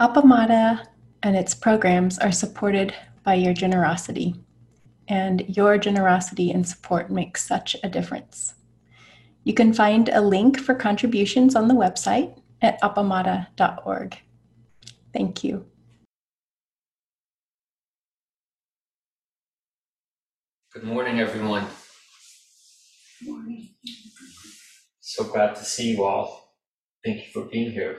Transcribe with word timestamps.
Appamada 0.00 0.86
and 1.22 1.36
its 1.36 1.54
programs 1.54 2.18
are 2.18 2.32
supported 2.32 2.94
by 3.24 3.34
your 3.34 3.52
generosity, 3.52 4.34
and 5.06 5.44
your 5.56 5.78
generosity 5.78 6.50
and 6.50 6.66
support 6.66 7.10
makes 7.10 7.46
such 7.46 7.76
a 7.84 7.88
difference. 7.88 8.54
You 9.44 9.54
can 9.54 9.72
find 9.72 10.08
a 10.08 10.20
link 10.20 10.58
for 10.58 10.74
contributions 10.74 11.54
on 11.54 11.68
the 11.68 11.74
website 11.74 12.40
at 12.62 12.80
appamada.org. 12.80 14.16
Thank 15.12 15.44
you. 15.44 15.66
Good 20.72 20.84
morning, 20.84 21.20
everyone. 21.20 21.66
Good 23.20 23.28
morning. 23.28 23.68
So 25.00 25.24
glad 25.24 25.54
to 25.56 25.64
see 25.64 25.94
you 25.94 26.04
all. 26.04 26.56
Thank 27.04 27.18
you 27.18 27.32
for 27.32 27.44
being 27.44 27.72
here. 27.72 27.98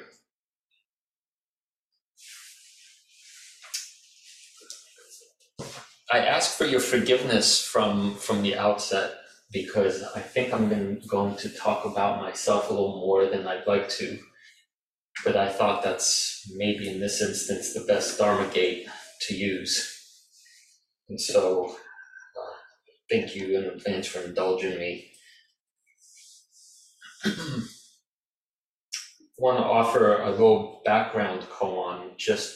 I 6.14 6.20
ask 6.20 6.56
for 6.56 6.66
your 6.66 6.80
forgiveness 6.80 7.60
from 7.60 8.14
from 8.18 8.44
the 8.44 8.56
outset 8.56 9.16
because 9.52 10.04
I 10.16 10.20
think 10.20 10.54
I'm 10.54 10.70
going, 10.70 11.02
going 11.08 11.36
to 11.38 11.50
talk 11.50 11.86
about 11.86 12.22
myself 12.22 12.70
a 12.70 12.74
little 12.74 13.00
more 13.00 13.26
than 13.26 13.48
I'd 13.48 13.66
like 13.66 13.90
to. 13.98 14.20
But 15.26 15.36
I 15.36 15.50
thought 15.50 15.82
that's 15.82 16.48
maybe 16.56 16.88
in 16.88 17.00
this 17.00 17.20
instance 17.20 17.74
the 17.74 17.84
best 17.92 18.20
Dharma 18.20 18.48
gate 18.54 18.88
to 19.22 19.34
use. 19.34 19.76
And 21.10 21.20
so 21.20 21.70
uh, 21.70 22.58
thank 23.10 23.36
you 23.36 23.58
in 23.58 23.64
advance 23.64 24.06
for 24.06 24.20
indulging 24.20 24.78
me. 24.78 25.14
Want 29.40 29.58
to 29.58 29.64
offer 29.64 30.22
a 30.22 30.30
little 30.30 30.84
background 30.86 31.48
koan 31.50 32.16
just 32.18 32.54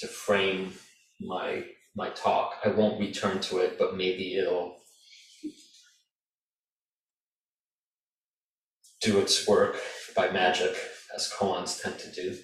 to 0.00 0.06
frame 0.06 0.74
my 1.22 1.64
my 1.94 2.10
talk. 2.10 2.54
I 2.64 2.68
won't 2.68 3.00
return 3.00 3.40
to 3.40 3.58
it, 3.58 3.78
but 3.78 3.96
maybe 3.96 4.36
it'll 4.36 4.76
do 9.00 9.18
its 9.18 9.46
work 9.48 9.76
by 10.14 10.30
magic, 10.30 10.76
as 11.14 11.32
koans 11.32 11.82
tend 11.82 11.98
to 11.98 12.12
do. 12.12 12.36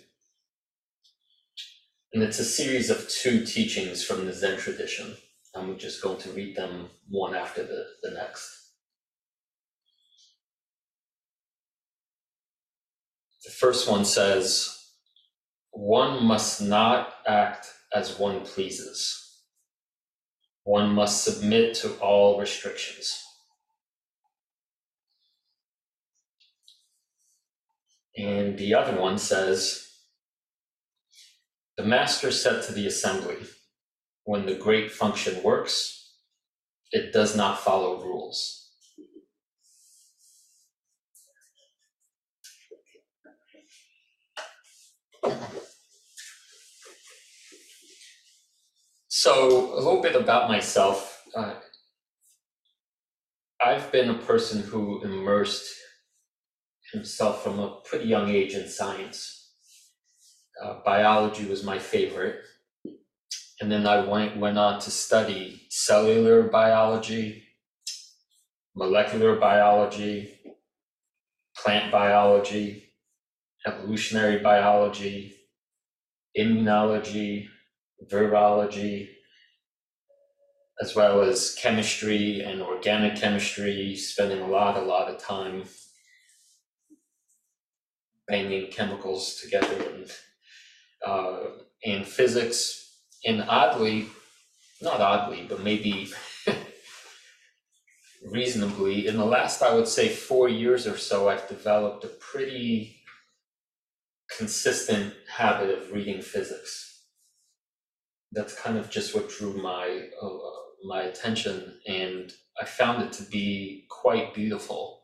And 2.12 2.22
it's 2.22 2.38
a 2.38 2.44
series 2.44 2.88
of 2.88 3.08
two 3.08 3.44
teachings 3.44 4.02
from 4.04 4.24
the 4.24 4.32
Zen 4.32 4.58
tradition. 4.58 5.16
I'm 5.54 5.78
just 5.78 6.02
going 6.02 6.18
to 6.18 6.30
read 6.30 6.56
them 6.56 6.88
one 7.08 7.34
after 7.34 7.62
the, 7.62 7.86
the 8.02 8.10
next. 8.12 8.70
The 13.44 13.50
first 13.50 13.88
one 13.88 14.04
says, 14.04 14.72
one 15.70 16.24
must 16.24 16.62
not 16.62 17.14
act 17.26 17.66
as 17.94 18.18
one 18.18 18.40
pleases. 18.40 19.25
One 20.66 20.94
must 20.94 21.22
submit 21.22 21.76
to 21.76 21.92
all 22.00 22.40
restrictions. 22.40 23.22
And 28.16 28.58
the 28.58 28.74
other 28.74 29.00
one 29.00 29.18
says, 29.18 29.88
the 31.76 31.84
master 31.84 32.32
said 32.32 32.64
to 32.64 32.72
the 32.72 32.84
assembly, 32.84 33.36
when 34.24 34.46
the 34.46 34.56
great 34.56 34.90
function 34.90 35.40
works, 35.44 36.16
it 36.90 37.12
does 37.12 37.36
not 37.36 37.60
follow 37.60 38.02
rules. 38.02 38.68
So, 49.26 49.74
a 49.74 49.80
little 49.82 50.00
bit 50.00 50.14
about 50.14 50.48
myself. 50.48 51.24
Uh, 51.34 51.54
I've 53.60 53.90
been 53.90 54.08
a 54.08 54.18
person 54.18 54.62
who 54.62 55.02
immersed 55.02 55.66
himself 56.92 57.42
from 57.42 57.58
a 57.58 57.80
pretty 57.84 58.04
young 58.04 58.30
age 58.30 58.54
in 58.54 58.68
science. 58.68 59.50
Uh, 60.62 60.78
biology 60.84 61.44
was 61.44 61.64
my 61.64 61.80
favorite. 61.80 62.36
And 63.60 63.68
then 63.68 63.84
I 63.84 64.06
went, 64.06 64.36
went 64.36 64.58
on 64.58 64.78
to 64.78 64.92
study 64.92 65.62
cellular 65.70 66.44
biology, 66.44 67.42
molecular 68.76 69.34
biology, 69.34 70.38
plant 71.56 71.90
biology, 71.90 72.92
evolutionary 73.66 74.38
biology, 74.38 75.34
immunology, 76.38 77.48
virology, 78.08 79.08
as 80.80 80.94
well 80.94 81.22
as 81.22 81.54
chemistry 81.54 82.40
and 82.40 82.62
organic 82.62 83.16
chemistry, 83.16 83.96
spending 83.96 84.40
a 84.40 84.46
lot, 84.46 84.76
a 84.76 84.80
lot 84.80 85.08
of 85.08 85.18
time 85.18 85.64
banging 88.28 88.70
chemicals 88.70 89.36
together 89.36 89.90
and 89.90 90.10
uh, 91.04 91.40
and 91.84 92.06
physics. 92.06 92.82
And 93.24 93.44
oddly, 93.48 94.06
not 94.80 95.00
oddly, 95.00 95.46
but 95.48 95.62
maybe 95.62 96.10
reasonably, 98.24 99.06
in 99.06 99.16
the 99.16 99.24
last, 99.24 99.62
I 99.62 99.74
would 99.74 99.88
say, 99.88 100.08
four 100.08 100.48
years 100.48 100.86
or 100.86 100.96
so, 100.96 101.28
I've 101.28 101.48
developed 101.48 102.04
a 102.04 102.08
pretty 102.08 102.96
consistent 104.36 105.14
habit 105.28 105.70
of 105.70 105.92
reading 105.92 106.20
physics. 106.20 107.04
That's 108.32 108.58
kind 108.60 108.76
of 108.76 108.90
just 108.90 109.14
what 109.14 109.30
drew 109.30 109.54
my 109.62 110.08
uh, 110.20 110.65
my 110.84 111.02
attention, 111.02 111.78
and 111.86 112.32
I 112.60 112.64
found 112.64 113.02
it 113.02 113.12
to 113.14 113.22
be 113.24 113.86
quite 113.88 114.34
beautiful 114.34 115.02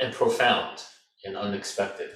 um, 0.00 0.06
and 0.06 0.14
profound 0.14 0.82
and 1.24 1.36
unexpected. 1.36 2.10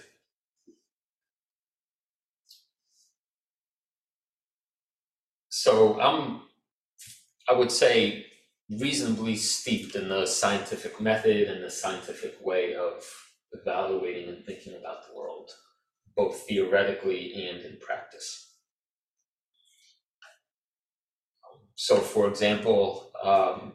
So 5.48 6.00
I'm, 6.00 6.42
I 7.48 7.54
would 7.54 7.72
say, 7.72 8.26
reasonably 8.70 9.36
steeped 9.36 9.94
in 9.96 10.08
the 10.08 10.26
scientific 10.26 11.00
method 11.00 11.48
and 11.48 11.64
the 11.64 11.70
scientific 11.70 12.36
way 12.44 12.74
of 12.74 13.04
evaluating 13.52 14.28
and 14.28 14.44
thinking 14.44 14.74
about 14.74 15.06
the 15.06 15.16
world, 15.16 15.50
both 16.16 16.46
theoretically 16.48 17.48
and 17.48 17.62
in 17.62 17.78
practice. 17.78 18.45
So, 21.76 21.98
for 21.98 22.26
example, 22.26 23.12
um, 23.22 23.74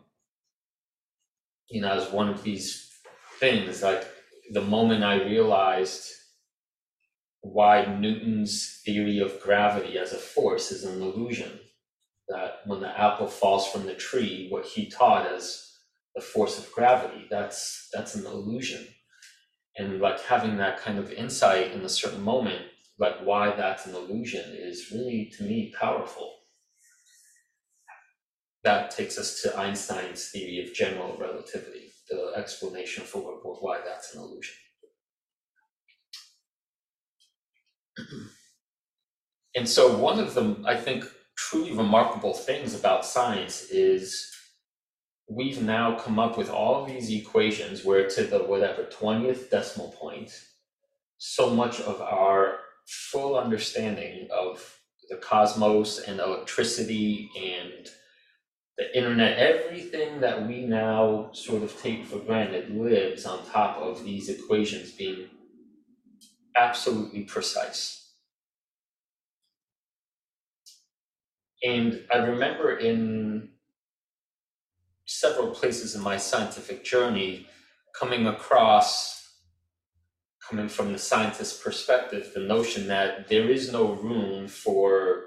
you 1.69 1.81
know, 1.81 1.93
as 1.93 2.11
one 2.11 2.29
of 2.29 2.43
these 2.43 2.89
things, 3.39 3.83
like 3.83 4.05
the 4.51 4.61
moment 4.61 5.03
I 5.03 5.23
realized 5.23 6.09
why 7.41 7.85
Newton's 7.85 8.81
theory 8.83 9.19
of 9.19 9.39
gravity 9.39 9.97
as 9.99 10.13
a 10.13 10.17
force 10.17 10.71
is 10.71 10.83
an 10.83 11.01
illusion, 11.01 11.59
that 12.27 12.61
when 12.65 12.81
the 12.81 12.99
apple 12.99 13.27
falls 13.27 13.67
from 13.67 13.85
the 13.85 13.93
tree, 13.93 14.47
what 14.49 14.65
he 14.65 14.89
taught 14.89 15.27
as 15.27 15.71
the 16.15 16.21
force 16.21 16.57
of 16.57 16.71
gravity, 16.71 17.27
that's 17.29 17.87
that's 17.93 18.15
an 18.15 18.25
illusion. 18.25 18.87
And 19.77 20.01
like 20.01 20.19
having 20.21 20.57
that 20.57 20.79
kind 20.79 20.97
of 20.97 21.11
insight 21.13 21.71
in 21.71 21.81
a 21.81 21.89
certain 21.89 22.23
moment, 22.23 22.63
like 22.97 23.19
why 23.23 23.55
that's 23.55 23.85
an 23.85 23.95
illusion 23.95 24.43
is 24.55 24.91
really 24.91 25.31
to 25.37 25.43
me 25.43 25.73
powerful 25.79 26.40
that 28.63 28.91
takes 28.91 29.17
us 29.17 29.41
to 29.41 29.57
Einstein's 29.57 30.29
theory 30.29 30.63
of 30.65 30.73
general 30.73 31.17
relativity, 31.19 31.91
the 32.09 32.33
explanation 32.35 33.03
for 33.03 33.21
why 33.61 33.79
that's 33.85 34.13
an 34.15 34.21
illusion. 34.21 34.55
and 39.55 39.67
so, 39.67 39.97
one 39.97 40.19
of 40.19 40.33
the, 40.33 40.63
I 40.65 40.75
think, 40.77 41.05
truly 41.37 41.73
remarkable 41.73 42.33
things 42.33 42.75
about 42.75 43.05
science 43.05 43.63
is 43.71 44.31
we've 45.29 45.61
now 45.61 45.97
come 45.97 46.19
up 46.19 46.37
with 46.37 46.49
all 46.49 46.85
these 46.85 47.09
equations 47.09 47.85
where 47.85 48.07
to 48.09 48.23
the 48.23 48.39
whatever 48.39 48.83
20th 48.83 49.49
decimal 49.49 49.89
point, 49.99 50.31
so 51.17 51.49
much 51.49 51.79
of 51.81 52.01
our 52.01 52.59
full 52.85 53.37
understanding 53.37 54.27
of 54.31 54.77
the 55.09 55.17
cosmos 55.17 55.99
and 55.99 56.19
electricity 56.19 57.29
and 57.37 57.89
the 58.81 58.97
internet, 58.97 59.37
everything 59.37 60.21
that 60.21 60.47
we 60.47 60.61
now 60.61 61.29
sort 61.33 61.61
of 61.61 61.79
take 61.79 62.03
for 62.03 62.17
granted 62.17 62.75
lives 62.75 63.27
on 63.27 63.45
top 63.45 63.77
of 63.77 64.03
these 64.03 64.27
equations 64.27 64.89
being 64.89 65.27
absolutely 66.55 67.21
precise. 67.21 68.15
And 71.63 72.01
I 72.11 72.17
remember 72.17 72.75
in 72.75 73.49
several 75.05 75.51
places 75.51 75.93
in 75.93 76.01
my 76.01 76.17
scientific 76.17 76.83
journey 76.83 77.45
coming 77.93 78.25
across 78.25 79.35
coming 80.49 80.67
from 80.67 80.91
the 80.91 80.97
scientist's 80.97 81.61
perspective, 81.61 82.31
the 82.33 82.39
notion 82.39 82.87
that 82.87 83.27
there 83.27 83.47
is 83.47 83.71
no 83.71 83.91
room 83.91 84.47
for 84.47 85.25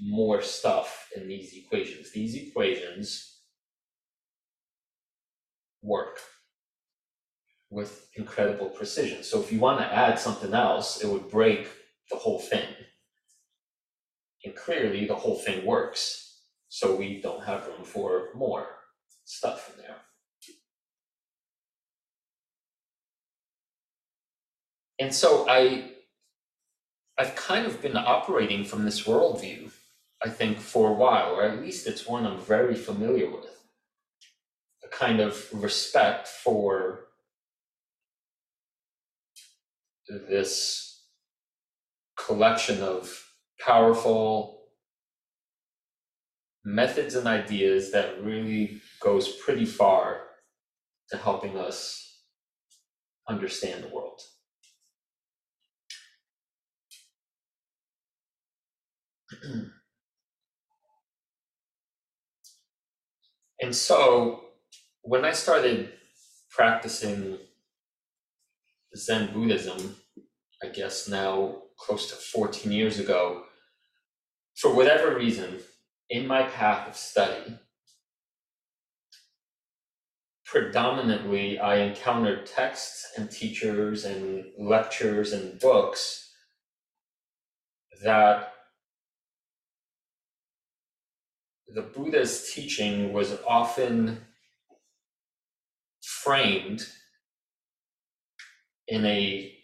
more 0.00 0.42
stuff 0.42 1.08
in 1.16 1.28
these 1.28 1.54
equations. 1.54 2.12
These 2.12 2.34
equations 2.36 3.40
work 5.82 6.18
with 7.70 8.08
incredible 8.16 8.68
precision. 8.68 9.22
So 9.22 9.40
if 9.40 9.52
you 9.52 9.58
want 9.58 9.80
to 9.80 9.94
add 9.94 10.18
something 10.18 10.54
else, 10.54 11.02
it 11.02 11.08
would 11.08 11.30
break 11.30 11.68
the 12.10 12.16
whole 12.16 12.38
thing. 12.38 12.68
And 14.44 14.54
clearly, 14.54 15.06
the 15.06 15.14
whole 15.14 15.36
thing 15.36 15.64
works. 15.64 16.40
So 16.68 16.96
we 16.96 17.20
don't 17.20 17.44
have 17.44 17.66
room 17.66 17.84
for 17.84 18.28
more 18.34 18.66
stuff 19.24 19.70
in 19.72 19.82
there. 19.82 19.96
And 24.98 25.14
so 25.14 25.46
I 25.48 25.90
I've 27.18 27.34
kind 27.36 27.66
of 27.66 27.82
been 27.82 27.96
operating 27.96 28.64
from 28.64 28.84
this 28.84 29.04
worldview, 29.04 29.70
I 30.24 30.28
think, 30.28 30.58
for 30.58 30.90
a 30.90 30.94
while, 30.94 31.34
or 31.34 31.42
at 31.42 31.60
least 31.60 31.86
it's 31.86 32.06
one 32.06 32.26
I'm 32.26 32.38
very 32.40 32.74
familiar 32.76 33.30
with. 33.30 33.46
A 34.84 34.88
kind 34.88 35.20
of 35.20 35.48
respect 35.52 36.28
for 36.28 37.06
this 40.08 41.06
collection 42.16 42.82
of 42.82 43.26
powerful 43.60 44.62
methods 46.64 47.14
and 47.14 47.26
ideas 47.26 47.90
that 47.92 48.22
really 48.22 48.80
goes 49.00 49.36
pretty 49.36 49.64
far 49.64 50.20
to 51.10 51.16
helping 51.16 51.58
us 51.58 52.20
understand 53.28 53.84
the 53.84 53.88
world. 53.88 54.20
and 63.62 63.74
so 63.74 64.42
when 65.02 65.24
I 65.24 65.32
started 65.32 65.92
practicing 66.50 67.38
Zen 68.96 69.32
Buddhism, 69.32 69.96
I 70.62 70.68
guess 70.68 71.08
now 71.08 71.62
close 71.78 72.10
to 72.10 72.16
14 72.16 72.70
years 72.72 72.98
ago, 72.98 73.44
for 74.56 74.74
whatever 74.74 75.16
reason, 75.16 75.60
in 76.10 76.26
my 76.26 76.42
path 76.42 76.88
of 76.88 76.96
study, 76.96 77.58
predominantly 80.44 81.58
I 81.58 81.76
encountered 81.76 82.46
texts 82.46 83.12
and 83.16 83.30
teachers 83.30 84.04
and 84.04 84.44
lectures 84.58 85.32
and 85.32 85.58
books 85.58 86.30
that 88.04 88.51
the 91.74 91.82
Buddha's 91.82 92.50
teaching 92.52 93.12
was 93.12 93.38
often 93.46 94.20
framed 96.02 96.86
in 98.88 99.06
a, 99.06 99.54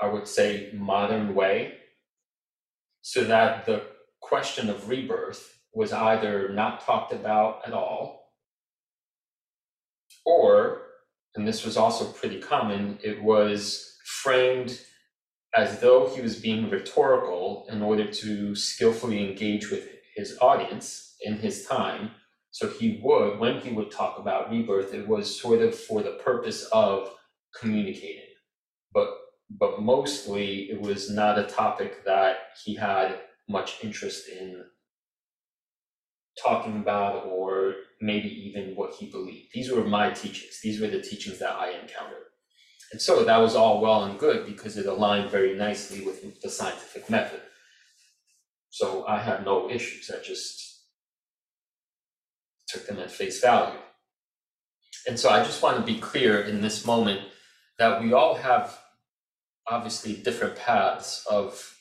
I 0.00 0.06
would 0.06 0.26
say, 0.26 0.70
modern 0.72 1.34
way, 1.34 1.74
so 3.02 3.24
that 3.24 3.66
the 3.66 3.82
question 4.20 4.70
of 4.70 4.88
rebirth 4.88 5.60
was 5.74 5.92
either 5.92 6.48
not 6.48 6.80
talked 6.80 7.12
about 7.12 7.60
at 7.66 7.74
all, 7.74 8.32
or, 10.24 10.82
and 11.34 11.46
this 11.46 11.64
was 11.64 11.76
also 11.76 12.06
pretty 12.12 12.40
common, 12.40 12.98
it 13.02 13.22
was 13.22 13.96
framed 14.06 14.80
as 15.54 15.80
though 15.80 16.08
he 16.08 16.22
was 16.22 16.40
being 16.40 16.70
rhetorical 16.70 17.66
in 17.70 17.82
order 17.82 18.10
to 18.10 18.54
skillfully 18.54 19.28
engage 19.28 19.70
with 19.70 19.93
his 20.14 20.36
audience 20.40 21.16
in 21.20 21.36
his 21.36 21.66
time. 21.66 22.12
So 22.50 22.68
he 22.68 23.00
would, 23.02 23.38
when 23.38 23.60
he 23.60 23.72
would 23.72 23.90
talk 23.90 24.18
about 24.18 24.50
rebirth, 24.50 24.94
it 24.94 25.08
was 25.08 25.40
sort 25.40 25.60
of 25.60 25.74
for 25.74 26.02
the 26.02 26.20
purpose 26.24 26.64
of 26.72 27.10
communicating. 27.58 28.22
But 28.92 29.08
but 29.50 29.82
mostly 29.82 30.70
it 30.70 30.80
was 30.80 31.10
not 31.10 31.38
a 31.38 31.44
topic 31.44 32.04
that 32.04 32.36
he 32.64 32.74
had 32.74 33.20
much 33.48 33.84
interest 33.84 34.28
in 34.28 34.64
talking 36.42 36.76
about 36.76 37.26
or 37.26 37.74
maybe 38.00 38.28
even 38.28 38.74
what 38.74 38.94
he 38.94 39.10
believed. 39.10 39.48
These 39.52 39.70
were 39.70 39.84
my 39.84 40.10
teachings. 40.10 40.60
These 40.62 40.80
were 40.80 40.88
the 40.88 41.02
teachings 41.02 41.38
that 41.38 41.52
I 41.52 41.70
encountered. 41.70 42.24
And 42.92 43.00
so 43.00 43.24
that 43.24 43.38
was 43.38 43.54
all 43.54 43.80
well 43.80 44.04
and 44.04 44.18
good 44.18 44.46
because 44.46 44.76
it 44.76 44.86
aligned 44.86 45.30
very 45.30 45.54
nicely 45.54 46.04
with 46.04 46.40
the 46.40 46.50
scientific 46.50 47.08
method. 47.10 47.40
So 48.74 49.06
I 49.06 49.20
had 49.20 49.44
no 49.44 49.70
issues. 49.70 50.10
I 50.10 50.20
just 50.20 50.82
took 52.66 52.88
them 52.88 52.98
at 52.98 53.12
face 53.12 53.40
value. 53.40 53.78
And 55.06 55.16
so 55.16 55.30
I 55.30 55.44
just 55.44 55.62
want 55.62 55.76
to 55.76 55.92
be 55.92 56.00
clear 56.00 56.40
in 56.40 56.60
this 56.60 56.84
moment 56.84 57.20
that 57.78 58.02
we 58.02 58.12
all 58.12 58.34
have 58.34 58.76
obviously 59.68 60.14
different 60.14 60.56
paths 60.56 61.24
of, 61.30 61.76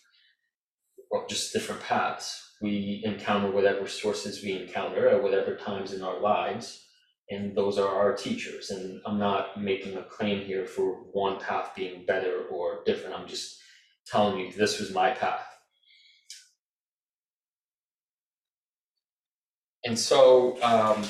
well, 1.09 1.25
just 1.27 1.51
different 1.51 1.81
paths. 1.81 2.51
We 2.61 3.01
encounter 3.03 3.49
whatever 3.49 3.87
sources 3.87 4.43
we 4.43 4.51
encounter 4.51 5.09
at 5.09 5.23
whatever 5.23 5.55
times 5.55 5.93
in 5.93 6.03
our 6.03 6.19
lives, 6.19 6.85
and 7.31 7.57
those 7.57 7.79
are 7.79 7.87
our 7.87 8.13
teachers. 8.13 8.69
And 8.69 9.01
I'm 9.07 9.17
not 9.17 9.59
making 9.59 9.97
a 9.97 10.03
claim 10.03 10.45
here 10.45 10.67
for 10.67 10.93
one 11.11 11.39
path 11.39 11.71
being 11.75 12.05
better 12.05 12.43
or 12.51 12.83
different. 12.85 13.15
I'm 13.15 13.27
just 13.27 13.57
telling 14.05 14.37
you 14.37 14.53
this 14.53 14.79
was 14.79 14.93
my 14.93 15.09
path. 15.09 15.52
And 19.85 19.99
so, 19.99 20.61
um, 20.63 21.03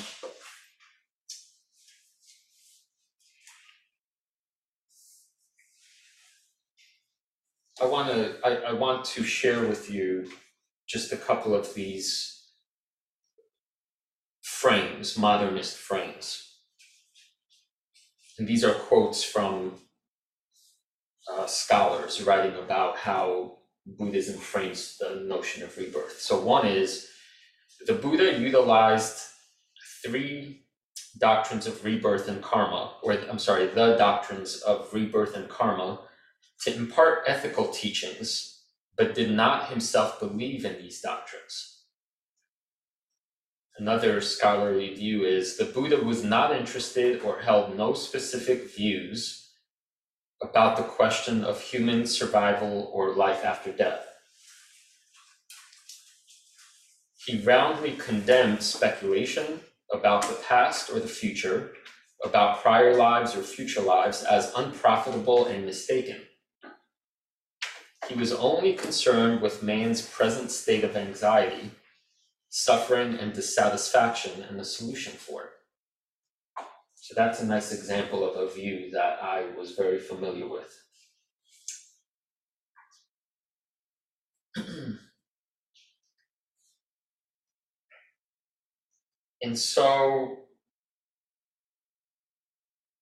I 7.81 7.85
want 7.85 8.09
to 8.09 8.35
I, 8.45 8.69
I 8.69 8.73
want 8.73 9.03
to 9.05 9.23
share 9.23 9.67
with 9.67 9.91
you 9.91 10.29
just 10.87 11.11
a 11.11 11.17
couple 11.17 11.53
of 11.53 11.73
these 11.73 12.45
frames, 14.41 15.17
modernist 15.17 15.77
frames. 15.77 16.59
And 18.39 18.47
these 18.47 18.63
are 18.63 18.73
quotes 18.73 19.23
from 19.23 19.73
uh, 21.31 21.45
scholars 21.47 22.21
writing 22.23 22.55
about 22.57 22.97
how 22.97 23.57
Buddhism 23.85 24.39
frames 24.39 24.97
the 24.97 25.23
notion 25.27 25.63
of 25.63 25.77
rebirth. 25.77 26.19
So 26.19 26.39
one 26.39 26.65
is 26.65 27.09
the 27.85 27.94
Buddha 27.94 28.40
utilized 28.40 29.19
three 30.04 30.63
doctrines 31.18 31.68
of 31.68 31.83
rebirth 31.83 32.28
and 32.28 32.42
karma, 32.42 32.95
or 33.04 33.13
I'm 33.13 33.40
sorry, 33.40 33.68
the 33.68 33.95
doctrines 33.97 34.57
of 34.57 34.94
rebirth 34.94 35.35
and 35.35 35.47
karma 35.49 35.99
to 36.61 36.75
impart 36.75 37.23
ethical 37.28 37.68
teachings, 37.68 38.63
but 38.97 39.16
did 39.16 39.31
not 39.31 39.69
himself 39.69 40.19
believe 40.19 40.66
in 40.66 40.81
these 40.81 41.02
doctrines. 41.02 41.83
Another 43.78 44.21
scholarly 44.21 44.94
view 44.94 45.25
is 45.25 45.57
the 45.57 45.66
Buddha 45.66 45.97
was 45.97 46.23
not 46.23 46.56
interested 46.56 47.21
or 47.21 47.40
held 47.40 47.75
no 47.75 47.94
specific 47.94 48.73
views 48.75 49.52
about 50.42 50.78
the 50.78 50.83
question 50.83 51.44
of 51.44 51.59
human 51.61 52.06
survival 52.06 52.92
or 52.94 53.16
life 53.16 53.44
after 53.44 53.71
death. 53.71 54.12
He 57.25 57.39
roundly 57.39 57.94
condemned 57.94 58.61
speculation 58.61 59.61
about 59.94 60.23
the 60.23 60.35
past 60.45 60.89
or 60.89 60.99
the 60.99 61.07
future, 61.07 61.71
about 62.23 62.61
prior 62.61 62.95
lives 62.97 63.33
or 63.35 63.44
future 63.44 63.81
lives 63.81 64.23
as 64.23 64.51
unprofitable 64.57 65.45
and 65.45 65.65
mistaken. 65.65 66.21
He 68.09 68.15
was 68.15 68.33
only 68.33 68.73
concerned 68.73 69.42
with 69.42 69.63
man's 69.63 70.01
present 70.01 70.51
state 70.51 70.83
of 70.83 70.97
anxiety, 70.97 71.71
suffering, 72.49 73.18
and 73.18 73.31
dissatisfaction 73.31 74.44
and 74.44 74.59
the 74.59 74.65
solution 74.65 75.13
for 75.13 75.44
it. 75.44 75.49
So 76.95 77.13
that's 77.15 77.39
a 77.42 77.45
nice 77.45 77.71
example 77.71 78.30
of 78.30 78.35
a 78.35 78.53
view 78.53 78.92
that 78.92 79.23
I 79.23 79.45
was 79.57 79.71
very 79.71 79.99
familiar 79.99 80.47
with. 80.49 80.77
and 89.44 89.57
so, 89.59 90.38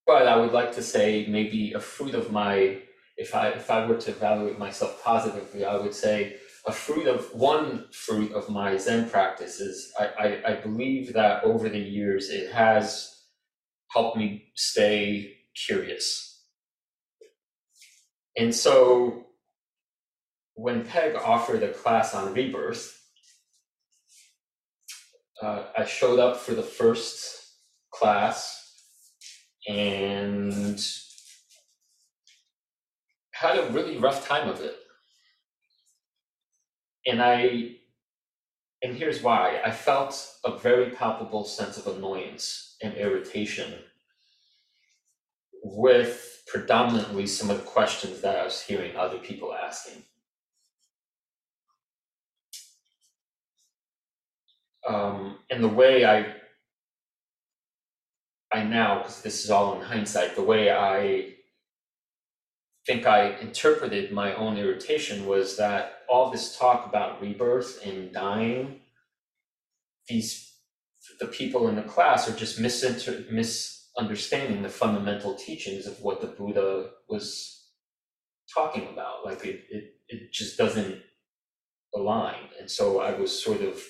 but 0.06 0.26
I 0.26 0.36
would 0.36 0.52
like 0.52 0.72
to 0.74 0.82
say 0.82 1.26
maybe 1.28 1.72
a 1.72 1.80
fruit 1.80 2.14
of 2.14 2.32
my 2.32 2.78
if 3.16 3.34
I 3.34 3.48
if 3.50 3.70
I 3.70 3.86
were 3.86 3.96
to 3.98 4.10
evaluate 4.10 4.58
myself 4.58 5.02
positively, 5.04 5.64
I 5.64 5.76
would 5.76 5.94
say 5.94 6.36
a 6.66 6.72
fruit 6.72 7.06
of 7.06 7.32
one 7.34 7.86
fruit 7.92 8.32
of 8.32 8.48
my 8.48 8.76
Zen 8.76 9.08
practice 9.08 9.60
is 9.60 9.92
I, 9.98 10.06
I, 10.18 10.52
I 10.52 10.54
believe 10.56 11.12
that 11.12 11.44
over 11.44 11.68
the 11.68 11.78
years 11.78 12.30
it 12.30 12.52
has 12.52 13.24
helped 13.90 14.16
me 14.16 14.44
stay 14.54 15.36
curious. 15.66 16.44
And 18.36 18.54
so 18.54 19.26
when 20.54 20.84
Peg 20.84 21.14
offered 21.16 21.62
a 21.62 21.72
class 21.72 22.14
on 22.14 22.32
rebirth, 22.34 23.01
uh, 25.42 25.64
I 25.76 25.84
showed 25.84 26.18
up 26.18 26.36
for 26.36 26.54
the 26.54 26.62
first 26.62 27.56
class 27.90 28.58
and 29.68 30.80
had 33.32 33.58
a 33.58 33.70
really 33.70 33.98
rough 33.98 34.26
time 34.26 34.48
of 34.48 34.60
it. 34.60 34.76
And 37.06 37.20
I, 37.20 37.72
and 38.82 38.96
here's 38.96 39.22
why 39.22 39.60
I 39.64 39.72
felt 39.72 40.28
a 40.44 40.56
very 40.56 40.90
palpable 40.90 41.44
sense 41.44 41.76
of 41.76 41.88
annoyance 41.88 42.76
and 42.80 42.94
irritation 42.94 43.74
with 45.64 46.42
predominantly 46.46 47.26
some 47.26 47.50
of 47.50 47.58
the 47.58 47.64
questions 47.64 48.20
that 48.20 48.38
I 48.38 48.44
was 48.44 48.62
hearing 48.62 48.96
other 48.96 49.18
people 49.18 49.54
asking. 49.54 50.04
Um, 54.88 55.38
and 55.50 55.62
the 55.62 55.68
way 55.68 56.04
I 56.04 56.34
I 58.52 58.64
now, 58.64 58.98
because 58.98 59.22
this 59.22 59.44
is 59.44 59.50
all 59.50 59.74
in 59.76 59.80
hindsight, 59.82 60.36
the 60.36 60.42
way 60.42 60.70
I 60.70 61.34
think 62.86 63.06
I 63.06 63.36
interpreted 63.38 64.12
my 64.12 64.34
own 64.34 64.58
irritation 64.58 65.26
was 65.26 65.56
that 65.56 66.00
all 66.08 66.30
this 66.30 66.58
talk 66.58 66.86
about 66.86 67.20
rebirth 67.22 67.84
and 67.86 68.12
dying, 68.12 68.80
these 70.08 70.52
the 71.20 71.26
people 71.26 71.68
in 71.68 71.76
the 71.76 71.82
class 71.82 72.28
are 72.28 72.36
just 72.36 72.60
misinter- 72.60 73.30
misunderstanding 73.30 74.62
the 74.62 74.68
fundamental 74.68 75.34
teachings 75.34 75.86
of 75.86 76.00
what 76.00 76.20
the 76.20 76.28
Buddha 76.28 76.90
was 77.08 77.68
talking 78.54 78.88
about. 78.88 79.24
Like 79.24 79.44
it, 79.44 79.64
it, 79.70 79.94
it 80.08 80.32
just 80.32 80.56
doesn't 80.56 81.00
align. 81.94 82.48
And 82.60 82.70
so 82.70 83.00
I 83.00 83.18
was 83.18 83.42
sort 83.42 83.62
of 83.62 83.82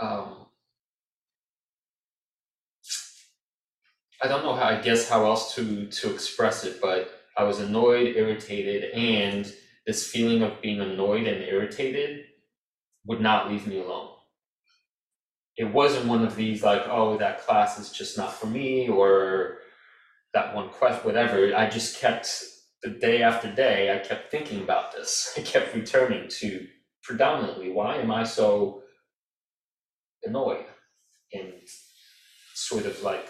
um, 0.00 0.46
I 4.22 4.28
don't 4.28 4.42
know 4.44 4.54
how 4.54 4.64
I 4.64 4.80
guess 4.80 5.08
how 5.08 5.24
else 5.24 5.54
to 5.54 5.86
to 5.86 6.12
express 6.12 6.64
it, 6.64 6.80
but 6.80 7.10
I 7.36 7.44
was 7.44 7.60
annoyed, 7.60 8.16
irritated, 8.16 8.90
and 8.92 9.52
this 9.86 10.06
feeling 10.10 10.42
of 10.42 10.60
being 10.60 10.80
annoyed 10.80 11.26
and 11.26 11.42
irritated 11.42 12.26
would 13.06 13.20
not 13.20 13.50
leave 13.50 13.66
me 13.66 13.80
alone. 13.80 14.10
It 15.56 15.72
wasn't 15.72 16.06
one 16.06 16.24
of 16.24 16.36
these 16.36 16.62
like, 16.62 16.82
oh, 16.86 17.18
that 17.18 17.42
class 17.46 17.78
is 17.78 17.90
just 17.90 18.16
not 18.18 18.32
for 18.34 18.46
me, 18.46 18.88
or 18.88 19.58
that 20.34 20.54
one 20.54 20.70
question, 20.70 21.04
whatever. 21.04 21.54
I 21.56 21.68
just 21.68 22.00
kept 22.00 22.44
the 22.82 22.90
day 22.90 23.22
after 23.22 23.52
day, 23.52 23.94
I 23.94 23.98
kept 24.06 24.30
thinking 24.30 24.62
about 24.62 24.92
this. 24.92 25.34
I 25.38 25.42
kept 25.42 25.74
returning 25.74 26.28
to 26.40 26.66
predominantly 27.02 27.70
why 27.72 27.96
am 27.96 28.10
I 28.10 28.24
so 28.24 28.79
annoyed 30.24 30.66
and 31.32 31.52
sort 32.54 32.86
of 32.86 33.02
like 33.02 33.28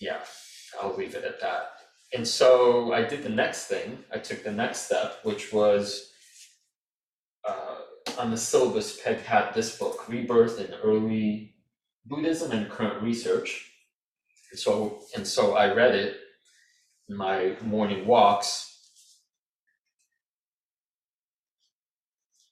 yeah, 0.00 0.18
I'll 0.80 0.96
leave 0.96 1.14
it 1.14 1.24
at 1.24 1.40
that. 1.40 1.70
And 2.12 2.26
so 2.26 2.92
I 2.92 3.02
did 3.02 3.22
the 3.22 3.28
next 3.28 3.66
thing. 3.66 4.04
I 4.12 4.18
took 4.18 4.44
the 4.44 4.52
next 4.52 4.82
step, 4.82 5.18
which 5.22 5.52
was 5.52 6.12
uh, 7.48 7.76
on 8.18 8.30
the 8.30 8.36
syllabus. 8.36 9.00
Peg 9.02 9.20
had 9.20 9.52
this 9.54 9.76
book, 9.78 10.08
Rebirth 10.08 10.60
in 10.60 10.74
Early 10.74 11.54
Buddhism 12.06 12.52
and 12.52 12.70
Current 12.70 13.02
Research. 13.02 13.70
And 14.50 14.60
so 14.60 15.00
and 15.16 15.26
so 15.26 15.56
I 15.56 15.72
read 15.72 15.94
it 15.94 16.18
in 17.08 17.16
my 17.16 17.56
morning 17.62 18.06
walks. 18.06 18.73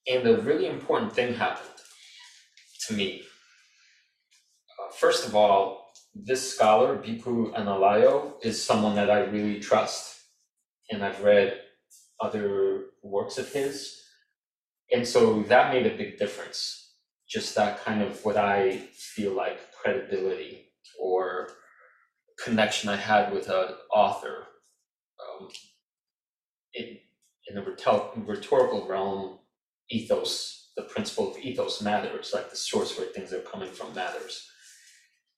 And 0.08 0.26
a 0.26 0.40
really 0.40 0.66
important 0.66 1.12
thing 1.12 1.34
happened 1.34 1.68
to 2.86 2.94
me. 2.94 3.22
Uh, 4.78 4.92
first 4.92 5.26
of 5.26 5.36
all, 5.36 5.92
this 6.14 6.54
scholar, 6.54 6.96
Bhikkhu 6.96 7.54
Analayo, 7.54 8.34
is 8.42 8.62
someone 8.62 8.96
that 8.96 9.10
I 9.10 9.20
really 9.20 9.60
trust. 9.60 10.20
And 10.90 11.04
I've 11.04 11.22
read 11.22 11.60
other 12.20 12.86
works 13.02 13.38
of 13.38 13.52
his. 13.52 14.00
And 14.92 15.06
so 15.06 15.42
that 15.44 15.72
made 15.72 15.86
a 15.86 15.96
big 15.96 16.18
difference. 16.18 16.94
Just 17.28 17.54
that 17.54 17.82
kind 17.84 18.02
of 18.02 18.24
what 18.24 18.36
I 18.36 18.78
feel 18.94 19.32
like 19.32 19.72
credibility 19.72 20.72
or 21.00 21.48
connection 22.44 22.90
I 22.90 22.96
had 22.96 23.32
with 23.32 23.48
an 23.48 23.68
author. 23.94 24.46
Um, 25.20 25.48
it, 26.74 27.02
in 27.48 27.54
the 27.54 27.62
rhetorical 27.62 28.86
realm, 28.86 29.38
ethos, 29.94 30.70
the 30.76 30.82
principle 30.82 31.30
of 31.30 31.38
ethos 31.38 31.82
matters, 31.82 32.32
like 32.34 32.50
the 32.50 32.56
source 32.56 32.96
where 32.96 33.08
things 33.08 33.32
are 33.32 33.40
coming 33.40 33.70
from 33.70 33.94
matters. 33.94 34.48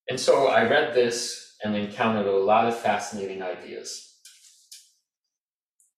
And 0.08 0.18
so 0.20 0.48
I 0.48 0.68
read 0.68 0.94
this 0.94 1.56
and 1.62 1.74
encountered 1.74 2.26
a 2.26 2.36
lot 2.36 2.66
of 2.66 2.78
fascinating 2.78 3.42
ideas. 3.42 4.12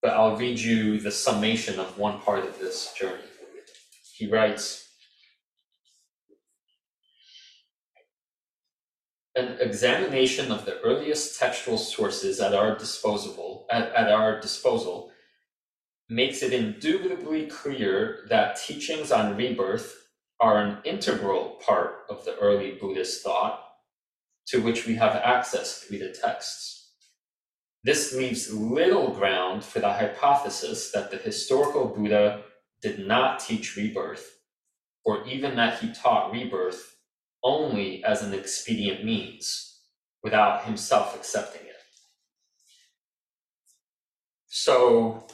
But 0.00 0.12
I'll 0.12 0.36
read 0.36 0.58
you 0.58 1.00
the 1.00 1.10
summation 1.10 1.80
of 1.80 1.98
one 1.98 2.20
part 2.20 2.44
of 2.44 2.58
this 2.58 2.94
journey. 2.98 3.24
He 4.14 4.28
writes 4.28 4.84
An 9.34 9.58
examination 9.60 10.50
of 10.50 10.64
the 10.64 10.80
earliest 10.80 11.38
textual 11.38 11.76
sources 11.76 12.40
at 12.40 12.54
our 12.54 12.74
disposal 12.74 13.66
at, 13.70 13.92
at 13.92 14.08
our 14.10 14.40
disposal 14.40 15.10
makes 16.08 16.42
it 16.42 16.52
indubitably 16.52 17.46
clear 17.46 18.26
that 18.28 18.56
teachings 18.56 19.10
on 19.10 19.36
rebirth 19.36 20.08
are 20.40 20.62
an 20.62 20.78
integral 20.84 21.60
part 21.64 22.04
of 22.08 22.24
the 22.24 22.36
early 22.36 22.72
Buddhist 22.72 23.22
thought 23.22 23.62
to 24.46 24.62
which 24.62 24.86
we 24.86 24.94
have 24.94 25.16
access 25.16 25.78
through 25.78 25.98
the 25.98 26.10
texts. 26.10 26.92
This 27.82 28.14
leaves 28.14 28.52
little 28.52 29.10
ground 29.10 29.64
for 29.64 29.80
the 29.80 29.92
hypothesis 29.92 30.90
that 30.92 31.10
the 31.10 31.16
historical 31.16 31.86
Buddha 31.86 32.42
did 32.82 33.06
not 33.06 33.40
teach 33.40 33.76
rebirth, 33.76 34.38
or 35.04 35.26
even 35.26 35.56
that 35.56 35.80
he 35.80 35.92
taught 35.92 36.32
rebirth 36.32 36.96
only 37.42 38.04
as 38.04 38.22
an 38.22 38.34
expedient 38.34 39.04
means, 39.04 39.80
without 40.22 40.64
himself 40.64 41.14
accepting 41.14 41.62
it. 41.62 41.76
So 44.48 45.26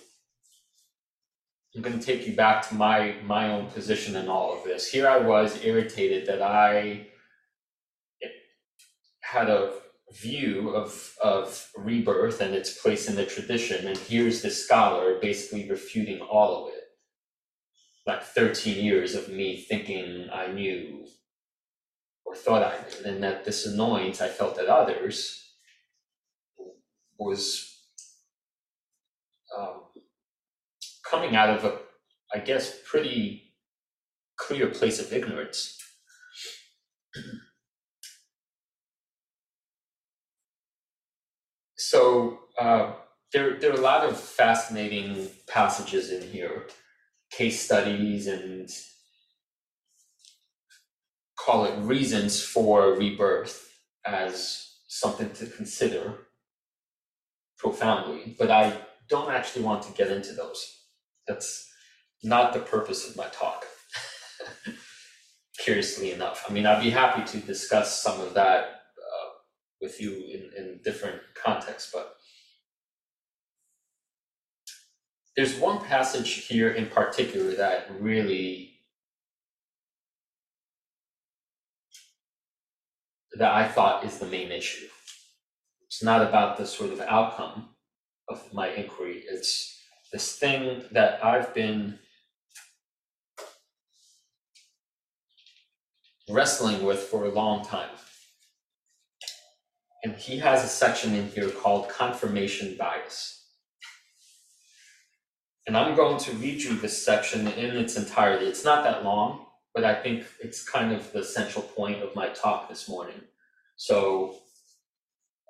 I'm 1.75 1.81
going 1.83 1.99
to 1.99 2.05
take 2.05 2.27
you 2.27 2.35
back 2.35 2.69
to 2.69 2.75
my 2.75 3.17
my 3.25 3.51
own 3.51 3.67
position 3.67 4.17
in 4.17 4.29
all 4.29 4.57
of 4.57 4.65
this. 4.65 4.91
Here 4.91 5.09
I 5.09 5.19
was 5.19 5.65
irritated 5.65 6.27
that 6.27 6.43
I 6.43 7.07
had 9.23 9.49
a 9.49 9.73
view 10.13 10.71
of 10.71 11.17
of 11.23 11.71
rebirth 11.77 12.43
and 12.43 12.55
its 12.55 12.79
place 12.81 13.09
in 13.09 13.17
the 13.17 13.25
tradition, 13.25 13.89
and 13.89 13.97
here's 13.97 14.43
this 14.43 14.65
scholar 14.65 15.19
basically 15.21 15.69
refuting 15.71 16.21
all 16.21 16.67
of 16.67 16.75
it. 16.75 16.81
Like 18.07 18.23
13 18.23 18.85
years 18.85 19.15
of 19.15 19.29
me 19.29 19.57
thinking 19.57 20.29
I 20.33 20.49
knew 20.49 21.07
or 22.27 22.35
thought 22.35 22.63
I 22.63 22.77
knew, 23.03 23.11
and 23.11 23.23
that 23.23 23.45
this 23.45 23.65
annoyance 23.65 24.21
I 24.21 24.29
felt 24.29 24.59
at 24.59 24.67
others 24.67 25.39
was 27.19 27.79
um, 29.57 29.82
coming 31.13 31.37
out 31.37 31.51
of 31.51 31.65
a, 31.65 31.79
I 32.35 32.39
guess, 32.39 32.81
pretty 32.87 33.53
clear 34.39 34.69
place 34.69 34.99
of 34.99 35.13
ignorance. 35.13 35.79
so 41.77 42.39
uh, 42.59 42.95
there, 43.33 43.59
there 43.61 43.73
are 43.73 43.77
a 43.77 43.81
lot 43.81 44.09
of 44.09 44.19
fascinating 44.19 45.29
passages 45.47 46.11
in 46.11 46.23
here, 46.31 46.67
case 47.31 47.61
studies 47.61 48.27
and 48.27 48.71
call 51.39 51.67
it 51.67 51.79
reasons 51.81 52.43
for 52.43 52.95
rebirth 52.95 53.71
as 54.07 54.77
something 54.89 55.31
to 55.33 55.45
consider 55.47 56.15
profoundly, 57.59 58.35
but 58.39 58.51
I 58.51 58.79
don't 59.11 59.31
actually 59.31 59.65
want 59.65 59.83
to 59.83 59.93
get 59.93 60.11
into 60.11 60.33
those. 60.33 60.82
That's 61.27 61.71
not 62.23 62.53
the 62.53 62.61
purpose 62.61 63.09
of 63.09 63.17
my 63.17 63.27
talk. 63.29 63.65
Curiously 65.59 66.13
enough, 66.13 66.45
I 66.49 66.53
mean, 66.53 66.67
I'd 66.67 66.83
be 66.83 66.91
happy 66.91 67.25
to 67.31 67.47
discuss 67.47 68.03
some 68.03 68.21
of 68.21 68.35
that 68.35 68.65
uh, 68.65 69.29
with 69.81 70.01
you 70.01 70.13
in, 70.13 70.51
in 70.57 70.81
different 70.83 71.21
contexts, 71.35 71.91
but 71.93 72.17
there's 75.37 75.59
one 75.59 75.85
passage 75.85 76.47
here 76.47 76.71
in 76.71 76.87
particular 76.87 77.55
that 77.55 77.89
really 78.01 78.73
that 83.35 83.53
I 83.53 83.67
thought 83.67 84.05
is 84.05 84.19
the 84.19 84.27
main 84.27 84.53
issue. 84.53 84.87
It's 85.87 86.03
not 86.03 86.27
about 86.27 86.59
the 86.59 86.67
sort 86.67 86.93
of 86.93 87.01
outcome 87.01 87.71
of 88.29 88.53
my 88.53 88.69
inquiry, 88.69 89.25
it's 89.29 89.72
this 90.13 90.37
thing 90.37 90.85
that 90.93 91.25
I've 91.25 91.55
been 91.55 91.99
wrestling 96.29 96.85
with 96.85 97.01
for 97.01 97.25
a 97.25 97.31
long 97.31 97.65
time. 97.65 97.91
And 100.05 100.15
he 100.15 100.39
has 100.39 100.65
a 100.65 100.69
section 100.69 101.15
in 101.15 101.29
here 101.29 101.49
called 101.49 101.89
confirmation 101.89 102.77
bias. 102.79 103.39
And 105.67 105.77
I'm 105.77 105.95
going 105.95 106.19
to 106.19 106.33
read 106.33 106.61
you 106.61 106.77
this 106.77 107.05
section 107.05 107.47
in 107.47 107.77
its 107.77 107.97
entirety. 107.97 108.47
It's 108.47 108.65
not 108.65 108.83
that 108.83 109.05
long, 109.05 109.47
but 109.75 109.85
I 109.85 109.95
think 109.95 110.25
it's 110.41 110.69
kind 110.69 110.93
of 110.93 111.13
the 111.13 111.23
central 111.25 111.63
point 111.63 112.03
of 112.03 112.15
my 112.17 112.29
talk 112.31 112.69
this 112.69 112.89
morning. 112.89 113.21
So, 113.77 114.37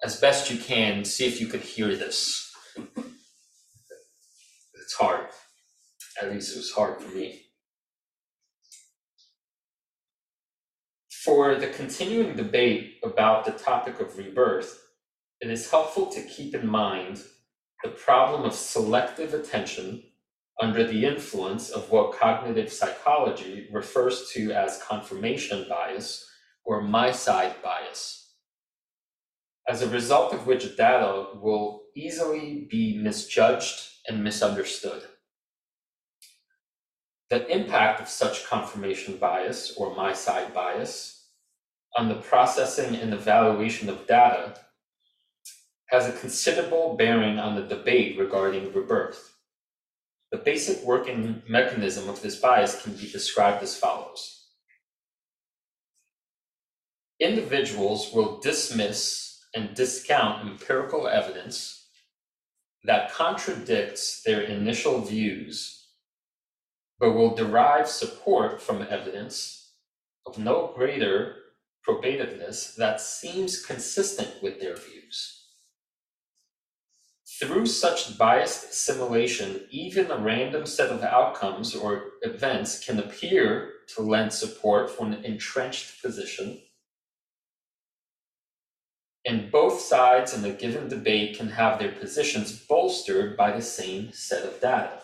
as 0.05 0.21
best 0.21 0.51
you 0.51 0.59
can, 0.59 1.05
see 1.05 1.27
if 1.27 1.41
you 1.41 1.47
could 1.47 1.63
hear 1.63 1.97
this. 1.97 2.55
It's 4.83 4.95
hard. 4.95 5.29
At 6.21 6.33
least 6.33 6.55
it 6.55 6.59
was 6.59 6.73
hard 6.73 7.01
for 7.01 7.15
me. 7.17 7.43
For 11.25 11.55
the 11.57 11.69
continuing 11.69 12.37
debate 12.37 12.99
about 13.05 13.45
the 13.45 13.53
topic 13.53 14.01
of 14.01 14.19
rebirth, 14.19 14.83
it 15.41 15.51
is 15.51 15.71
helpful 15.71 16.07
to 16.13 16.23
keep 16.23 16.55
in 16.55 16.67
mind 16.67 17.23
the 17.85 17.91
problem 17.91 18.45
of 18.45 18.55
selective 18.55 19.35
attention 19.35 20.05
under 20.61 20.85
the 20.85 21.07
influence 21.07 21.71
of 21.71 21.91
what 21.91 22.19
cognitive 22.19 22.73
psychology 22.73 23.69
refers 23.73 24.31
to 24.33 24.53
as 24.53 24.83
confirmation 24.83 25.67
bias 25.69 26.29
or 26.65 26.83
my 26.83 27.13
side 27.13 27.55
bias, 27.63 28.35
as 29.69 29.83
a 29.83 29.91
result 29.91 30.35
of 30.35 30.47
which 30.47 30.77
data 30.77 31.29
will 31.37 31.83
easily 31.97 32.69
be 32.71 32.99
misjudged 32.99 33.92
and 34.09 34.23
misunderstood. 34.23 35.03
The 37.31 37.47
impact 37.49 38.01
of 38.01 38.09
such 38.09 38.47
confirmation 38.47 39.17
bias 39.17 39.75
or 39.77 39.95
my 39.95 40.13
side 40.13 40.53
bias 40.53 41.29
on 41.97 42.09
the 42.09 42.17
processing 42.17 42.97
and 42.97 43.13
evaluation 43.15 43.89
of 43.89 44.07
data 44.07 44.55
has 45.87 46.09
a 46.09 46.19
considerable 46.19 46.97
bearing 46.97 47.39
on 47.39 47.55
the 47.55 47.63
debate 47.63 48.19
regarding 48.19 48.73
rebirth. 48.73 49.35
The 50.31 50.39
basic 50.39 50.83
working 50.85 51.43
mechanism 51.49 52.09
of 52.09 52.23
this 52.23 52.37
bias 52.37 52.83
can 52.83 52.95
be 52.95 53.11
described 53.11 53.63
as 53.63 53.77
follows. 53.77 54.47
Individuals 57.21 58.11
will 58.13 58.41
dismiss 58.41 59.45
and 59.55 59.75
discount 59.75 60.49
empirical 60.49 61.07
evidence 61.07 61.82
that 62.85 63.13
contradicts 63.13 64.23
their 64.23 64.41
initial 64.41 65.01
views, 65.01 65.87
but 66.99 67.13
will 67.13 67.35
derive 67.35 67.89
support 67.89 68.61
from 68.61 68.87
evidence 68.89 69.73
of 70.27 70.39
no 70.39 70.73
greater 70.75 71.37
probativeness 71.89 72.77
that 72.77 73.01
seems 73.01 73.65
consistent 73.65 74.43
with 74.43 74.61
their 74.61 74.77
views. 74.77 75.39
Through 77.41 77.67
such 77.67 78.17
biased 78.19 78.71
assimilation, 78.71 79.67
even 79.71 80.11
a 80.11 80.19
random 80.19 80.65
set 80.65 80.91
of 80.91 81.03
outcomes 81.03 81.75
or 81.75 82.13
events 82.23 82.85
can 82.85 83.01
appear 83.01 83.73
to 83.97 84.03
lend 84.03 84.33
support 84.33 84.91
for 84.91 85.07
an 85.07 85.25
entrenched 85.25 86.01
position 86.03 86.61
and 89.25 89.51
both 89.53 89.81
sides 89.81 90.35
in 90.35 90.45
a 90.45 90.51
given 90.51 90.89
debate 90.89 91.37
can 91.37 91.49
have 91.49 91.79
their 91.79 91.93
positions 91.93 92.53
bolstered 92.53 93.37
by 93.37 93.53
the 93.53 93.63
same 93.63 94.13
set 94.13 94.45
of 94.45 94.61
data. 94.61 94.99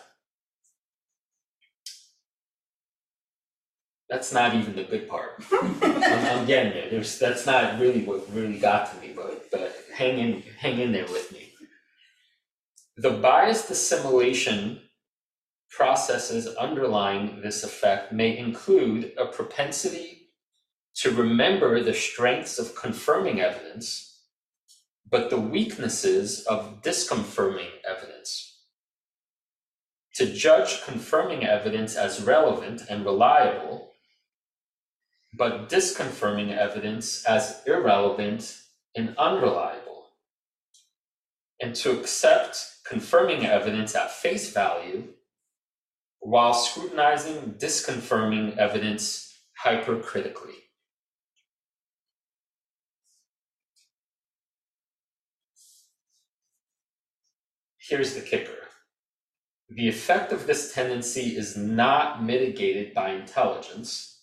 That's 4.09 4.33
not 4.33 4.55
even 4.55 4.75
the 4.75 4.83
good 4.83 5.07
part. 5.07 5.43
I'm, 5.51 5.83
I'm 5.83 6.45
getting 6.47 6.73
there. 6.73 6.89
There's, 6.89 7.19
that's 7.19 7.45
not 7.45 7.79
really 7.79 8.01
what 8.03 8.25
really 8.33 8.57
got 8.57 8.91
to 8.91 8.99
me, 8.99 9.13
but, 9.15 9.49
but 9.51 9.75
hang 9.95 10.17
in, 10.17 10.41
hang 10.57 10.79
in 10.79 10.91
there 10.91 11.05
with 11.05 11.31
me. 11.31 11.51
The 12.97 13.11
biased 13.11 13.69
assimilation 13.69 14.81
processes 15.69 16.47
underlying 16.55 17.41
this 17.41 17.63
effect 17.63 18.11
may 18.11 18.35
include 18.35 19.13
a 19.17 19.27
propensity 19.27 20.31
to 20.95 21.11
remember 21.11 21.81
the 21.81 21.93
strengths 21.93 22.57
of 22.57 22.75
confirming 22.75 23.39
evidence 23.39 24.08
but 25.09 25.29
the 25.29 25.39
weaknesses 25.39 26.45
of 26.45 26.81
disconfirming 26.81 27.69
evidence. 27.89 28.59
To 30.15 30.31
judge 30.31 30.83
confirming 30.83 31.45
evidence 31.45 31.95
as 31.95 32.21
relevant 32.21 32.83
and 32.89 33.05
reliable, 33.05 33.91
but 35.37 35.69
disconfirming 35.69 36.55
evidence 36.55 37.23
as 37.25 37.61
irrelevant 37.65 38.61
and 38.95 39.15
unreliable. 39.17 40.07
And 41.61 41.75
to 41.75 41.97
accept 41.99 42.65
confirming 42.87 43.45
evidence 43.45 43.95
at 43.95 44.11
face 44.11 44.51
value 44.51 45.09
while 46.19 46.53
scrutinizing 46.53 47.55
disconfirming 47.57 48.57
evidence 48.57 49.33
hypercritically. 49.63 50.68
Here's 57.89 58.13
the 58.13 58.21
kicker 58.21 58.53
the 59.67 59.87
effect 59.87 60.31
of 60.31 60.45
this 60.45 60.73
tendency 60.73 61.35
is 61.35 61.57
not 61.57 62.23
mitigated 62.23 62.93
by 62.93 63.11
intelligence, 63.11 64.21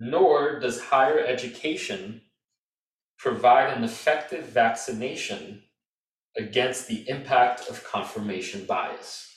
nor 0.00 0.58
does 0.58 0.80
higher 0.80 1.18
education 1.18 2.22
provide 3.18 3.76
an 3.76 3.84
effective 3.84 4.44
vaccination 4.46 5.62
against 6.36 6.88
the 6.88 7.08
impact 7.08 7.68
of 7.68 7.84
confirmation 7.84 8.64
bias. 8.64 9.30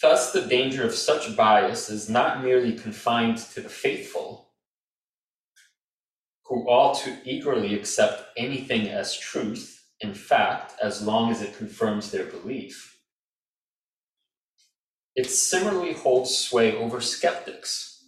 Thus, 0.00 0.32
the 0.32 0.42
danger 0.42 0.84
of 0.84 0.94
such 0.94 1.36
bias 1.36 1.88
is 1.90 2.08
not 2.08 2.42
merely 2.44 2.72
confined 2.72 3.38
to 3.38 3.60
the 3.60 3.68
faithful 3.68 4.49
who 6.50 6.68
all 6.68 6.92
too 6.96 7.16
eagerly 7.24 7.76
accept 7.76 8.24
anything 8.36 8.88
as 8.88 9.16
truth, 9.16 9.84
in 10.00 10.12
fact, 10.12 10.74
as 10.82 11.00
long 11.00 11.30
as 11.30 11.40
it 11.40 11.56
confirms 11.56 12.10
their 12.10 12.24
belief. 12.24 12.98
It 15.14 15.26
similarly 15.26 15.92
holds 15.92 16.36
sway 16.36 16.76
over 16.76 17.00
skeptics, 17.00 18.04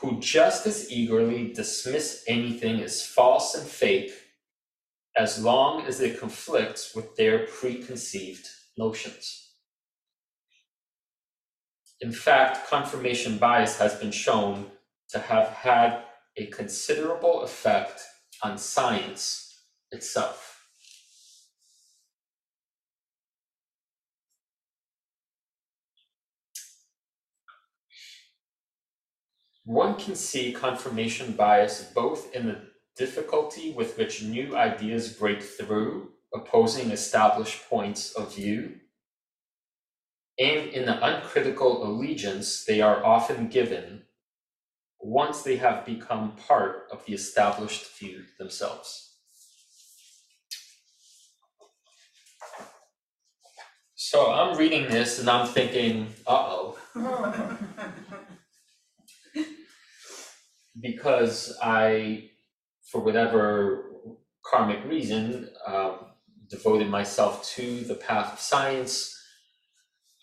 who 0.00 0.18
just 0.18 0.66
as 0.66 0.90
eagerly 0.90 1.52
dismiss 1.52 2.24
anything 2.26 2.82
as 2.82 3.06
false 3.06 3.54
and 3.54 3.64
fake 3.64 4.10
as 5.16 5.40
long 5.40 5.86
as 5.86 6.00
it 6.00 6.18
conflicts 6.18 6.96
with 6.96 7.14
their 7.14 7.46
preconceived 7.46 8.48
notions. 8.76 9.52
In 12.00 12.10
fact, 12.10 12.68
confirmation 12.68 13.38
bias 13.38 13.78
has 13.78 13.94
been 13.94 14.10
shown 14.10 14.72
to 15.10 15.20
have 15.20 15.46
had 15.50 16.02
a 16.36 16.46
considerable 16.46 17.42
effect 17.42 18.02
on 18.42 18.58
science 18.58 19.62
itself. 19.90 20.50
One 29.64 29.94
can 29.94 30.14
see 30.14 30.52
confirmation 30.52 31.32
bias 31.32 31.90
both 31.94 32.34
in 32.34 32.46
the 32.46 32.60
difficulty 32.96 33.72
with 33.72 33.96
which 33.96 34.22
new 34.22 34.54
ideas 34.54 35.12
break 35.12 35.42
through 35.42 36.10
opposing 36.34 36.90
established 36.90 37.68
points 37.70 38.12
of 38.12 38.34
view, 38.34 38.74
and 40.38 40.68
in 40.68 40.84
the 40.84 41.02
uncritical 41.02 41.82
allegiance 41.84 42.64
they 42.64 42.80
are 42.80 43.04
often 43.04 43.48
given 43.48 44.02
once 45.04 45.42
they 45.42 45.56
have 45.56 45.84
become 45.84 46.32
part 46.48 46.88
of 46.90 47.04
the 47.04 47.12
established 47.12 47.98
view 47.98 48.24
themselves. 48.38 49.18
So 53.94 54.32
I'm 54.32 54.56
reading 54.56 54.88
this 54.88 55.20
and 55.20 55.28
I'm 55.28 55.46
thinking, 55.46 56.06
uh 56.26 56.46
oh. 56.48 56.78
because 60.80 61.54
I, 61.62 62.30
for 62.90 63.02
whatever 63.02 63.84
karmic 64.42 64.84
reason, 64.86 65.50
um, 65.66 65.98
devoted 66.48 66.88
myself 66.88 67.44
to 67.56 67.80
the 67.80 67.94
path 67.94 68.32
of 68.32 68.40
science. 68.40 69.14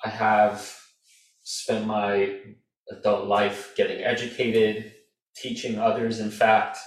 I 0.03 0.09
have 0.09 0.75
spent 1.43 1.85
my 1.85 2.39
adult 2.91 3.27
life 3.27 3.73
getting 3.75 4.03
educated, 4.03 4.93
teaching 5.35 5.79
others, 5.79 6.19
in 6.19 6.31
fact. 6.31 6.77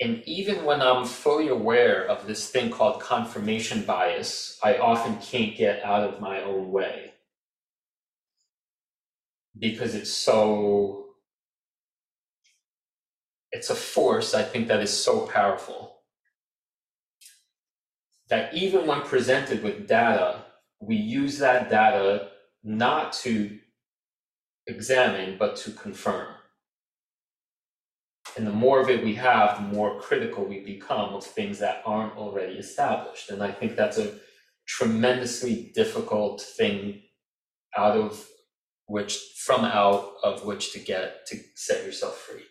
And 0.00 0.22
even 0.26 0.64
when 0.64 0.82
I'm 0.82 1.04
fully 1.04 1.48
aware 1.48 2.04
of 2.08 2.26
this 2.26 2.50
thing 2.50 2.70
called 2.70 3.00
confirmation 3.00 3.82
bias, 3.84 4.58
I 4.62 4.78
often 4.78 5.18
can't 5.18 5.56
get 5.56 5.84
out 5.84 6.02
of 6.02 6.20
my 6.20 6.42
own 6.42 6.72
way 6.72 7.12
because 9.58 9.94
it's 9.94 10.12
so, 10.12 11.06
it's 13.52 13.70
a 13.70 13.74
force 13.76 14.34
I 14.34 14.42
think 14.42 14.68
that 14.68 14.80
is 14.80 14.90
so 14.90 15.26
powerful 15.26 15.98
that 18.28 18.54
even 18.54 18.86
when 18.86 19.02
presented 19.02 19.62
with 19.62 19.86
data, 19.86 20.38
we 20.80 20.96
use 20.96 21.38
that 21.38 21.70
data 21.70 22.30
not 22.62 23.12
to 23.12 23.58
examine, 24.66 25.36
but 25.38 25.56
to 25.56 25.70
confirm. 25.72 26.28
And 28.36 28.46
the 28.46 28.52
more 28.52 28.80
of 28.80 28.88
it 28.88 29.04
we 29.04 29.14
have, 29.16 29.56
the 29.56 29.76
more 29.76 30.00
critical 30.00 30.44
we 30.44 30.60
become 30.60 31.14
of 31.14 31.24
things 31.24 31.58
that 31.58 31.82
aren't 31.84 32.16
already 32.16 32.54
established. 32.54 33.30
And 33.30 33.42
I 33.42 33.52
think 33.52 33.76
that's 33.76 33.98
a 33.98 34.14
tremendously 34.66 35.72
difficult 35.74 36.40
thing 36.40 37.02
out 37.76 37.96
of 37.96 38.26
which, 38.86 39.18
from 39.36 39.64
out 39.64 40.14
of 40.22 40.44
which 40.44 40.72
to 40.72 40.78
get 40.78 41.26
to 41.26 41.38
set 41.56 41.84
yourself 41.84 42.16
free. 42.16 42.44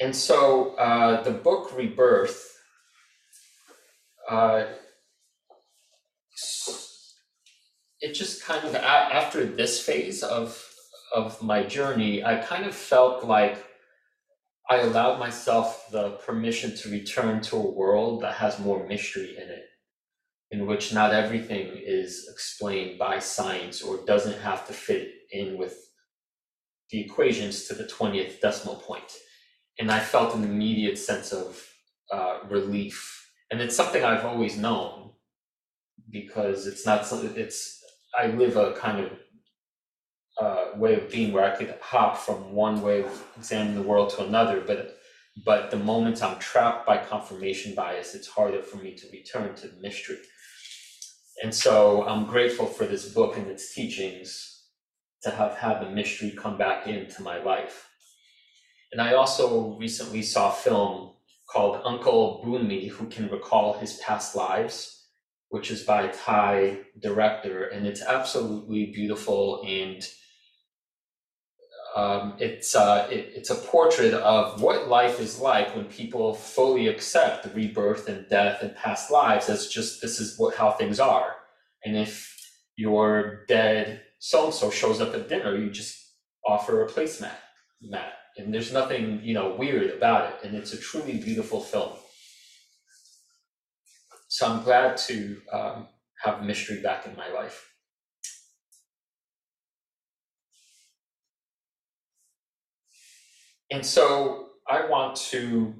And 0.00 0.14
so 0.14 0.74
uh, 0.76 1.22
the 1.22 1.30
book 1.30 1.76
Rebirth 1.76 2.58
uh, 4.28 4.64
it 8.00 8.12
just 8.12 8.44
kind 8.44 8.66
of 8.66 8.74
after 8.74 9.44
this 9.44 9.80
phase 9.80 10.22
of 10.22 10.60
of 11.14 11.40
my 11.42 11.62
journey, 11.62 12.24
I 12.24 12.36
kind 12.36 12.66
of 12.66 12.74
felt 12.74 13.24
like 13.24 13.64
I 14.68 14.78
allowed 14.78 15.18
myself 15.18 15.88
the 15.92 16.12
permission 16.26 16.74
to 16.76 16.90
return 16.90 17.40
to 17.42 17.56
a 17.56 17.70
world 17.70 18.22
that 18.22 18.34
has 18.34 18.58
more 18.58 18.86
mystery 18.86 19.36
in 19.36 19.48
it, 19.48 19.66
in 20.50 20.66
which 20.66 20.92
not 20.92 21.12
everything 21.12 21.68
is 21.72 22.28
explained 22.32 22.98
by 22.98 23.20
science 23.20 23.80
or 23.82 24.04
doesn't 24.06 24.40
have 24.40 24.66
to 24.66 24.72
fit 24.72 25.12
in 25.30 25.56
with 25.56 25.76
the 26.90 27.00
equations 27.00 27.64
to 27.68 27.74
the 27.74 27.84
20th 27.84 28.40
decimal 28.40 28.76
point. 28.76 29.12
And 29.78 29.90
I 29.90 30.00
felt 30.00 30.34
an 30.34 30.44
immediate 30.44 30.98
sense 30.98 31.32
of 31.32 31.64
uh, 32.10 32.40
relief 32.48 33.24
and 33.50 33.60
it's 33.60 33.76
something 33.76 34.04
I've 34.04 34.24
always 34.24 34.56
known 34.56 35.03
because 36.14 36.68
it's 36.68 36.86
not 36.86 37.04
something 37.04 37.34
it's 37.36 37.82
I 38.18 38.28
live 38.28 38.56
a 38.56 38.72
kind 38.74 39.04
of 39.04 39.10
uh, 40.40 40.78
way 40.78 40.94
of 40.94 41.10
being 41.10 41.32
where 41.32 41.44
I 41.44 41.56
could 41.56 41.74
hop 41.82 42.16
from 42.16 42.52
one 42.52 42.80
way 42.80 43.02
of 43.02 43.24
examining 43.36 43.74
the 43.74 43.82
world 43.82 44.10
to 44.10 44.24
another, 44.24 44.60
but 44.60 44.96
but 45.44 45.72
the 45.72 45.76
moment 45.76 46.22
I'm 46.22 46.38
trapped 46.38 46.86
by 46.86 46.98
confirmation 46.98 47.74
bias, 47.74 48.14
it's 48.14 48.28
harder 48.28 48.62
for 48.62 48.76
me 48.76 48.94
to 48.94 49.10
return 49.10 49.54
to 49.56 49.68
the 49.68 49.80
mystery. 49.80 50.18
And 51.42 51.52
so 51.52 52.06
I'm 52.06 52.26
grateful 52.26 52.66
for 52.66 52.86
this 52.86 53.12
book 53.12 53.36
and 53.36 53.48
its 53.48 53.74
teachings 53.74 54.62
to 55.24 55.30
have 55.30 55.56
had 55.56 55.80
the 55.80 55.90
mystery 55.90 56.30
come 56.30 56.56
back 56.56 56.86
into 56.86 57.20
my 57.22 57.42
life. 57.42 57.88
And 58.92 59.00
I 59.00 59.14
also 59.14 59.76
recently 59.76 60.22
saw 60.22 60.52
a 60.52 60.54
film 60.54 61.14
called 61.50 61.80
Uncle 61.84 62.44
Boonmee, 62.44 62.90
Who 62.90 63.06
Can 63.06 63.28
Recall 63.28 63.72
His 63.78 63.94
Past 63.96 64.36
Lives, 64.36 65.03
which 65.48 65.70
is 65.70 65.82
by 65.82 66.08
Thai 66.08 66.78
director, 67.00 67.64
and 67.64 67.86
it's 67.86 68.02
absolutely 68.02 68.86
beautiful 68.86 69.62
and 69.66 70.06
um, 71.94 72.34
it's 72.40 72.74
uh, 72.74 73.06
it, 73.10 73.30
it's 73.36 73.50
a 73.50 73.54
portrait 73.54 74.14
of 74.14 74.60
what 74.60 74.88
life 74.88 75.20
is 75.20 75.38
like 75.38 75.74
when 75.76 75.84
people 75.84 76.34
fully 76.34 76.88
accept 76.88 77.54
rebirth 77.54 78.08
and 78.08 78.28
death 78.28 78.62
and 78.62 78.74
past 78.74 79.12
lives 79.12 79.48
as 79.48 79.68
just 79.68 80.02
this 80.02 80.18
is 80.18 80.36
what 80.38 80.56
how 80.56 80.72
things 80.72 80.98
are. 80.98 81.36
And 81.84 81.96
if 81.96 82.34
your 82.76 83.44
dead 83.46 84.02
so 84.18 84.46
and 84.46 84.54
so 84.54 84.70
shows 84.70 85.00
up 85.00 85.14
at 85.14 85.28
dinner, 85.28 85.56
you 85.56 85.70
just 85.70 85.96
offer 86.44 86.84
a 86.84 86.88
placemat 86.88 87.36
mat. 87.80 88.14
And 88.36 88.52
there's 88.52 88.72
nothing 88.72 89.20
you 89.22 89.34
know 89.34 89.54
weird 89.54 89.90
about 89.96 90.30
it. 90.30 90.46
And 90.48 90.56
it's 90.56 90.72
a 90.72 90.78
truly 90.78 91.18
beautiful 91.18 91.60
film 91.60 91.92
so 94.34 94.48
i'm 94.48 94.64
glad 94.64 94.96
to 94.96 95.40
um, 95.52 95.86
have 96.24 96.42
mystery 96.42 96.80
back 96.82 97.06
in 97.06 97.14
my 97.14 97.30
life 97.30 97.70
and 103.70 103.86
so 103.86 104.46
i 104.68 104.84
want 104.88 105.14
to 105.14 105.72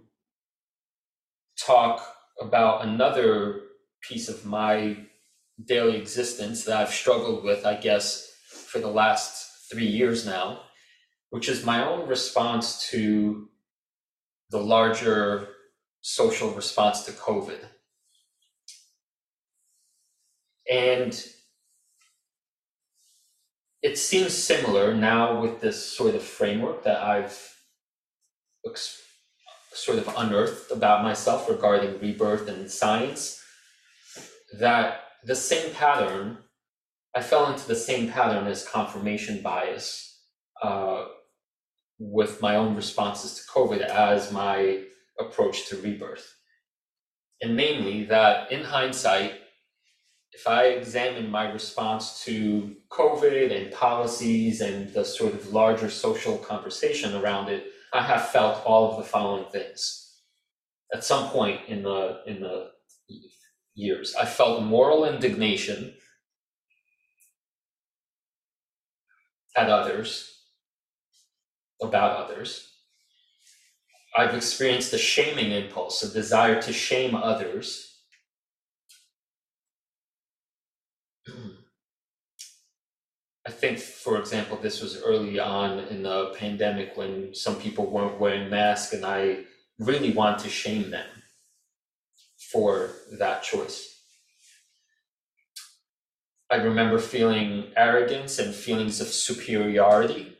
talk 1.59 2.14
about 2.40 2.85
another 2.85 3.62
piece 4.09 4.29
of 4.29 4.47
my 4.47 4.97
daily 5.67 5.97
existence 5.97 6.62
that 6.62 6.77
i've 6.77 6.95
struggled 6.95 7.43
with 7.43 7.67
i 7.67 7.75
guess 7.75 8.37
for 8.47 8.79
the 8.79 8.95
last 9.03 9.69
three 9.69 9.88
years 9.88 10.25
now 10.25 10.61
which 11.31 11.49
is 11.49 11.64
my 11.64 11.85
own 11.85 12.07
response 12.07 12.88
to 12.88 13.49
the 14.51 14.61
larger 14.61 15.49
social 16.03 16.51
response 16.51 17.03
to 17.07 17.11
COVID. 17.11 17.59
And 20.70 21.24
it 23.83 23.98
seems 23.98 24.33
similar 24.33 24.94
now 24.94 25.40
with 25.40 25.61
this 25.61 25.85
sort 25.85 26.14
of 26.14 26.22
framework 26.22 26.85
that 26.85 27.03
I've 27.03 27.55
sort 29.74 29.98
of 29.98 30.09
unearthed 30.16 30.70
about 30.70 31.03
myself 31.03 31.48
regarding 31.48 32.00
rebirth 32.00 32.48
and 32.48 32.70
science 32.70 33.42
that 34.59 35.03
the 35.24 35.35
same 35.35 35.74
pattern, 35.74 36.38
I 37.14 37.22
fell 37.22 37.53
into 37.53 37.66
the 37.66 37.74
same 37.77 38.11
pattern 38.11 38.46
as 38.46 38.66
confirmation 38.66 39.42
bias 39.42 40.18
uh, 40.62 41.07
with 41.98 42.40
my 42.40 42.57
own 42.57 42.74
responses 42.77 43.35
to 43.35 43.53
COVID 43.53 43.81
as 43.83 44.33
my 44.33 44.85
approach 45.18 45.68
to 45.68 45.77
rebirth. 45.77 46.35
And 47.42 47.57
namely, 47.57 48.05
that 48.07 48.50
in 48.50 48.64
hindsight, 48.64 49.35
if 50.35 50.49
I 50.49 50.64
examine 50.64 51.31
my 51.31 51.51
response 51.51 52.25
to 52.25 52.77
COVID 52.90 53.55
and 53.55 53.73
policies 53.73 54.61
and 54.61 54.92
the 54.92 55.05
sort 55.05 55.35
of 55.35 55.53
larger 55.53 55.88
social 55.88 56.38
conversation 56.38 57.14
around 57.14 57.49
it, 57.49 57.66
I 57.92 58.03
have 58.03 58.29
felt 58.31 58.64
all 58.66 58.90
of 58.90 58.97
the 58.99 59.05
following 59.05 59.44
things. 59.51 60.20
At 60.92 61.05
some 61.05 61.31
point 61.31 61.61
in 61.68 61.83
the 61.83 62.23
in 62.27 62.40
the 62.40 62.73
years, 63.75 64.14
I 64.14 64.25
felt 64.25 64.62
moral 64.62 65.05
indignation 65.05 65.94
at 69.57 69.70
others 69.70 70.40
about 71.81 72.16
others. 72.25 72.70
I've 74.16 74.35
experienced 74.35 74.92
a 74.92 74.99
shaming 74.99 75.53
impulse, 75.53 76.03
a 76.03 76.12
desire 76.12 76.61
to 76.62 76.73
shame 76.73 77.14
others. 77.14 77.84
I 83.47 83.51
think, 83.51 83.79
for 83.79 84.19
example, 84.19 84.57
this 84.57 84.81
was 84.83 85.03
early 85.03 85.39
on 85.39 85.81
in 85.81 86.03
the 86.03 86.35
pandemic 86.39 86.97
when 86.97 87.35
some 87.35 87.57
people 87.57 87.87
weren't 87.87 88.19
wearing 88.19 88.51
masks, 88.51 88.93
and 88.93 89.05
I 89.05 89.45
really 89.79 90.13
want 90.13 90.39
to 90.41 90.49
shame 90.49 90.91
them 90.91 91.07
for 92.53 92.91
that 93.19 93.43
choice. 93.43 94.01
I 96.51 96.57
remember 96.57 96.99
feeling 96.99 97.73
arrogance 97.77 98.39
and 98.39 98.55
feelings 98.55 99.01
of 99.01 99.09
superiority 99.09 100.35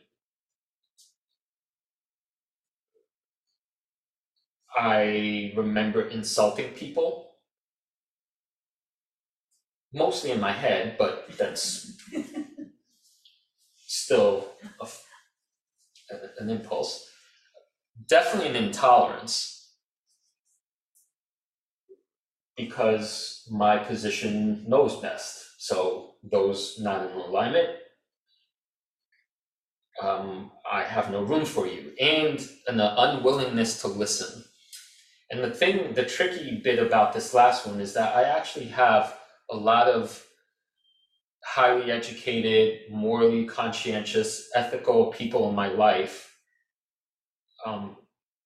I 4.77 5.53
remember 5.55 6.09
insulting 6.09 6.71
people, 6.73 7.24
mostly 9.95 10.31
in 10.31 10.41
my 10.41 10.51
head, 10.51 10.97
but 10.99 11.27
that's 11.37 11.93
still 13.87 14.47
an 16.39 16.49
impulse. 16.49 17.09
Definitely 18.09 18.49
an 18.49 18.65
intolerance 18.65 19.73
because 22.57 23.47
my 23.51 23.77
position 23.79 24.65
knows 24.67 24.97
best. 25.01 25.45
So 25.59 26.15
those 26.23 26.77
not 26.79 27.09
in 27.09 27.17
alignment, 27.17 27.69
um, 30.01 30.51
I 30.71 30.83
have 30.83 31.11
no 31.11 31.23
room 31.23 31.45
for 31.45 31.67
you, 31.67 31.93
and 32.01 32.39
an 32.67 32.79
unwillingness 32.81 33.81
to 33.81 33.87
listen 33.87 34.43
And 35.31 35.43
the 35.43 35.51
thing, 35.51 35.93
the 35.95 36.05
tricky 36.05 36.61
bit 36.63 36.79
about 36.79 37.13
this 37.13 37.33
last 37.33 37.67
one 37.67 37.81
is 37.81 37.93
that 37.95 38.15
I 38.15 38.23
actually 38.23 38.67
have 38.67 39.17
a 39.49 39.55
lot 39.55 39.87
of 39.87 40.25
highly 41.45 41.91
educated, 41.91 42.91
morally 42.91 43.45
conscientious, 43.45 44.49
ethical 44.55 45.07
people 45.11 45.47
in 45.49 45.55
my 45.55 45.67
life, 45.67 46.35
um, 47.65 47.97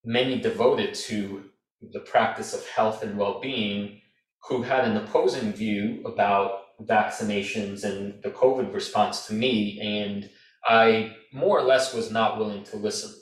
many 0.03 0.39
devoted 0.39 0.93
to 0.93 1.45
the 1.93 2.01
practice 2.01 2.53
of 2.53 2.67
health 2.67 3.03
and 3.03 3.17
well 3.17 3.39
being, 3.39 4.01
who 4.47 4.61
had 4.61 4.85
an 4.85 4.97
opposing 4.97 5.53
view 5.53 6.01
about 6.05 6.61
vaccinations 6.81 7.83
and 7.83 8.21
the 8.23 8.29
COVID 8.29 8.73
response 8.73 9.27
to 9.27 9.33
me. 9.33 9.79
And 9.81 10.29
I 10.65 11.15
more 11.33 11.59
or 11.59 11.63
less 11.63 11.93
was 11.93 12.11
not 12.11 12.37
willing 12.37 12.63
to 12.65 12.77
listen 12.77 13.13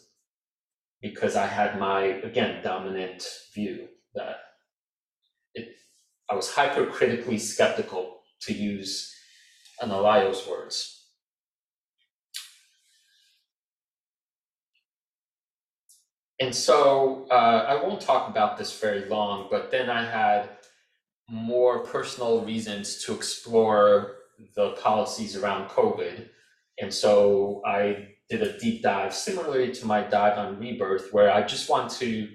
because 1.02 1.36
I 1.36 1.46
had 1.46 1.80
my, 1.80 2.02
again, 2.02 2.64
dominant 2.64 3.28
view 3.54 3.88
that 4.16 4.38
it, 5.54 5.70
I 6.30 6.36
was 6.36 6.54
hypercritically 6.54 7.40
skeptical 7.40 8.22
to 8.42 8.54
use 8.54 9.14
Analayo's 9.82 10.48
words. 10.48 10.98
And 16.40 16.54
so 16.54 17.26
uh, 17.32 17.66
I 17.68 17.82
won't 17.82 18.02
talk 18.02 18.30
about 18.30 18.58
this 18.58 18.80
very 18.80 19.06
long, 19.06 19.48
but 19.50 19.72
then 19.72 19.90
I 19.90 20.04
had 20.06 20.50
more 21.30 21.80
personal 21.80 22.46
reasons 22.46 23.04
to 23.06 23.14
explore 23.14 24.18
the 24.56 24.72
policies 24.72 25.36
around 25.36 25.70
COVID. 25.70 26.30
And 26.80 26.94
so 26.94 27.62
I 27.66 28.10
did 28.30 28.44
a 28.44 28.58
deep 28.60 28.84
dive, 28.84 29.16
similarly 29.16 29.72
to 29.74 29.86
my 29.86 30.02
dive 30.04 30.38
on 30.38 30.60
rebirth, 30.60 31.12
where 31.12 31.32
I 31.32 31.42
just 31.42 31.70
want 31.70 31.90
to 31.94 32.28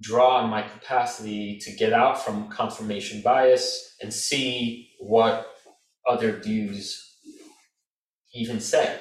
draw 0.00 0.38
on 0.38 0.50
my 0.50 0.62
capacity 0.62 1.58
to 1.58 1.72
get 1.72 1.92
out 1.92 2.22
from 2.22 2.48
confirmation 2.48 3.22
bias 3.22 3.96
and 4.00 4.12
see 4.12 4.90
what 4.98 5.46
other 6.06 6.32
views 6.32 7.16
even 8.34 8.60
say. 8.60 9.00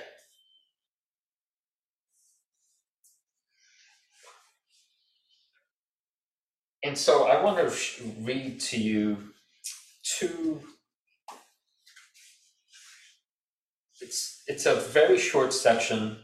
And 6.84 6.98
so 6.98 7.28
I 7.28 7.42
want 7.42 7.58
to 7.58 8.04
read 8.20 8.60
to 8.60 8.78
you 8.78 9.18
two. 10.04 10.62
It's 14.02 14.44
it's 14.48 14.66
a 14.66 14.76
very 14.76 15.18
short 15.18 15.54
section 15.54 16.18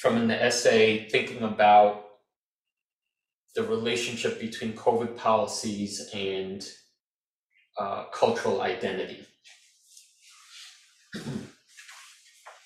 from 0.00 0.16
an 0.16 0.30
essay 0.30 1.08
thinking 1.08 1.42
about 1.42 2.04
the 3.54 3.62
relationship 3.62 4.40
between 4.40 4.74
COVID 4.74 5.16
policies 5.16 6.08
and 6.14 6.64
uh, 7.78 8.04
cultural 8.12 8.62
identity. 8.62 9.26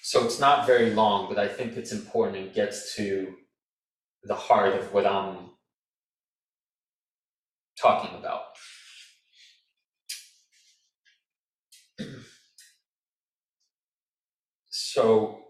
so 0.02 0.24
it's 0.24 0.38
not 0.38 0.66
very 0.66 0.90
long, 0.90 1.28
but 1.28 1.38
I 1.38 1.48
think 1.48 1.76
it's 1.76 1.92
important 1.92 2.36
and 2.38 2.54
gets 2.54 2.94
to 2.96 3.34
the 4.24 4.34
heart 4.34 4.74
of 4.74 4.92
what 4.92 5.06
I'm 5.06 5.50
talking 7.80 8.18
about. 8.18 8.42
so, 14.70 15.40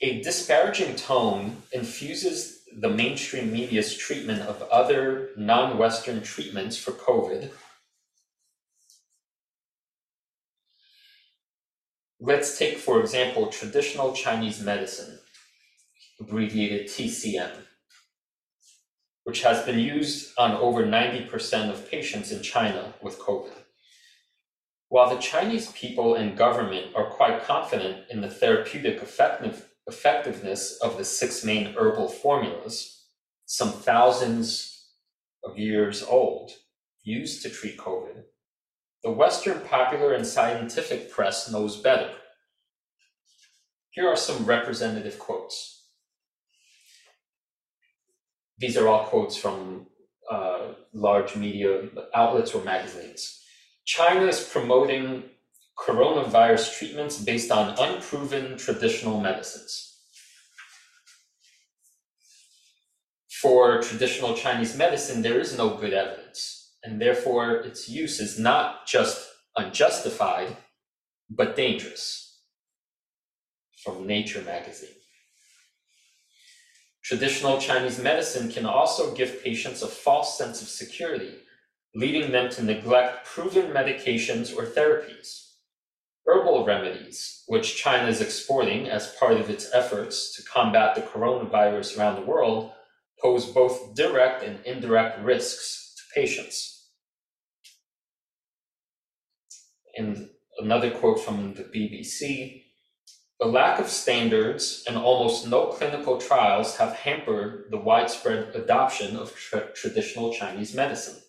a 0.00 0.22
disparaging 0.22 0.94
tone 0.96 1.56
infuses 1.72 2.57
the 2.80 2.88
mainstream 2.88 3.52
media's 3.52 3.96
treatment 3.96 4.42
of 4.42 4.62
other 4.70 5.30
non 5.36 5.78
Western 5.78 6.22
treatments 6.22 6.76
for 6.76 6.92
COVID. 6.92 7.50
Let's 12.20 12.58
take, 12.58 12.78
for 12.78 13.00
example, 13.00 13.46
traditional 13.46 14.12
Chinese 14.12 14.60
medicine, 14.60 15.18
abbreviated 16.20 16.88
TCM 16.88 17.50
which 19.28 19.42
has 19.42 19.62
been 19.66 19.78
used 19.78 20.32
on 20.38 20.52
over 20.52 20.82
90% 20.82 21.68
of 21.68 21.90
patients 21.90 22.32
in 22.32 22.42
China 22.42 22.94
with 23.02 23.18
COVID. 23.18 23.52
While 24.88 25.10
the 25.10 25.20
Chinese 25.20 25.70
people 25.72 26.14
and 26.14 26.34
government 26.34 26.96
are 26.96 27.10
quite 27.10 27.42
confident 27.42 28.04
in 28.08 28.22
the 28.22 28.30
therapeutic 28.30 29.02
effective, 29.02 29.67
effectiveness 29.88 30.78
of 30.82 30.96
the 30.96 31.04
six 31.04 31.44
main 31.44 31.74
herbal 31.74 32.08
formulas, 32.08 33.06
some 33.46 33.72
thousands 33.72 34.86
of 35.42 35.58
years 35.58 36.02
old, 36.02 36.52
used 37.02 37.42
to 37.42 37.50
treat 37.50 37.78
COVID, 37.78 38.22
the 39.02 39.10
Western 39.10 39.60
popular 39.60 40.12
and 40.12 40.26
scientific 40.26 41.10
press 41.10 41.50
knows 41.50 41.76
better. 41.80 42.10
Here 43.90 44.06
are 44.08 44.16
some 44.16 44.44
representative 44.44 45.18
quotes. 45.18 45.86
These 48.58 48.76
are 48.76 48.88
all 48.88 49.04
quotes 49.04 49.36
from 49.36 49.86
uh, 50.30 50.72
large 50.92 51.36
media 51.36 51.88
outlets 52.14 52.54
or 52.54 52.62
magazines. 52.64 53.40
China 53.84 54.26
is 54.26 54.44
promoting 54.44 55.22
coronavirus 55.78 56.76
treatments 56.76 57.18
based 57.18 57.50
on 57.50 57.78
unproven 57.78 58.58
traditional 58.58 59.20
medicines. 59.20 59.84
For 63.40 63.80
traditional 63.80 64.34
Chinese 64.34 64.76
medicine, 64.76 65.22
there 65.22 65.38
is 65.38 65.56
no 65.56 65.76
good 65.76 65.92
evidence, 65.92 66.74
and 66.82 67.00
therefore 67.00 67.52
its 67.58 67.88
use 67.88 68.18
is 68.18 68.38
not 68.38 68.86
just 68.86 69.30
unjustified, 69.56 70.56
but 71.30 71.54
dangerous. 71.54 72.42
From 73.84 74.06
Nature 74.06 74.42
magazine. 74.42 74.96
Traditional 77.04 77.58
Chinese 77.58 78.02
medicine 78.02 78.50
can 78.50 78.66
also 78.66 79.14
give 79.14 79.42
patients 79.42 79.82
a 79.82 79.86
false 79.86 80.36
sense 80.36 80.60
of 80.60 80.68
security, 80.68 81.34
leading 81.94 82.32
them 82.32 82.50
to 82.50 82.64
neglect 82.64 83.24
proven 83.24 83.70
medications 83.70 84.54
or 84.54 84.66
therapies. 84.66 85.47
Remedies, 86.68 87.42
which 87.46 87.76
China 87.76 88.06
is 88.08 88.20
exporting 88.20 88.88
as 88.88 89.14
part 89.18 89.38
of 89.38 89.50
its 89.50 89.68
efforts 89.72 90.36
to 90.36 90.42
combat 90.42 90.94
the 90.94 91.00
coronavirus 91.00 91.98
around 91.98 92.16
the 92.16 92.30
world, 92.30 92.72
pose 93.20 93.46
both 93.46 93.94
direct 93.94 94.44
and 94.44 94.64
indirect 94.64 95.20
risks 95.24 95.94
to 95.96 96.20
patients. 96.20 96.90
And 99.96 100.28
another 100.60 100.90
quote 100.90 101.20
from 101.20 101.54
the 101.54 101.64
BBC 101.64 102.62
the 103.40 103.46
lack 103.46 103.78
of 103.78 103.88
standards 103.88 104.82
and 104.88 104.96
almost 104.96 105.46
no 105.46 105.66
clinical 105.66 106.18
trials 106.18 106.76
have 106.78 106.96
hampered 106.96 107.66
the 107.70 107.76
widespread 107.76 108.52
adoption 108.56 109.16
of 109.16 109.32
tra- 109.36 109.72
traditional 109.74 110.34
Chinese 110.34 110.74
medicine. 110.74 111.22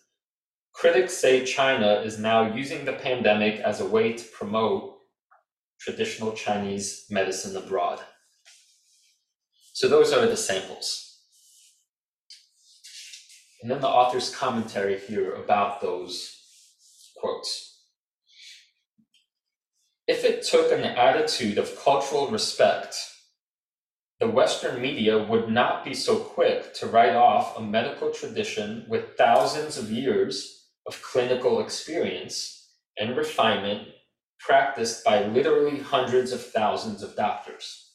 Critics 0.73 1.15
say 1.15 1.45
China 1.45 2.02
is 2.04 2.17
now 2.17 2.52
using 2.52 2.86
the 2.86 2.93
pandemic 2.93 3.60
as 3.60 3.80
a 3.80 3.86
way 3.86 4.13
to 4.13 4.25
promote 4.25 4.99
traditional 5.80 6.34
Chinese 6.34 7.06
medicine 7.10 7.56
abroad. 7.56 8.00
So, 9.74 9.88
those 9.88 10.12
are 10.12 10.26
the 10.28 10.38
samples. 10.38 11.10
And 13.62 13.70
then 13.70 13.82
the 13.82 13.88
author's 13.88 14.34
commentary 14.34 15.00
here 15.00 15.34
about 15.34 15.82
those 15.82 16.39
quotes. 17.18 17.70
If 20.08 20.24
it 20.24 20.44
took 20.44 20.72
an 20.72 20.84
attitude 20.84 21.58
of 21.58 21.80
cultural 21.84 22.30
respect, 22.30 22.96
the 24.20 24.28
Western 24.28 24.82
media 24.82 25.18
would 25.18 25.50
not 25.50 25.86
be 25.86 25.94
so 25.94 26.18
quick 26.18 26.74
to 26.76 26.88
write 26.88 27.15
off 27.15 27.58
a 27.58 27.62
medical 27.62 28.12
tradition 28.12 28.86
with 28.88 29.15
thousands 29.18 29.78
of 29.78 29.92
years 29.92 30.68
of 30.88 31.02
clinical 31.02 31.62
experience 31.62 32.70
and 32.98 33.15
refinement 33.15 33.88
practiced 34.39 35.04
by 35.04 35.25
literally 35.25 35.80
hundreds 35.80 36.32
of 36.32 36.43
thousands 36.43 37.04
of 37.04 37.15
doctors. 37.15 37.93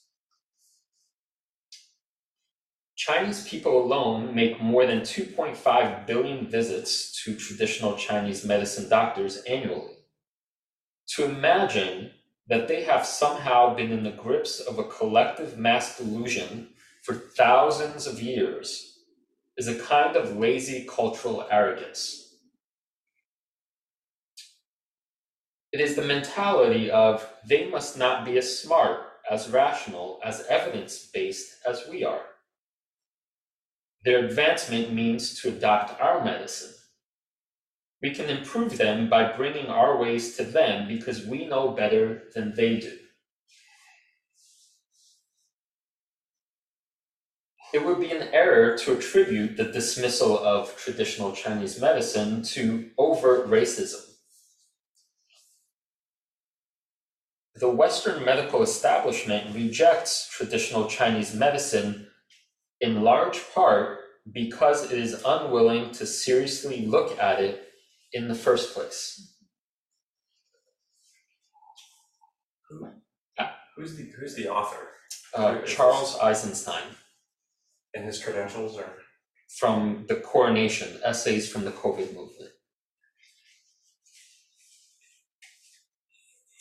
Chinese 2.97 3.47
people 3.49 3.85
alone 3.85 4.35
make 4.35 4.61
more 4.63 4.87
than 4.87 5.01
2.5 5.01 6.07
billion 6.07 6.47
visits 6.47 7.23
to 7.23 7.37
traditional 7.37 7.97
Chinese 7.97 8.45
medicine 8.45 8.89
doctors 8.89 9.43
annually 9.49 9.95
to 11.09 11.25
imagine 11.25 12.11
that 12.49 12.69
they 12.69 12.85
have 12.85 13.07
somehow 13.07 13.75
been 13.75 13.93
in 13.93 14.03
the 14.03 14.11
grips 14.11 14.61
of 14.61 14.79
a 14.79 14.85
collective 14.85 15.59
mass 15.59 15.99
delusion 15.99 16.69
for 17.03 17.15
thousands 17.15 18.07
of 18.07 18.23
years 18.23 19.01
is 19.57 19.69
a 19.69 19.79
kind 19.79 20.17
of 20.17 20.37
lazy 20.37 20.87
cultural 20.89 21.47
arrogance. 21.51 22.24
It 25.75 25.81
is 25.83 25.97
the 25.97 26.05
mentality 26.05 26.91
of 26.91 27.29
they 27.45 27.69
must 27.69 27.99
not 27.99 28.25
be 28.25 28.39
as 28.39 28.61
smart, 28.61 29.01
as 29.31 29.51
rational, 29.51 30.21
as 30.25 30.47
evidence 30.49 31.11
based 31.13 31.57
as 31.69 31.89
we 31.91 32.05
are. 32.05 32.23
their 34.05 34.25
advancement 34.25 34.93
means 34.93 35.41
to 35.41 35.49
adopt 35.51 36.01
our 36.01 36.25
medicine. 36.25 36.75
We 38.03 38.13
can 38.15 38.31
improve 38.31 38.79
them 38.79 39.11
by 39.11 39.33
bringing 39.37 39.67
our 39.67 39.99
ways 40.01 40.37
to 40.39 40.45
them 40.45 40.89
because 40.89 41.27
we 41.27 41.47
know 41.47 41.71
better 41.71 42.25
than 42.35 42.55
they 42.55 42.81
do. 42.81 42.99
It 47.75 47.85
would 47.85 48.01
be 48.01 48.13
an 48.13 48.29
error 48.35 48.79
to 48.79 48.97
attribute 48.99 49.57
the 49.59 49.65
dismissal 49.67 50.39
of 50.39 50.77
traditional 50.77 51.33
Chinese 51.33 51.81
medicine 51.81 52.43
to 52.45 52.91
overt 52.99 53.49
racism. 53.49 54.14
The 57.57 57.71
Western 57.71 58.25
medical 58.25 58.63
establishment 58.63 59.55
rejects 59.55 60.29
traditional 60.29 60.89
Chinese 60.89 61.35
medicine 61.35 62.09
in 62.81 63.03
large 63.03 63.41
part 63.55 64.01
because 64.33 64.91
it 64.91 64.99
is 64.99 65.23
unwilling 65.25 65.93
to 65.93 66.05
seriously 66.07 66.85
look 66.87 67.17
at 67.21 67.41
it 67.41 67.69
in 68.13 68.27
the 68.27 68.35
first 68.35 68.75
place. 68.75 69.37
Who, 72.69 72.89
Who's 73.77 73.97
the 73.97 74.11
who's 74.19 74.35
the 74.35 74.49
author? 74.49 74.89
Uh, 75.33 75.61
Charles 75.63 76.17
Eisenstein. 76.21 76.83
And 77.95 78.05
his 78.05 78.23
credentials 78.23 78.77
are? 78.77 78.93
From 79.59 80.07
the 80.09 80.17
Coronation 80.17 80.99
Essays 81.05 81.49
from 81.49 81.65
the 81.65 81.71
COVID 81.71 82.15
Moment. 82.15 82.54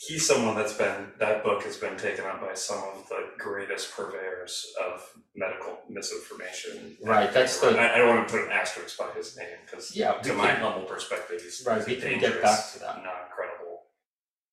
He's 0.07 0.27
someone 0.27 0.55
that's 0.55 0.73
been 0.73 1.07
that 1.19 1.43
book 1.43 1.63
has 1.63 1.77
been 1.77 1.97
taken 1.97 2.25
up 2.25 2.41
by 2.41 2.53
some 2.53 2.77
of 2.95 3.07
the 3.09 3.29
greatest 3.37 3.95
purveyors 3.95 4.65
of 4.83 5.01
medical 5.35 5.77
misinformation. 5.89 6.97
Right, 7.03 7.31
that's 7.33 7.59
the- 7.59 7.77
I, 7.77 7.95
I 7.95 7.97
don't 7.97 8.15
want 8.15 8.27
to 8.27 8.33
put 8.33 8.45
an 8.45 8.51
asterisk 8.51 8.97
by 8.97 9.09
his 9.15 9.37
name 9.37 9.47
because 9.65 9.95
Yeah, 9.95 10.13
to 10.13 10.33
my 10.33 10.47
can- 10.47 10.61
humble 10.61 10.87
perspective, 10.87 11.41
he's 11.41 11.63
Right, 11.65 11.77
he's 11.79 11.87
we 11.87 11.95
can 12.01 12.19
get 12.19 12.41
back 12.41 12.71
to 12.73 12.79
that. 12.79 13.03
not 13.03 13.29
credible 13.35 13.83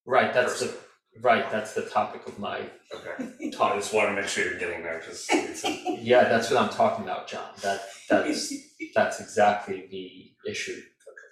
Right, 0.06 0.32
that's 0.32 0.60
the 0.60 0.74
right. 1.20 1.50
That's 1.50 1.74
the 1.74 1.82
topic 1.82 2.26
of 2.26 2.38
my 2.38 2.60
Okay, 2.94 3.28
I 3.46 3.50
talk. 3.50 3.74
just 3.76 3.92
want 3.92 4.08
to 4.08 4.14
make 4.14 4.28
sure 4.28 4.44
you're 4.44 4.58
getting 4.58 4.82
there 4.82 4.98
because 4.98 5.28
Yeah, 6.00 6.24
that's 6.24 6.50
what 6.50 6.60
I'm 6.62 6.70
talking 6.70 7.04
about, 7.04 7.28
John. 7.28 7.50
That 7.62 7.82
that's 8.08 8.52
that's 8.94 9.20
exactly 9.20 9.86
the 9.90 10.50
issue 10.50 10.80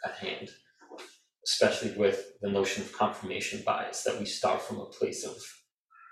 at 0.04 0.14
hand. 0.16 0.50
Especially 1.48 1.92
with 1.92 2.38
the 2.42 2.50
notion 2.50 2.82
of 2.82 2.92
confirmation 2.92 3.62
bias, 3.64 4.02
that 4.02 4.18
we 4.18 4.26
start 4.26 4.60
from 4.60 4.78
a 4.78 4.84
place 4.86 5.24
of 5.24 5.36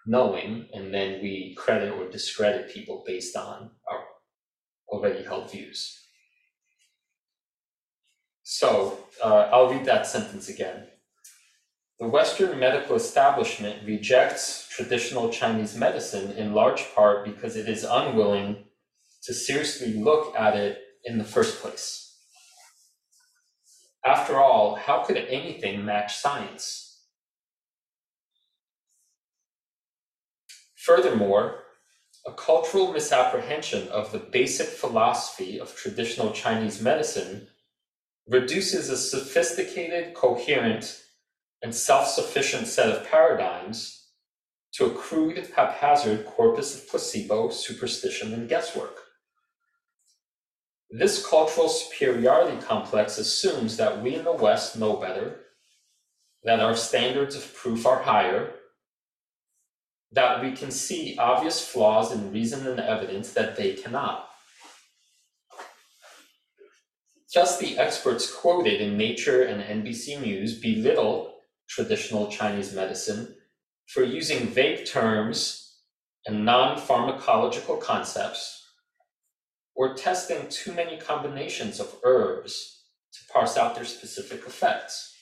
knowing 0.06 0.66
and 0.72 0.94
then 0.94 1.20
we 1.20 1.54
credit 1.58 1.92
or 1.92 2.08
discredit 2.08 2.72
people 2.72 3.04
based 3.06 3.36
on 3.36 3.70
our 3.90 4.04
already 4.88 5.22
held 5.24 5.50
views. 5.50 6.06
So 8.42 8.98
uh, 9.22 9.48
I'll 9.52 9.68
read 9.68 9.84
that 9.86 10.06
sentence 10.06 10.48
again. 10.48 10.86
The 11.98 12.08
Western 12.08 12.58
medical 12.60 12.94
establishment 12.94 13.84
rejects 13.84 14.68
traditional 14.70 15.30
Chinese 15.30 15.74
medicine 15.74 16.30
in 16.32 16.54
large 16.54 16.84
part 16.94 17.24
because 17.24 17.56
it 17.56 17.68
is 17.68 17.84
unwilling 17.84 18.64
to 19.24 19.34
seriously 19.34 19.94
look 19.94 20.36
at 20.36 20.56
it 20.56 20.78
in 21.04 21.18
the 21.18 21.24
first 21.24 21.60
place. 21.60 22.05
After 24.06 24.38
all, 24.38 24.76
how 24.76 25.02
could 25.02 25.16
anything 25.16 25.84
match 25.84 26.16
science? 26.16 27.00
Furthermore, 30.76 31.64
a 32.24 32.32
cultural 32.32 32.92
misapprehension 32.92 33.88
of 33.88 34.12
the 34.12 34.20
basic 34.20 34.68
philosophy 34.68 35.58
of 35.58 35.74
traditional 35.74 36.30
Chinese 36.30 36.80
medicine 36.80 37.48
reduces 38.28 38.90
a 38.90 38.96
sophisticated, 38.96 40.14
coherent, 40.14 41.02
and 41.60 41.74
self 41.74 42.06
sufficient 42.06 42.68
set 42.68 42.88
of 42.88 43.08
paradigms 43.08 44.12
to 44.74 44.86
a 44.86 44.94
crude, 44.94 45.36
haphazard 45.56 46.26
corpus 46.26 46.76
of 46.76 46.88
placebo, 46.88 47.50
superstition, 47.50 48.32
and 48.32 48.48
guesswork. 48.48 49.05
This 50.98 51.26
cultural 51.26 51.68
superiority 51.68 52.56
complex 52.56 53.18
assumes 53.18 53.76
that 53.76 54.02
we 54.02 54.14
in 54.14 54.24
the 54.24 54.32
West 54.32 54.78
know 54.78 54.96
better, 54.96 55.40
that 56.44 56.58
our 56.58 56.74
standards 56.74 57.36
of 57.36 57.54
proof 57.54 57.84
are 57.84 58.02
higher, 58.02 58.54
that 60.12 60.42
we 60.42 60.52
can 60.52 60.70
see 60.70 61.14
obvious 61.18 61.60
flaws 61.60 62.12
in 62.12 62.32
reason 62.32 62.66
and 62.66 62.80
evidence 62.80 63.34
that 63.34 63.56
they 63.56 63.74
cannot. 63.74 64.26
Just 67.30 67.60
the 67.60 67.76
experts 67.76 68.34
quoted 68.34 68.80
in 68.80 68.96
Nature 68.96 69.42
and 69.42 69.84
NBC 69.84 70.18
News 70.22 70.58
belittle 70.58 71.34
traditional 71.68 72.28
Chinese 72.28 72.72
medicine 72.72 73.36
for 73.86 74.02
using 74.02 74.46
vague 74.46 74.86
terms 74.86 75.78
and 76.24 76.46
non 76.46 76.78
pharmacological 76.78 77.82
concepts 77.82 78.65
or 79.76 79.94
testing 79.94 80.48
too 80.48 80.72
many 80.72 80.96
combinations 80.96 81.78
of 81.78 81.94
herbs 82.02 82.84
to 83.12 83.32
parse 83.32 83.56
out 83.56 83.74
their 83.74 83.84
specific 83.84 84.46
effects. 84.46 85.14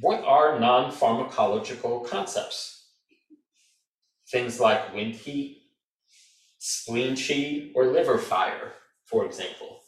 What 0.00 0.22
are 0.24 0.58
non 0.60 0.92
pharmacological 0.92 2.06
concepts? 2.06 2.86
Things 4.30 4.60
like 4.60 4.94
wind 4.94 5.14
heat, 5.14 5.62
spleen 6.58 7.16
chi, 7.16 7.70
or 7.74 7.86
liver 7.86 8.18
fire, 8.18 8.72
for 9.04 9.24
example. 9.24 9.80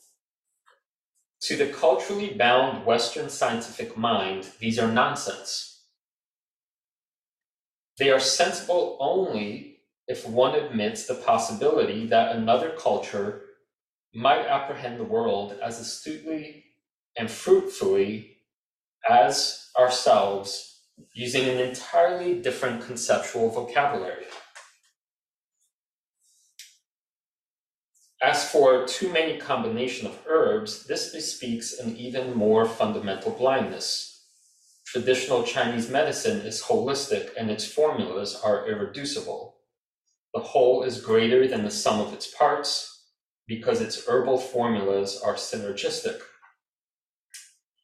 To 1.43 1.57
the 1.57 1.69
culturally 1.69 2.35
bound 2.35 2.87
Western 2.87 3.29
scientific 3.29 3.97
mind, 3.97 4.47
these 4.61 4.79
are 4.79 4.91
nonsense. 4.91 5.85
They 7.99 8.11
are 8.11 8.21
sensible 8.21 8.97
only 9.01 9.70
if 10.11 10.29
one 10.29 10.57
admits 10.57 11.07
the 11.07 11.15
possibility 11.15 12.05
that 12.05 12.35
another 12.35 12.71
culture 12.71 13.43
might 14.13 14.45
apprehend 14.45 14.99
the 14.99 15.05
world 15.05 15.57
as 15.63 15.79
astutely 15.79 16.65
and 17.17 17.31
fruitfully 17.31 18.39
as 19.09 19.71
ourselves 19.79 20.81
using 21.15 21.49
an 21.49 21.59
entirely 21.59 22.43
different 22.43 22.85
conceptual 22.85 23.51
vocabulary. 23.51 24.25
As 28.21 28.51
for 28.51 28.85
too 28.89 29.13
many 29.13 29.39
combination 29.39 30.09
of 30.09 30.19
herbs, 30.27 30.87
this 30.89 31.13
bespeaks 31.13 31.79
an 31.79 31.97
even 31.97 32.35
more 32.35 32.67
fundamental 32.67 33.31
blindness. 33.31 34.27
Traditional 34.87 35.45
Chinese 35.45 35.89
medicine 35.89 36.41
is 36.41 36.65
holistic 36.65 37.31
and 37.39 37.49
its 37.49 37.65
formulas 37.65 38.35
are 38.35 38.69
irreducible. 38.69 39.60
The 40.35 40.41
whole 40.41 40.85
is 40.85 41.01
greater 41.01 41.49
than 41.49 41.65
the 41.65 41.71
sum 41.71 42.01
of 42.01 42.13
its 42.13 42.33
parts 42.33 43.05
because 43.49 43.81
its 43.81 44.07
herbal 44.07 44.39
formulas 44.39 45.21
are 45.25 45.35
synergistic. 45.35 46.21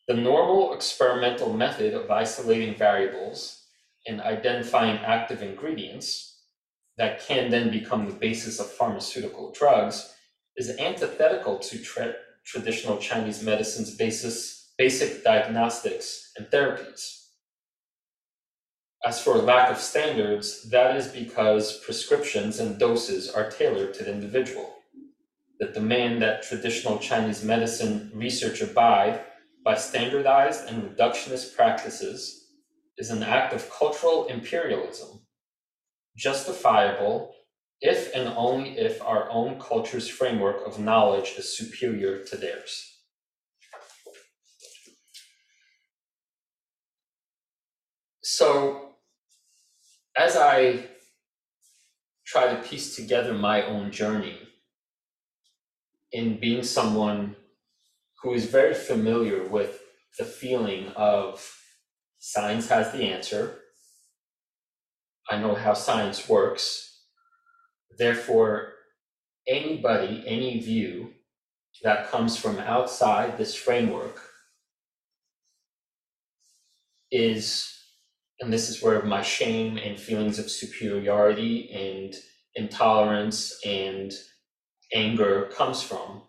The 0.07 0.15
normal 0.15 0.73
experimental 0.73 1.53
method 1.53 1.93
of 1.93 2.09
isolating 2.09 2.77
variables 2.77 3.65
and 4.07 4.21
identifying 4.21 4.99
active 4.99 5.43
ingredients 5.43 6.41
that 6.97 7.27
can 7.27 7.51
then 7.51 7.71
become 7.71 8.07
the 8.07 8.15
basis 8.15 8.61
of 8.61 8.71
pharmaceutical 8.71 9.53
drugs 9.53 10.15
is 10.57 10.79
antithetical 10.79 11.59
to 11.59 11.79
tra- 11.83 12.15
traditional 12.45 12.99
Chinese 12.99 13.43
medicine's 13.43 13.97
basis, 13.97 14.73
basic 14.79 15.25
diagnostics 15.25 16.31
and 16.37 16.47
therapies. 16.47 17.26
As 19.07 19.23
for 19.23 19.37
lack 19.37 19.71
of 19.71 19.79
standards, 19.79 20.69
that 20.71 20.97
is 20.97 21.07
because 21.07 21.79
prescriptions 21.79 22.59
and 22.59 22.77
doses 22.77 23.31
are 23.31 23.49
tailored 23.49 23.95
to 23.95 24.03
the 24.03 24.11
individual. 24.11 24.81
The 25.61 25.69
demand 25.69 26.21
that 26.23 26.43
traditional 26.43 26.99
Chinese 26.99 27.45
medicine 27.45 28.11
research 28.13 28.63
abide 28.63 29.21
by 29.65 29.77
standardized 29.77 30.69
and 30.69 30.83
reductionist 30.83 31.55
practices 31.55 32.49
is 32.99 33.11
an 33.11 33.23
act 33.23 33.53
of 33.53 33.71
cultural 33.71 34.27
imperialism, 34.27 35.21
justifiable 36.17 37.33
if 37.81 38.13
and 38.13 38.27
only 38.37 38.77
if 38.77 39.01
our 39.03 39.31
own 39.31 39.61
culture's 39.61 40.09
framework 40.09 40.67
of 40.67 40.81
knowledge 40.81 41.35
is 41.39 41.57
superior 41.57 42.25
to 42.25 42.37
theirs. 42.37 42.93
So, 48.23 48.86
as 50.17 50.37
I 50.37 50.85
try 52.27 52.55
to 52.55 52.63
piece 52.63 52.97
together 52.97 53.35
my 53.35 53.63
own 53.65 53.91
journey 53.91 54.39
in 56.13 56.41
being 56.41 56.63
someone 56.63 57.37
who 58.23 58.33
is 58.33 58.47
very 58.47 58.75
familiar 58.75 59.47
with 59.47 59.81
the 60.19 60.25
feeling 60.25 60.89
of 60.97 61.57
science 62.19 62.69
has 62.69 62.93
the 62.93 63.05
answer, 63.05 63.61
I 65.31 65.39
know 65.39 65.55
how 65.55 65.75
science 65.75 66.29
works, 66.29 67.03
therefore, 67.99 68.73
anybody, 69.47 70.25
any 70.27 70.61
view 70.61 71.13
that 71.83 72.11
comes 72.11 72.37
from 72.37 72.59
outside 72.59 73.37
this 73.37 73.55
framework 73.55 74.21
is, 77.11 77.76
and 78.41 78.53
this 78.53 78.69
is 78.69 78.83
where 78.83 79.03
my 79.03 79.23
shame 79.23 79.79
and 79.79 79.99
feelings 79.99 80.39
of 80.39 80.51
superiority 80.51 81.71
and 81.73 82.15
intolerance 82.55 83.59
and 83.65 84.13
anger 84.93 85.51
comes 85.55 85.83
from. 85.83 86.23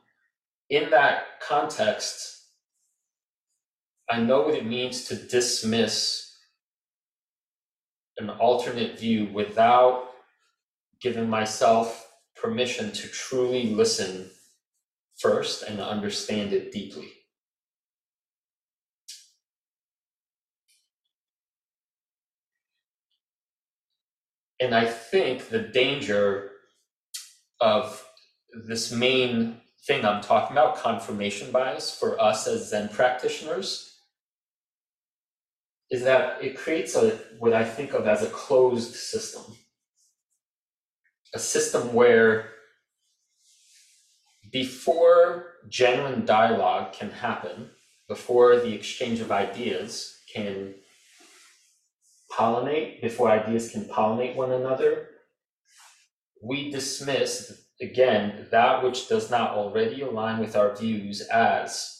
In 0.69 0.89
that 0.91 1.39
context, 1.41 2.45
I 4.09 4.21
know 4.21 4.41
what 4.41 4.55
it 4.55 4.65
means 4.65 5.05
to 5.05 5.15
dismiss 5.15 6.37
an 8.17 8.29
alternate 8.29 8.99
view 8.99 9.27
without 9.33 10.11
giving 11.01 11.29
myself 11.29 12.07
permission 12.35 12.91
to 12.91 13.07
truly 13.07 13.67
listen 13.67 14.29
first 15.19 15.63
and 15.63 15.79
understand 15.81 16.53
it 16.53 16.71
deeply. 16.71 17.16
And 24.59 24.73
I 24.73 24.85
think 24.85 25.49
the 25.49 25.59
danger 25.59 26.51
of 27.61 28.03
this 28.67 28.91
main 28.91 29.57
thing 29.85 30.03
I'm 30.03 30.21
talking 30.21 30.57
about, 30.57 30.77
confirmation 30.77 31.51
bias, 31.51 31.95
for 31.95 32.19
us 32.19 32.47
as 32.47 32.69
Zen 32.69 32.89
practitioners, 32.89 33.99
is 35.89 36.03
that 36.03 36.43
it 36.43 36.57
creates 36.57 36.95
a 36.95 37.11
what 37.39 37.53
I 37.53 37.63
think 37.63 37.93
of 37.93 38.07
as 38.07 38.23
a 38.23 38.29
closed 38.29 38.95
system. 38.95 39.43
A 41.33 41.39
system 41.39 41.93
where 41.93 42.49
before 44.51 45.53
genuine 45.69 46.25
dialogue 46.25 46.93
can 46.93 47.11
happen, 47.11 47.69
before 48.07 48.59
the 48.59 48.73
exchange 48.73 49.19
of 49.19 49.31
ideas 49.31 50.17
can 50.33 50.73
pollinate, 52.31 53.01
before 53.01 53.29
ideas 53.29 53.71
can 53.71 53.85
pollinate 53.85 54.35
one 54.35 54.51
another, 54.51 55.09
we 56.41 56.71
dismiss, 56.71 57.65
again, 57.81 58.47
that 58.51 58.83
which 58.83 59.07
does 59.07 59.29
not 59.31 59.51
already 59.51 60.01
align 60.01 60.39
with 60.39 60.55
our 60.55 60.75
views 60.75 61.21
as 61.21 61.93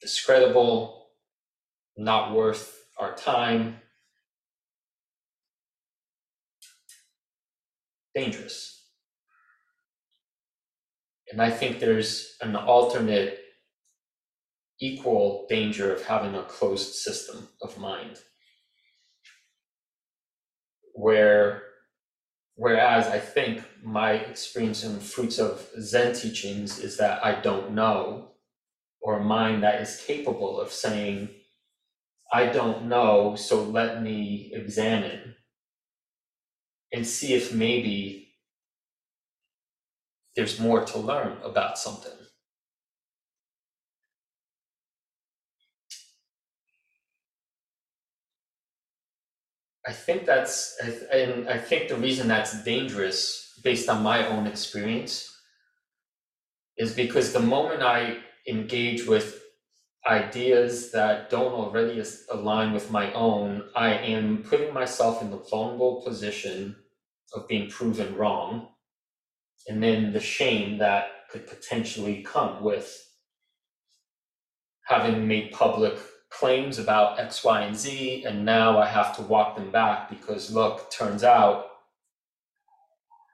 discreditable, 0.00 1.08
not 1.96 2.34
worth 2.34 2.84
our 2.98 3.14
time, 3.14 3.76
dangerous. 8.14 8.84
And 11.30 11.42
I 11.42 11.50
think 11.50 11.80
there's 11.80 12.36
an 12.40 12.54
alternate 12.54 13.40
equal 14.80 15.46
danger 15.48 15.92
of 15.92 16.04
having 16.04 16.34
a 16.34 16.44
closed 16.44 16.94
system 16.94 17.48
of 17.62 17.78
mind. 17.78 18.18
Where 20.94 21.62
whereas 22.56 23.06
i 23.06 23.18
think 23.18 23.62
my 23.82 24.12
experience 24.12 24.82
and 24.82 25.00
fruits 25.00 25.38
of 25.38 25.68
zen 25.80 26.14
teachings 26.14 26.78
is 26.78 26.96
that 26.96 27.24
i 27.24 27.38
don't 27.40 27.70
know 27.70 28.32
or 29.00 29.18
a 29.18 29.24
mind 29.24 29.62
that 29.62 29.80
is 29.80 30.02
capable 30.06 30.60
of 30.60 30.72
saying 30.72 31.28
i 32.32 32.46
don't 32.46 32.86
know 32.86 33.36
so 33.36 33.62
let 33.62 34.02
me 34.02 34.50
examine 34.54 35.34
and 36.92 37.06
see 37.06 37.34
if 37.34 37.54
maybe 37.54 38.34
there's 40.34 40.58
more 40.58 40.84
to 40.84 40.98
learn 40.98 41.36
about 41.42 41.78
something 41.78 42.12
I 49.86 49.92
think 49.92 50.26
that's, 50.26 50.76
and 51.12 51.48
I 51.48 51.58
think 51.58 51.88
the 51.88 51.96
reason 51.96 52.26
that's 52.28 52.64
dangerous, 52.64 53.58
based 53.62 53.88
on 53.88 54.02
my 54.02 54.26
own 54.26 54.46
experience, 54.46 55.32
is 56.76 56.92
because 56.92 57.32
the 57.32 57.40
moment 57.40 57.82
I 57.82 58.18
engage 58.48 59.06
with 59.06 59.42
ideas 60.08 60.90
that 60.92 61.30
don't 61.30 61.52
already 61.52 62.02
align 62.30 62.72
with 62.72 62.90
my 62.90 63.12
own, 63.12 63.64
I 63.74 63.94
am 63.94 64.42
putting 64.42 64.74
myself 64.74 65.22
in 65.22 65.30
the 65.30 65.38
vulnerable 65.38 66.02
position 66.02 66.76
of 67.34 67.48
being 67.48 67.70
proven 67.70 68.14
wrong. 68.16 68.68
And 69.68 69.82
then 69.82 70.12
the 70.12 70.20
shame 70.20 70.78
that 70.78 71.06
could 71.30 71.46
potentially 71.46 72.22
come 72.22 72.62
with 72.62 73.02
having 74.86 75.26
made 75.26 75.50
public 75.52 75.98
claims 76.30 76.78
about 76.78 77.18
X, 77.18 77.44
Y, 77.44 77.62
and 77.62 77.76
Z, 77.76 78.24
and 78.24 78.44
now 78.44 78.78
I 78.78 78.86
have 78.86 79.16
to 79.16 79.22
walk 79.22 79.56
them 79.56 79.70
back 79.70 80.10
because 80.10 80.50
look, 80.50 80.90
turns 80.90 81.24
out 81.24 81.66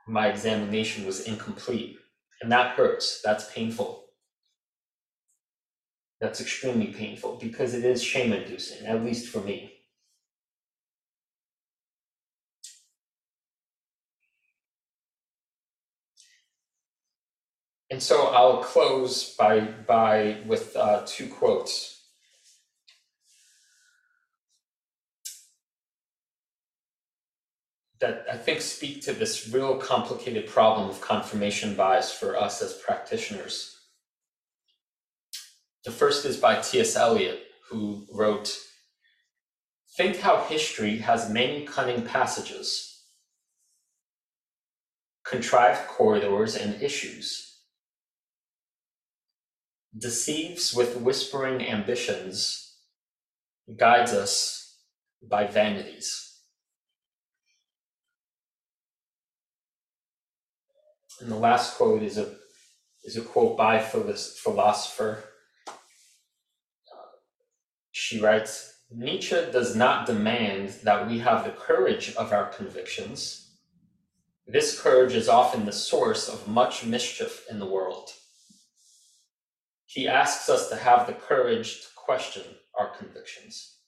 my 0.06 0.28
examination 0.28 1.06
was 1.06 1.26
incomplete. 1.26 1.98
And 2.40 2.50
that 2.50 2.76
hurts. 2.76 3.22
That's 3.24 3.52
painful. 3.52 4.04
That's 6.20 6.40
extremely 6.40 6.88
painful 6.88 7.38
because 7.40 7.74
it 7.74 7.84
is 7.84 8.02
shame 8.02 8.32
inducing, 8.32 8.86
at 8.86 9.04
least 9.04 9.28
for 9.28 9.40
me. 9.40 9.72
And 17.90 18.02
so 18.02 18.28
I'll 18.28 18.62
close 18.62 19.34
by, 19.36 19.60
by 19.60 20.38
with 20.46 20.74
uh, 20.76 21.02
two 21.06 21.28
quotes. 21.28 22.01
That 28.02 28.26
I 28.30 28.36
think 28.36 28.60
speak 28.60 29.00
to 29.02 29.12
this 29.12 29.48
real 29.48 29.76
complicated 29.76 30.48
problem 30.48 30.90
of 30.90 31.00
confirmation 31.00 31.76
bias 31.76 32.12
for 32.12 32.36
us 32.36 32.60
as 32.60 32.74
practitioners. 32.74 33.78
The 35.84 35.92
first 35.92 36.26
is 36.26 36.36
by 36.36 36.60
T.S. 36.60 36.96
Eliot, 36.96 37.44
who 37.70 38.04
wrote 38.12 38.58
Think 39.96 40.16
how 40.16 40.42
history 40.44 40.98
has 40.98 41.30
many 41.30 41.64
cunning 41.64 42.02
passages, 42.02 43.04
contrived 45.24 45.86
corridors 45.86 46.56
and 46.56 46.82
issues, 46.82 47.60
deceives 49.96 50.74
with 50.74 50.96
whispering 50.96 51.62
ambitions, 51.62 52.78
guides 53.76 54.12
us 54.12 54.76
by 55.22 55.46
vanities. 55.46 56.31
And 61.22 61.30
the 61.30 61.36
last 61.36 61.76
quote 61.76 62.02
is 62.02 62.18
a 62.18 62.34
is 63.04 63.16
a 63.16 63.22
quote 63.22 63.56
by 63.56 63.78
philosopher. 63.80 65.24
she 67.92 68.20
writes, 68.20 68.80
Nietzsche 68.90 69.36
does 69.52 69.74
not 69.74 70.06
demand 70.06 70.70
that 70.82 71.08
we 71.08 71.18
have 71.20 71.44
the 71.44 71.50
courage 71.50 72.14
of 72.16 72.32
our 72.32 72.46
convictions. 72.46 73.50
This 74.46 74.80
courage 74.80 75.14
is 75.14 75.28
often 75.28 75.64
the 75.64 75.72
source 75.72 76.28
of 76.28 76.48
much 76.48 76.84
mischief 76.84 77.44
in 77.50 77.58
the 77.58 77.66
world. 77.66 78.10
He 79.86 80.08
asks 80.08 80.48
us 80.48 80.68
to 80.70 80.76
have 80.76 81.06
the 81.06 81.12
courage 81.12 81.82
to 81.82 81.86
question 81.94 82.42
our 82.78 82.88
convictions. 82.96 83.78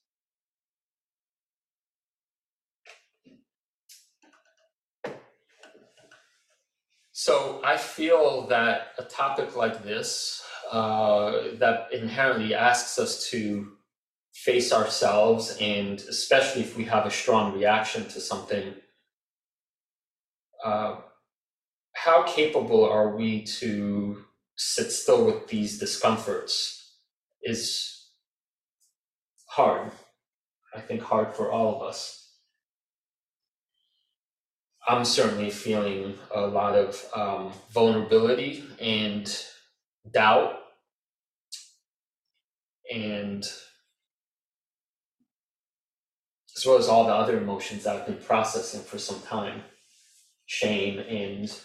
So 7.24 7.58
I 7.64 7.78
feel 7.78 8.48
that 8.48 8.88
a 8.98 9.02
topic 9.04 9.56
like 9.56 9.82
this, 9.82 10.42
uh, 10.70 11.54
that 11.54 11.88
inherently 11.90 12.52
asks 12.54 12.98
us 12.98 13.30
to 13.30 13.66
face 14.34 14.74
ourselves, 14.74 15.56
and 15.58 15.98
especially 16.00 16.60
if 16.60 16.76
we 16.76 16.84
have 16.84 17.06
a 17.06 17.10
strong 17.10 17.54
reaction 17.54 18.04
to 18.10 18.20
something, 18.20 18.74
uh, 20.62 20.96
how 21.94 22.24
capable 22.24 22.84
are 22.84 23.16
we 23.16 23.42
to 23.60 24.26
sit 24.56 24.92
still 24.92 25.24
with 25.24 25.48
these 25.48 25.78
discomforts 25.78 26.98
is 27.42 28.10
hard. 29.46 29.90
I 30.76 30.80
think 30.82 31.00
hard 31.00 31.34
for 31.34 31.50
all 31.50 31.76
of 31.76 31.88
us. 31.88 32.23
I'm 34.88 35.04
certainly 35.04 35.50
feeling 35.50 36.18
a 36.34 36.42
lot 36.46 36.76
of 36.76 37.04
um, 37.16 37.52
vulnerability 37.72 38.64
and 38.80 39.30
doubt 40.12 40.58
and 42.94 43.44
as 46.56 46.66
well 46.66 46.78
as 46.78 46.88
all 46.88 47.06
the 47.06 47.14
other 47.14 47.38
emotions 47.38 47.84
that 47.84 47.96
I've 47.96 48.06
been 48.06 48.18
processing 48.18 48.82
for 48.82 48.98
some 48.98 49.20
time. 49.22 49.62
shame 50.46 51.00
and 51.00 51.60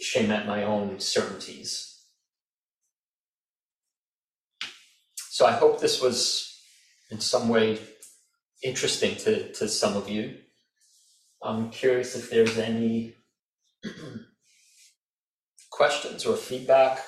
shame 0.00 0.30
at 0.30 0.46
my 0.46 0.64
own 0.64 1.00
certainties. 1.00 2.02
So 5.18 5.46
I 5.46 5.52
hope 5.52 5.80
this 5.80 6.02
was 6.02 6.60
in 7.10 7.20
some 7.20 7.48
way 7.48 7.80
interesting 8.62 9.16
to, 9.18 9.52
to 9.54 9.68
some 9.68 9.96
of 9.96 10.08
you. 10.08 10.36
I'm 11.42 11.70
curious 11.70 12.16
if 12.16 12.30
there's 12.30 12.58
any 12.58 13.14
questions 15.70 16.26
or 16.26 16.36
feedback. 16.36 17.00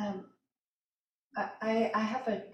Um, 0.00 0.26
I, 1.36 1.90
I, 1.92 2.00
have 2.00 2.28
a 2.28 2.44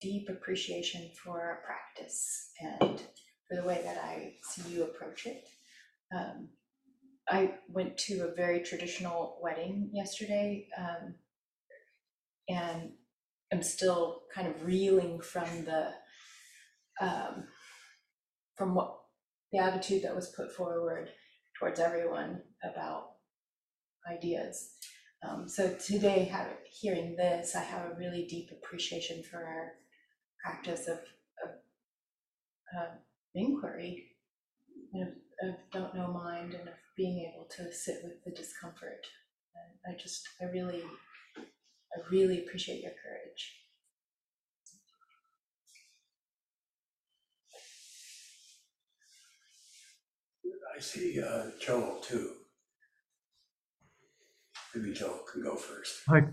deep 0.00 0.28
appreciation 0.28 1.08
for 1.22 1.60
practice 1.64 2.50
and 2.60 3.00
for 3.48 3.54
the 3.54 3.62
way 3.62 3.80
that 3.84 3.96
I 3.96 4.34
see 4.42 4.74
you 4.74 4.82
approach 4.82 5.26
it. 5.26 5.44
Um, 6.14 6.48
I 7.28 7.54
went 7.68 7.96
to 7.98 8.24
a 8.24 8.34
very 8.34 8.60
traditional 8.60 9.38
wedding 9.40 9.90
yesterday, 9.92 10.66
um, 10.76 11.14
and 12.48 12.90
I'm 13.52 13.62
still 13.62 14.22
kind 14.34 14.48
of 14.48 14.64
reeling 14.64 15.20
from 15.20 15.48
the, 15.64 15.92
um, 17.00 17.44
from 18.56 18.74
what, 18.74 18.96
the 19.52 19.58
attitude 19.58 20.04
that 20.04 20.14
was 20.14 20.32
put 20.36 20.52
forward 20.52 21.10
towards 21.58 21.80
everyone 21.80 22.40
about 22.62 23.12
ideas. 24.10 24.70
Um, 25.28 25.48
so 25.48 25.74
today, 25.74 26.32
hearing 26.70 27.16
this, 27.16 27.54
I 27.54 27.62
have 27.62 27.90
a 27.90 27.96
really 27.98 28.26
deep 28.26 28.50
appreciation 28.52 29.22
for 29.22 29.38
our 29.38 29.72
practice 30.42 30.88
of, 30.88 30.98
of 31.44 31.50
uh, 32.78 32.94
inquiry, 33.34 34.06
of 35.42 35.54
don't 35.72 35.94
know 35.94 36.08
mind, 36.08 36.54
and 36.54 36.68
of 36.68 36.74
being 36.96 37.30
able 37.30 37.46
to 37.56 37.72
sit 37.72 37.98
with 38.02 38.24
the 38.24 38.30
discomfort. 38.30 39.06
And 39.54 39.94
I 39.94 40.00
just, 40.00 40.26
I 40.40 40.44
really, 40.46 40.82
I 41.94 42.00
really 42.10 42.38
appreciate 42.38 42.82
your 42.82 42.92
courage. 42.92 43.56
I 50.76 50.80
see 50.80 51.20
uh, 51.20 51.50
Joel 51.60 52.00
too. 52.00 52.30
Maybe 54.74 54.94
Joel 54.94 55.20
can 55.30 55.42
go 55.42 55.56
first. 55.56 56.02
Hi, 56.08 56.24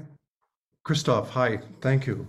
Christoph. 0.83 1.31
Hi, 1.31 1.59
thank 1.81 2.05
you. 2.07 2.27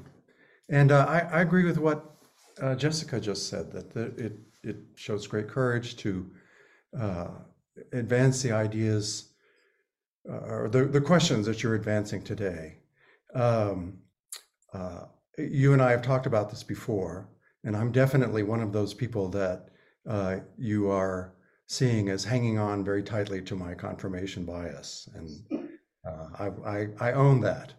And 0.68 0.91
uh, 0.91 1.07
I, 1.07 1.20
I 1.20 1.41
agree 1.43 1.64
with 1.64 1.79
what 1.79 2.16
uh, 2.61 2.74
Jessica 2.74 3.20
just 3.20 3.49
said, 3.49 3.70
that 3.72 3.93
the, 3.93 4.07
it, 4.16 4.33
it 4.64 4.76
shows 4.97 5.26
great 5.26 5.49
courage 5.49 5.97
to 5.99 6.31
uh, 6.99 7.29
advance 7.93 8.43
the 8.43 8.53
ideas 8.53 9.31
uh, 10.29 10.39
or 10.39 10.68
the, 10.68 10.87
the 10.87 11.01
questions 11.01 11.47
that 11.47 11.62
you're 11.62 11.74
advancing 11.74 12.22
today. 12.22 12.79
Um, 13.39 13.99
uh, 14.74 15.05
you 15.39 15.72
and 15.72 15.80
I 15.80 15.93
have 15.93 16.03
talked 16.03 16.26
about 16.26 16.51
this 16.51 16.64
before, 16.64 17.28
and 17.62 17.76
I'm 17.76 17.93
definitely 17.93 18.43
one 18.43 18.61
of 18.61 18.72
those 18.72 18.93
people 18.93 19.28
that 19.28 19.68
uh, 20.09 20.39
you 20.59 20.91
are 20.91 21.34
seeing 21.68 22.09
as 22.09 22.24
hanging 22.24 22.59
on 22.59 22.84
very 22.84 23.03
tightly 23.03 23.41
to 23.43 23.55
my 23.55 23.74
confirmation 23.74 24.45
bias. 24.45 25.09
And 25.14 25.68
uh, 26.05 26.28
I, 26.39 26.47
I, 26.66 26.89
I 27.01 27.12
own 27.12 27.41
that. 27.43 27.74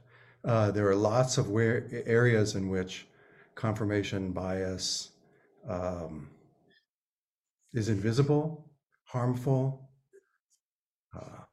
Uh, 0.46 0.72
there 0.72 0.88
are 0.88 0.96
lots 0.96 1.38
of 1.38 1.50
where, 1.50 1.90
areas 2.06 2.56
in 2.56 2.70
which 2.70 3.08
confirmation 3.56 4.32
bias 4.32 5.12
um, 5.68 6.30
is 7.74 7.90
invisible, 7.90 8.72
harmful, 9.04 9.90
uh, 11.14 11.44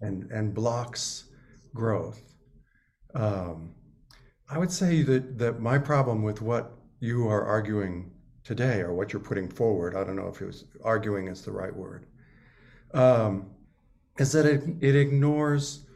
and, 0.00 0.30
and 0.30 0.54
blocks 0.54 1.24
growth. 1.74 2.31
Um, 3.14 3.74
I 4.48 4.58
would 4.58 4.70
say 4.70 5.02
that, 5.02 5.38
that 5.38 5.60
my 5.60 5.78
problem 5.78 6.22
with 6.22 6.42
what 6.42 6.72
you 7.00 7.28
are 7.28 7.42
arguing 7.44 8.10
today 8.44 8.80
or 8.80 8.92
what 8.92 9.12
you're 9.12 9.22
putting 9.22 9.48
forward, 9.48 9.94
I 9.96 10.04
don't 10.04 10.16
know 10.16 10.28
if 10.28 10.40
it 10.40 10.46
was 10.46 10.64
arguing 10.84 11.28
is 11.28 11.42
the 11.42 11.52
right 11.52 11.74
word, 11.74 12.06
um, 12.92 13.46
is 14.18 14.32
that 14.32 14.46
it, 14.46 14.62
it 14.80 14.94
ignores, 14.94 15.86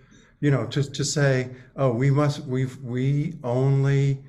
you 0.40 0.50
know, 0.50 0.66
to, 0.66 0.82
to 0.82 1.04
say, 1.04 1.50
oh, 1.76 1.90
we 1.90 2.10
must, 2.10 2.44
we 2.46 2.66
we 2.82 3.34
only 3.44 4.24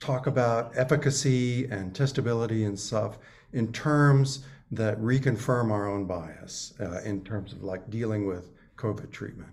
talk 0.00 0.26
about 0.26 0.76
efficacy 0.76 1.66
and 1.66 1.94
testability 1.94 2.66
and 2.66 2.78
stuff 2.78 3.18
in 3.52 3.72
terms 3.72 4.44
that 4.72 4.98
reconfirm 5.00 5.70
our 5.70 5.88
own 5.88 6.06
bias 6.06 6.74
uh, 6.80 7.00
in 7.02 7.22
terms 7.22 7.52
of 7.52 7.62
like 7.62 7.88
dealing 7.90 8.26
with 8.26 8.50
COVID 8.76 9.10
treatment. 9.10 9.52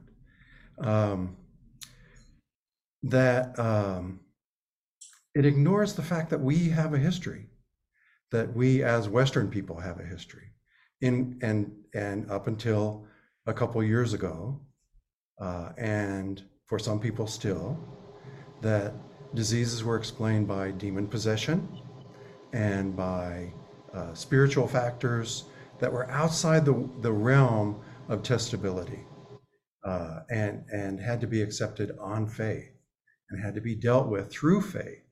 Um, 0.80 1.36
that 3.04 3.58
um, 3.60 4.20
it 5.36 5.46
ignores 5.46 5.94
the 5.94 6.02
fact 6.02 6.30
that 6.30 6.40
we 6.40 6.70
have 6.70 6.94
a 6.94 6.98
history, 6.98 7.48
that 8.32 8.56
we 8.56 8.84
as 8.84 9.08
Western 9.08 9.50
people 9.50 9.80
have 9.80 10.00
a 10.00 10.04
history, 10.04 10.52
in 11.02 11.38
and 11.42 11.72
and 11.94 12.30
up 12.32 12.48
until 12.48 13.06
a 13.46 13.54
couple 13.54 13.82
years 13.84 14.14
ago, 14.14 14.60
uh, 15.40 15.70
and 15.78 16.44
for 16.66 16.80
some 16.80 17.00
people 17.00 17.28
still, 17.28 17.80
that 18.62 18.94
diseases 19.34 19.84
were 19.84 19.96
explained 19.96 20.48
by 20.48 20.72
demon 20.72 21.08
possession 21.08 21.68
and 22.54 22.96
by 22.96 23.52
uh, 23.94 24.14
spiritual 24.14 24.68
factors 24.68 25.46
that 25.80 25.92
were 25.92 26.10
outside 26.10 26.66
the, 26.66 26.90
the 27.02 27.12
realm 27.12 27.80
of 28.10 28.22
testability 28.22 29.04
uh, 29.86 30.20
and, 30.30 30.64
and 30.72 31.00
had 31.00 31.22
to 31.22 31.28
be 31.28 31.42
accepted 31.42 31.92
on 32.00 32.28
faith 32.28 32.77
and 33.30 33.44
had 33.44 33.56
to 33.56 33.62
be 33.62 33.76
dealt 33.76 34.08
with 34.08 34.32
through 34.32 34.62
faith. 34.62 35.04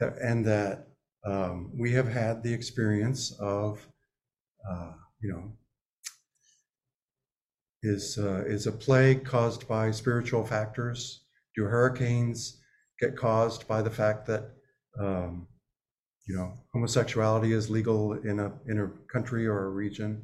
And 0.00 0.44
that 0.46 0.88
um, 1.24 1.72
we 1.76 1.92
have 1.92 2.08
had 2.08 2.42
the 2.42 2.52
experience 2.52 3.32
of, 3.40 3.86
uh, 4.68 4.92
you 5.20 5.32
know, 5.32 5.52
is, 7.82 8.18
uh, 8.18 8.44
is 8.46 8.66
a 8.66 8.72
plague 8.72 9.24
caused 9.24 9.66
by 9.68 9.90
spiritual 9.90 10.44
factors? 10.44 11.24
Do 11.54 11.64
hurricanes 11.64 12.60
get 13.00 13.16
caused 13.16 13.66
by 13.66 13.82
the 13.82 13.90
fact 13.90 14.26
that, 14.26 14.50
um, 15.00 15.46
you 16.26 16.36
know, 16.36 16.58
homosexuality 16.72 17.52
is 17.52 17.70
legal 17.70 18.12
in 18.12 18.40
a, 18.40 18.52
in 18.66 18.80
a 18.80 18.88
country 19.12 19.46
or 19.46 19.66
a 19.66 19.70
region? 19.70 20.22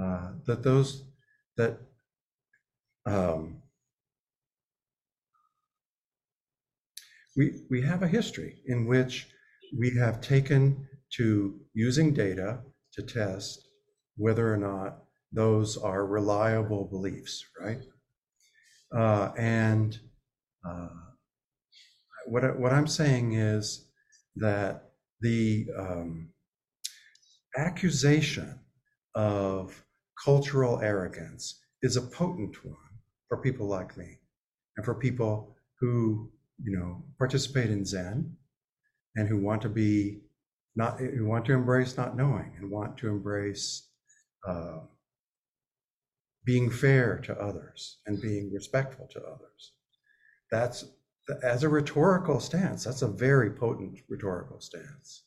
Uh, 0.00 0.32
that 0.46 0.62
those, 0.62 1.04
that 1.56 1.78
um, 3.06 3.62
we, 7.36 7.62
we 7.70 7.82
have 7.82 8.02
a 8.02 8.08
history 8.08 8.56
in 8.66 8.86
which 8.86 9.28
we 9.76 9.96
have 9.98 10.20
taken 10.20 10.86
to 11.16 11.60
using 11.74 12.12
data 12.12 12.60
to 12.92 13.02
test 13.02 13.68
whether 14.16 14.52
or 14.52 14.56
not 14.56 14.98
those 15.32 15.76
are 15.76 16.06
reliable 16.06 16.84
beliefs, 16.84 17.44
right? 17.60 17.82
Uh, 18.96 19.32
and 19.36 19.98
uh, 20.68 20.88
what, 22.26 22.44
I, 22.44 22.48
what 22.48 22.72
I'm 22.72 22.86
saying 22.86 23.34
is 23.34 23.88
that 24.36 24.90
the 25.20 25.66
um, 25.76 26.30
accusation 27.56 28.60
of 29.14 29.84
cultural 30.24 30.80
arrogance 30.80 31.60
is 31.82 31.96
a 31.96 32.02
potent 32.02 32.64
one 32.64 32.76
for 33.28 33.38
people 33.38 33.66
like 33.66 33.96
me 33.96 34.18
and 34.76 34.84
for 34.84 34.94
people 34.94 35.56
who, 35.80 36.30
you 36.62 36.76
know, 36.76 37.04
participate 37.18 37.70
in 37.70 37.84
Zen 37.84 38.36
and 39.16 39.28
who 39.28 39.38
want 39.38 39.62
to 39.62 39.68
be 39.68 40.20
not, 40.76 40.98
who 40.98 41.26
want 41.26 41.44
to 41.46 41.52
embrace 41.52 41.96
not 41.96 42.16
knowing 42.16 42.52
and 42.58 42.70
want 42.70 42.96
to 42.98 43.08
embrace 43.08 43.88
uh, 44.46 44.78
being 46.44 46.70
fair 46.70 47.18
to 47.18 47.38
others 47.40 47.98
and 48.06 48.20
being 48.20 48.52
respectful 48.52 49.08
to 49.12 49.20
others. 49.20 49.72
That's 50.50 50.84
as 51.42 51.62
a 51.62 51.68
rhetorical 51.68 52.38
stance, 52.40 52.84
that's 52.84 53.02
a 53.02 53.08
very 53.08 53.50
potent 53.50 53.98
rhetorical 54.08 54.60
stance. 54.60 55.22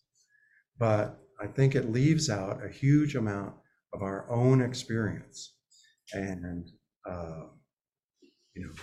But 0.78 1.20
I 1.42 1.48
think 1.48 1.76
it 1.76 1.92
leaves 1.92 2.30
out 2.30 2.64
a 2.64 2.70
huge 2.70 3.16
amount 3.16 3.54
of 3.94 4.02
our 4.02 4.30
own 4.30 4.62
experience. 4.62 5.54
And, 6.14 6.70
uh, 7.10 7.46
you 8.56 8.66
know, 8.66 8.74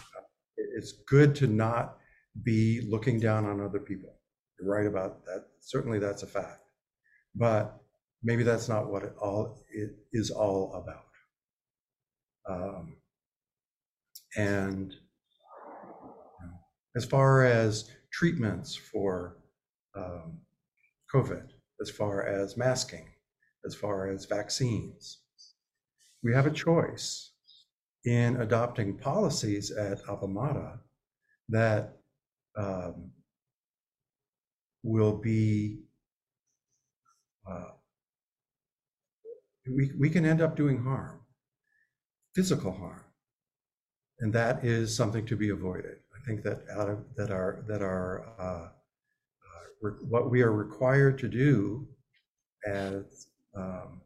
it's 0.57 0.93
good 1.07 1.35
to 1.37 1.47
not 1.47 1.99
be 2.43 2.87
looking 2.89 3.21
down 3.21 3.45
on 3.45 3.61
other 3.61 3.79
people. 3.79 4.15
You're 4.59 4.75
right 4.75 4.87
about 4.87 5.25
that. 5.25 5.47
Certainly 5.61 5.99
that's 5.99 6.23
a 6.23 6.27
fact. 6.27 6.61
But 7.35 7.81
maybe 8.23 8.43
that's 8.43 8.69
not 8.69 8.91
what 8.91 9.03
it 9.03 9.15
all 9.21 9.65
it 9.71 9.91
is 10.13 10.31
all 10.31 10.75
about. 10.75 11.05
Um, 12.47 12.97
and 14.37 14.95
as 16.97 17.05
far 17.05 17.45
as 17.45 17.91
treatments 18.13 18.77
for 18.77 19.39
um, 19.97 20.39
COVID, 21.13 21.49
as 21.81 21.91
far 21.91 22.27
as 22.27 22.57
masking, 22.57 23.09
as 23.65 23.75
far 23.75 24.09
as 24.09 24.27
vaccines. 24.27 25.19
We 26.23 26.33
have 26.33 26.47
a 26.47 26.51
choice 26.51 27.33
in 28.05 28.37
adopting 28.37 28.99
policies 28.99 29.71
at 29.71 30.03
Appamada 30.05 30.79
that 31.49 31.99
um, 32.57 33.11
will 34.83 35.17
be 35.17 35.79
uh, 37.51 37.73
we, 39.67 39.91
we 39.99 40.11
can 40.11 40.25
end 40.25 40.41
up 40.41 40.57
doing 40.57 40.83
harm, 40.83 41.21
physical 42.35 42.73
harm. 42.73 43.05
And 44.21 44.33
that 44.33 44.65
is 44.65 44.95
something 44.95 45.27
to 45.27 45.37
be 45.37 45.51
avoided. 45.51 45.97
I 46.15 46.27
think 46.27 46.43
that 46.45 46.63
out 46.71 46.89
of 46.89 47.05
that 47.17 47.31
our 47.31 47.65
that 47.67 47.83
our 47.83 48.27
uh, 48.39 48.69
uh, 48.69 49.91
what 50.09 50.31
we 50.31 50.43
are 50.43 50.53
required 50.53 51.19
to 51.19 51.29
do 51.29 51.87
as 52.67 53.27
um, 53.57 54.01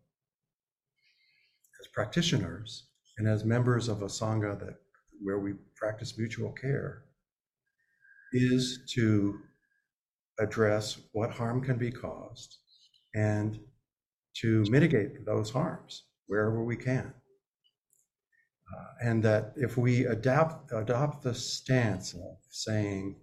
as 1.81 1.87
practitioners 1.89 2.85
and 3.19 3.29
as 3.29 3.45
members 3.45 3.89
of 3.89 4.03
a 4.03 4.07
sangha 4.07 4.59
that 4.59 4.77
where 5.23 5.39
we 5.39 5.53
practice 5.77 6.17
mutual 6.17 6.53
care 6.53 7.03
is 8.33 8.81
to 8.95 9.41
address 10.39 11.01
what 11.13 11.31
harm 11.31 11.61
can 11.61 11.77
be 11.77 11.91
caused 11.91 12.59
and 13.15 13.59
to 14.37 14.65
mitigate 14.71 15.25
those 15.25 15.51
harms 15.51 16.05
wherever 16.27 16.63
we 16.63 16.77
can. 16.77 17.13
Uh, 18.73 19.09
and 19.09 19.23
that 19.23 19.53
if 19.57 19.77
we 19.77 20.05
adapt, 20.05 20.71
adopt 20.73 21.23
the 21.23 21.35
stance 21.35 22.13
of 22.15 22.37
saying, 22.51 23.17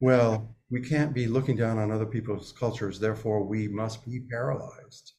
well, 0.00 0.56
we 0.70 0.80
can't 0.80 1.14
be 1.14 1.26
looking 1.26 1.56
down 1.56 1.78
on 1.78 1.90
other 1.90 2.06
people's 2.06 2.52
cultures, 2.52 2.98
therefore 2.98 3.44
we 3.44 3.68
must 3.68 4.04
be 4.08 4.20
paralyzed 4.30 5.12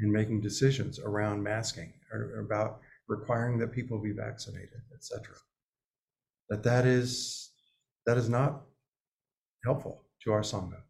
in 0.00 0.12
making 0.12 0.40
decisions 0.40 0.98
around 0.98 1.42
masking 1.42 1.92
or 2.12 2.40
about 2.40 2.80
requiring 3.08 3.58
that 3.58 3.72
people 3.72 3.98
be 3.98 4.12
vaccinated, 4.12 4.82
etc. 4.94 5.34
That 6.50 6.62
that 6.64 6.86
is 6.86 7.45
that 8.06 8.16
is 8.16 8.28
not 8.28 8.62
helpful 9.64 10.02
to 10.22 10.32
our 10.32 10.42
sangha, 10.42 10.80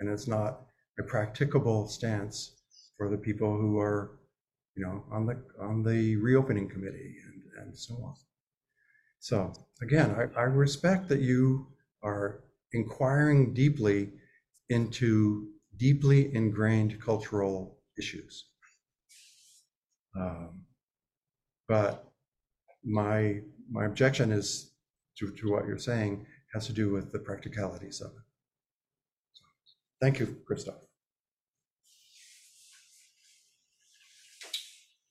and 0.00 0.08
it's 0.08 0.26
not 0.26 0.62
a 0.98 1.02
practicable 1.02 1.86
stance 1.86 2.52
for 2.96 3.08
the 3.10 3.16
people 3.18 3.56
who 3.56 3.78
are, 3.78 4.18
you 4.74 4.84
know, 4.84 5.04
on 5.10 5.26
the 5.26 5.36
on 5.60 5.82
the 5.82 6.16
reopening 6.16 6.68
committee 6.68 7.16
and, 7.26 7.66
and 7.66 7.78
so 7.78 7.94
on. 7.94 8.14
So 9.18 9.52
again, 9.82 10.14
I, 10.14 10.40
I 10.40 10.44
respect 10.44 11.08
that 11.08 11.20
you 11.20 11.66
are 12.02 12.44
inquiring 12.72 13.54
deeply 13.54 14.12
into 14.68 15.48
deeply 15.76 16.34
ingrained 16.34 17.00
cultural 17.00 17.78
issues. 17.98 18.46
Um, 20.18 20.62
but 21.68 22.04
my 22.84 23.40
my 23.70 23.84
objection 23.84 24.32
is 24.32 24.70
to, 25.18 25.30
to 25.32 25.50
what 25.50 25.66
you're 25.66 25.78
saying 25.78 26.24
has 26.52 26.66
to 26.66 26.72
do 26.72 26.90
with 26.90 27.12
the 27.12 27.18
practicalities 27.18 28.00
of 28.00 28.12
it. 28.12 28.26
So, 29.32 29.44
thank 30.00 30.18
you, 30.20 30.36
Christoph. 30.46 30.86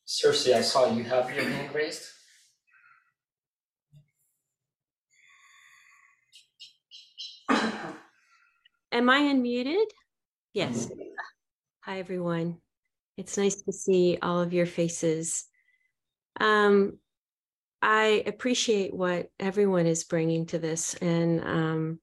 Cersei, 0.07 0.53
I 0.55 0.61
saw 0.61 0.91
you 0.91 1.03
have 1.03 1.33
your 1.33 1.43
hand 1.43 1.73
raised. 1.73 2.03
Am 8.91 9.09
I 9.09 9.19
unmuted? 9.21 9.87
Yes. 10.53 10.89
Hi, 11.81 11.99
everyone. 11.99 12.57
It's 13.17 13.37
nice 13.37 13.61
to 13.63 13.73
see 13.73 14.17
all 14.21 14.39
of 14.39 14.53
your 14.53 14.65
faces. 14.65 15.45
Um, 16.39 16.97
I 17.81 18.23
appreciate 18.25 18.93
what 18.93 19.29
everyone 19.39 19.85
is 19.85 20.03
bringing 20.03 20.45
to 20.47 20.59
this 20.59 20.95
and 20.95 21.43
um, 21.43 21.99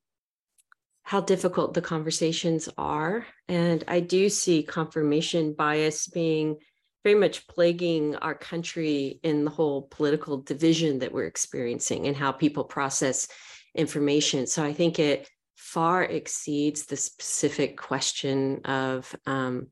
how 1.03 1.20
difficult 1.20 1.75
the 1.75 1.83
conversations 1.83 2.68
are. 2.79 3.27
And 3.49 3.83
I 3.89 4.01
do 4.01 4.29
see 4.29 4.62
confirmation 4.62 5.55
bias 5.55 6.07
being 6.07 6.59
very 7.05 7.18
much 7.18 7.49
plaguing 7.49 8.14
our 8.16 8.35
country 8.35 9.18
in 9.23 9.45
the 9.45 9.51
whole 9.51 9.83
political 9.83 10.39
division 10.39 11.01
that 11.01 11.12
we're 11.12 11.27
experiencing 11.27 12.07
and 12.07 12.16
how 12.16 12.31
people 12.31 12.64
process 12.64 13.27
information. 13.75 14.47
So 14.47 14.64
I 14.64 14.73
think 14.73 14.99
it 14.99 15.29
far 15.57 16.05
exceeds 16.05 16.87
the 16.87 16.97
specific 16.97 17.77
question 17.77 18.61
of 18.64 19.14
um, 19.27 19.68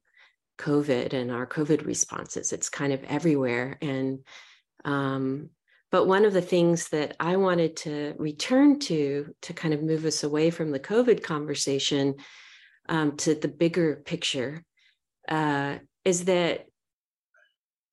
COVID 0.59 1.13
and 1.13 1.31
our 1.31 1.47
COVID 1.47 1.87
responses. 1.87 2.53
It's 2.53 2.69
kind 2.69 2.93
of 2.93 3.05
everywhere. 3.05 3.79
And 3.81 4.21
um, 4.85 5.51
but 5.91 6.07
one 6.07 6.25
of 6.25 6.33
the 6.33 6.43
things 6.43 6.89
that 6.91 7.17
I 7.19 7.37
wanted 7.37 7.77
to 7.79 8.15
return 8.19 8.79
to 8.81 9.35
to 9.43 9.53
kind 9.53 9.75
of 9.75 9.83
move 9.83 10.05
us 10.05 10.23
away 10.23 10.51
from 10.51 10.71
the 10.71 10.81
COVID 10.81 11.23
conversation 11.23 12.17
um, 12.89 13.17
to 13.19 13.35
the 13.35 13.49
bigger 13.49 13.97
picture 13.97 14.65
uh, 15.29 15.77
is 16.05 16.25
that 16.25 16.67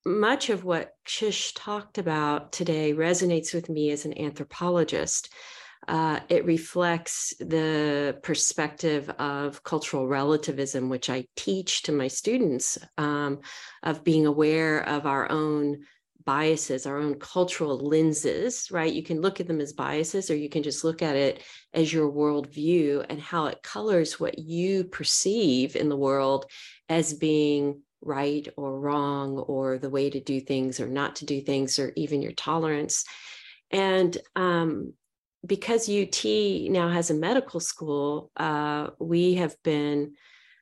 much 0.06 0.48
of 0.48 0.64
what 0.64 0.92
Kshish 1.06 1.52
talked 1.54 1.98
about 1.98 2.52
today 2.52 2.94
resonates 2.94 3.52
with 3.52 3.68
me 3.68 3.90
as 3.90 4.04
an 4.04 4.18
anthropologist. 4.18 5.32
Uh, 5.86 6.20
it 6.28 6.44
reflects 6.44 7.34
the 7.38 8.18
perspective 8.22 9.08
of 9.10 9.62
cultural 9.62 10.06
relativism, 10.06 10.88
which 10.88 11.08
I 11.08 11.26
teach 11.36 11.82
to 11.82 11.92
my 11.92 12.08
students, 12.08 12.78
um, 12.96 13.40
of 13.82 14.04
being 14.04 14.26
aware 14.26 14.80
of 14.80 15.06
our 15.06 15.30
own 15.30 15.84
biases, 16.28 16.84
our 16.84 16.98
own 16.98 17.18
cultural 17.18 17.78
lenses, 17.78 18.68
right? 18.70 18.92
You 18.92 19.02
can 19.02 19.22
look 19.22 19.40
at 19.40 19.46
them 19.46 19.62
as 19.62 19.72
biases, 19.72 20.30
or 20.30 20.36
you 20.36 20.50
can 20.50 20.62
just 20.62 20.84
look 20.84 21.00
at 21.00 21.16
it 21.16 21.42
as 21.72 21.90
your 21.90 22.12
worldview 22.12 23.06
and 23.08 23.18
how 23.18 23.46
it 23.46 23.62
colors 23.62 24.20
what 24.20 24.38
you 24.38 24.84
perceive 24.84 25.74
in 25.74 25.88
the 25.88 25.96
world 25.96 26.44
as 26.86 27.14
being 27.14 27.80
right 28.02 28.46
or 28.58 28.78
wrong, 28.78 29.38
or 29.38 29.78
the 29.78 29.88
way 29.88 30.10
to 30.10 30.20
do 30.20 30.38
things 30.38 30.80
or 30.80 30.86
not 30.86 31.16
to 31.16 31.24
do 31.24 31.40
things, 31.40 31.78
or 31.78 31.94
even 31.96 32.20
your 32.20 32.32
tolerance. 32.32 33.06
And 33.70 34.14
um, 34.36 34.92
because 35.46 35.88
UT 35.88 36.22
now 36.70 36.90
has 36.90 37.08
a 37.08 37.14
medical 37.14 37.58
school, 37.58 38.30
uh, 38.36 38.88
we 38.98 39.36
have 39.36 39.56
been 39.62 40.12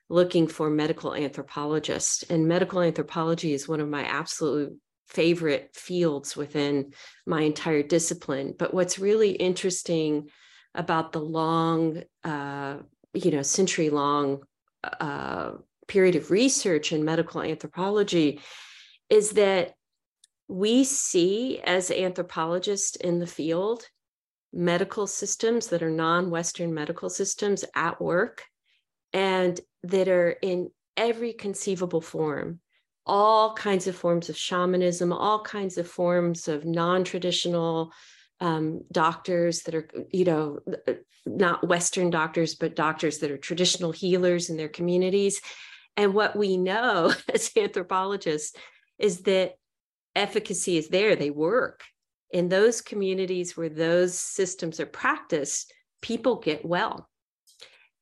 looking 0.07 0.47
for 0.47 0.69
medical 0.69 1.13
anthropologists. 1.13 2.23
And 2.23 2.47
medical 2.47 2.79
anthropology 2.79 3.51
is 3.51 3.67
one 3.67 3.81
of 3.81 3.89
my 3.89 4.03
absolute 4.03 4.79
favorite 5.07 5.71
fields 5.73 6.35
within 6.35 6.93
my 7.25 7.41
entire 7.41 7.83
discipline. 7.83 8.53
But 8.57 8.73
what's 8.73 8.99
really 8.99 9.31
interesting 9.31 10.29
about 10.75 11.11
the 11.11 11.21
long, 11.21 12.03
uh, 12.23 12.77
you 13.13 13.31
know, 13.31 13.41
century 13.41 13.89
long 13.89 14.43
uh, 14.83 15.53
period 15.87 16.15
of 16.15 16.31
research 16.31 16.91
in 16.91 17.05
medical 17.05 17.41
anthropology 17.41 18.41
is 19.09 19.31
that 19.31 19.73
we 20.47 20.83
see 20.83 21.59
as 21.65 21.91
anthropologists 21.91 22.95
in 22.97 23.19
the 23.19 23.27
field 23.27 23.83
medical 24.53 25.07
systems 25.07 25.67
that 25.67 25.83
are 25.83 25.89
non 25.89 26.29
Western 26.29 26.73
medical 26.73 27.09
systems 27.09 27.65
at 27.75 28.01
work 28.01 28.43
and 29.13 29.59
that 29.83 30.07
are 30.07 30.31
in 30.31 30.69
every 30.95 31.33
conceivable 31.33 32.01
form 32.01 32.59
all 33.07 33.53
kinds 33.53 33.87
of 33.87 33.95
forms 33.95 34.29
of 34.29 34.37
shamanism, 34.37 35.11
all 35.11 35.41
kinds 35.41 35.77
of 35.77 35.87
forms 35.87 36.47
of 36.47 36.65
non 36.65 37.03
traditional 37.03 37.91
um, 38.39 38.83
doctors 38.91 39.63
that 39.63 39.73
are, 39.73 39.89
you 40.11 40.25
know, 40.25 40.59
uh, 40.87 40.93
not 41.25 41.67
Western 41.67 42.09
doctors, 42.09 42.55
but 42.55 42.75
doctors 42.75 43.19
that 43.19 43.31
are 43.31 43.37
traditional 43.37 43.91
healers 43.91 44.49
in 44.49 44.57
their 44.57 44.69
communities. 44.69 45.41
And 45.95 46.13
what 46.13 46.35
we 46.35 46.57
know 46.57 47.13
as 47.33 47.51
anthropologists 47.57 48.55
is 48.99 49.21
that 49.21 49.53
efficacy 50.15 50.77
is 50.77 50.89
there, 50.89 51.15
they 51.15 51.29
work. 51.29 51.83
In 52.31 52.49
those 52.49 52.81
communities 52.81 53.55
where 53.55 53.69
those 53.69 54.19
systems 54.19 54.79
are 54.79 54.85
practiced, 54.85 55.73
people 56.01 56.35
get 56.35 56.65
well. 56.65 57.09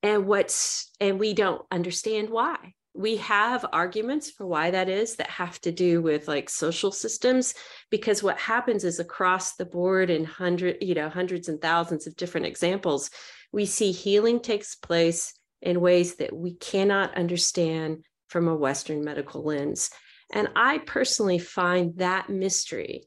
And 0.01 0.25
what's, 0.25 0.91
and 0.99 1.19
we 1.19 1.33
don't 1.33 1.61
understand 1.71 2.29
why 2.29 2.73
we 2.95 3.17
have 3.17 3.65
arguments 3.73 4.31
for 4.31 4.47
why 4.47 4.71
that 4.71 4.87
is 4.87 5.17
that 5.17 5.29
have 5.29 5.59
to 5.61 5.71
do 5.71 6.01
with 6.01 6.27
like 6.27 6.49
social 6.49 6.91
systems 6.91 7.53
because 7.91 8.23
what 8.23 8.39
happens 8.39 8.85
is 8.85 8.99
across 8.99 9.55
the 9.55 9.65
board 9.65 10.09
in 10.09 10.23
hundred 10.23 10.77
you 10.81 10.95
know 10.95 11.09
hundreds 11.09 11.49
and 11.49 11.61
thousands 11.61 12.07
of 12.07 12.15
different 12.15 12.47
examples 12.47 13.09
we 13.51 13.65
see 13.65 13.91
healing 13.91 14.39
takes 14.39 14.75
place 14.75 15.33
in 15.61 15.81
ways 15.81 16.15
that 16.15 16.33
we 16.33 16.53
cannot 16.53 17.15
understand 17.17 18.05
from 18.27 18.47
a 18.47 18.55
western 18.55 19.03
medical 19.03 19.43
lens. 19.43 19.89
And 20.33 20.49
i 20.55 20.77
personally 20.79 21.39
find 21.39 21.97
that 21.97 22.29
mystery 22.29 23.03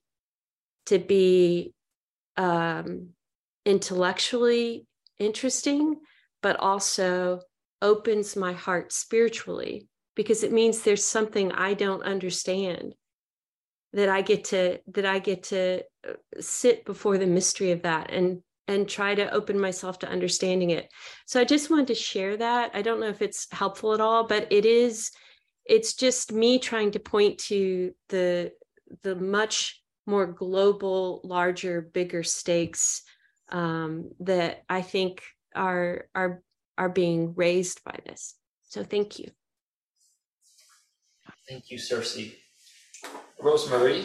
to 0.87 0.99
be 0.99 1.73
um, 2.37 3.11
intellectually 3.65 4.87
interesting 5.19 5.97
but 6.43 6.57
also 6.57 7.41
opens 7.83 8.37
my 8.37 8.53
heart 8.53 8.93
spiritually 8.93 9.89
because 10.15 10.43
it 10.43 10.53
means 10.53 10.83
there's 10.83 11.05
something 11.05 11.53
I 11.53 11.75
don't 11.75 12.03
understand 12.03 12.95
that 13.93 14.09
I 14.09 14.23
get 14.23 14.45
to 14.45 14.81
that 14.89 15.07
I 15.07 15.19
get 15.19 15.45
to 15.45 15.83
uh, 16.07 16.13
sit 16.41 16.85
before 16.85 17.19
the 17.19 17.27
mystery 17.27 17.71
of 17.71 17.83
that 17.83 18.11
and 18.11 18.43
and 18.67 18.87
try 18.87 19.15
to 19.15 19.33
open 19.33 19.59
myself 19.59 19.99
to 20.01 20.09
understanding 20.09 20.71
it. 20.71 20.93
So 21.27 21.41
I 21.41 21.45
just 21.45 21.71
wanted 21.71 21.87
to 21.89 21.95
share 21.95 22.37
that. 22.37 22.71
I 22.75 22.83
don't 22.83 23.01
know 23.01 23.09
if 23.09 23.23
it's 23.23 23.47
helpful 23.51 23.95
at 23.95 24.01
all, 24.01 24.27
but 24.27 24.47
it 24.51 24.67
is 24.67 25.11
it's 25.65 25.95
just 25.95 26.33
me 26.33 26.59
trying 26.59 26.91
to 26.93 26.99
point 26.99 27.39
to 27.39 27.93
the 28.09 28.53
the 29.03 29.15
much 29.15 29.83
more 30.07 30.27
global, 30.27 31.21
larger, 31.23 31.83
bigger 31.83 32.23
stakes 32.23 33.03
um, 33.51 34.11
that 34.21 34.65
I 34.69 34.83
think 34.83 35.23
are 35.55 36.07
are 36.15 36.43
are 36.79 36.89
being 36.89 37.35
raised 37.35 37.85
by 37.85 37.99
this. 38.07 38.37
So 38.63 38.85
thank 38.85 39.19
you. 39.19 39.31
Thank 41.49 41.71
you, 41.71 41.79
Cersei. 41.79 42.35
Rosemary? 43.41 44.05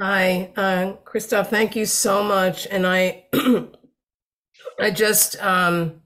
Hi, 0.00 0.52
uh, 0.56 0.92
Christoph, 1.04 1.50
thank 1.50 1.76
you 1.76 1.86
so 1.86 2.22
much. 2.22 2.66
And 2.66 2.86
I, 2.86 3.26
I 4.80 4.90
just 4.90 5.40
um, 5.42 6.02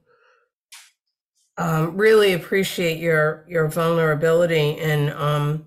um, 1.58 1.96
really 1.96 2.34
appreciate 2.34 2.98
your 2.98 3.44
your 3.48 3.66
vulnerability 3.66 4.70
in 4.70 5.10
um, 5.10 5.66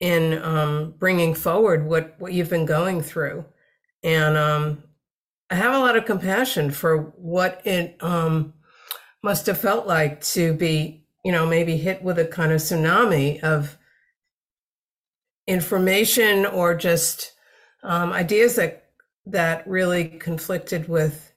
in 0.00 0.42
um, 0.42 0.94
bringing 0.98 1.34
forward 1.34 1.86
what 1.86 2.16
what 2.18 2.32
you've 2.32 2.50
been 2.50 2.66
going 2.66 3.00
through, 3.00 3.44
and 4.02 4.36
um, 4.36 4.82
I 5.54 5.56
have 5.58 5.74
a 5.74 5.78
lot 5.78 5.96
of 5.96 6.04
compassion 6.04 6.72
for 6.72 7.12
what 7.14 7.62
it 7.64 7.96
um, 8.00 8.54
must 9.22 9.46
have 9.46 9.56
felt 9.56 9.86
like 9.86 10.20
to 10.22 10.52
be, 10.52 11.06
you 11.24 11.30
know, 11.30 11.46
maybe 11.46 11.76
hit 11.76 12.02
with 12.02 12.18
a 12.18 12.24
kind 12.24 12.50
of 12.50 12.60
tsunami 12.60 13.40
of 13.40 13.78
information 15.46 16.44
or 16.44 16.74
just 16.74 17.34
um, 17.84 18.12
ideas 18.12 18.56
that 18.56 18.86
that 19.26 19.64
really 19.68 20.06
conflicted 20.08 20.88
with 20.88 21.32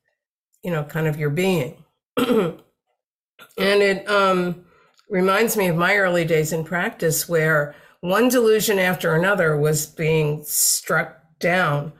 you 0.63 0.71
know 0.71 0.83
kind 0.83 1.05
of 1.05 1.19
your 1.19 1.29
being. 1.29 1.83
And 2.17 3.83
it 3.83 4.09
um, 4.09 4.65
reminds 5.11 5.55
me 5.55 5.67
of 5.67 5.75
my 5.75 5.95
early 5.95 6.25
days 6.25 6.53
in 6.53 6.63
practice 6.63 7.29
where 7.29 7.75
one 8.01 8.29
delusion 8.29 8.79
after 8.79 9.13
another 9.13 9.55
was 9.55 9.85
being 9.85 10.43
struck 10.43 11.19
down 11.39 11.93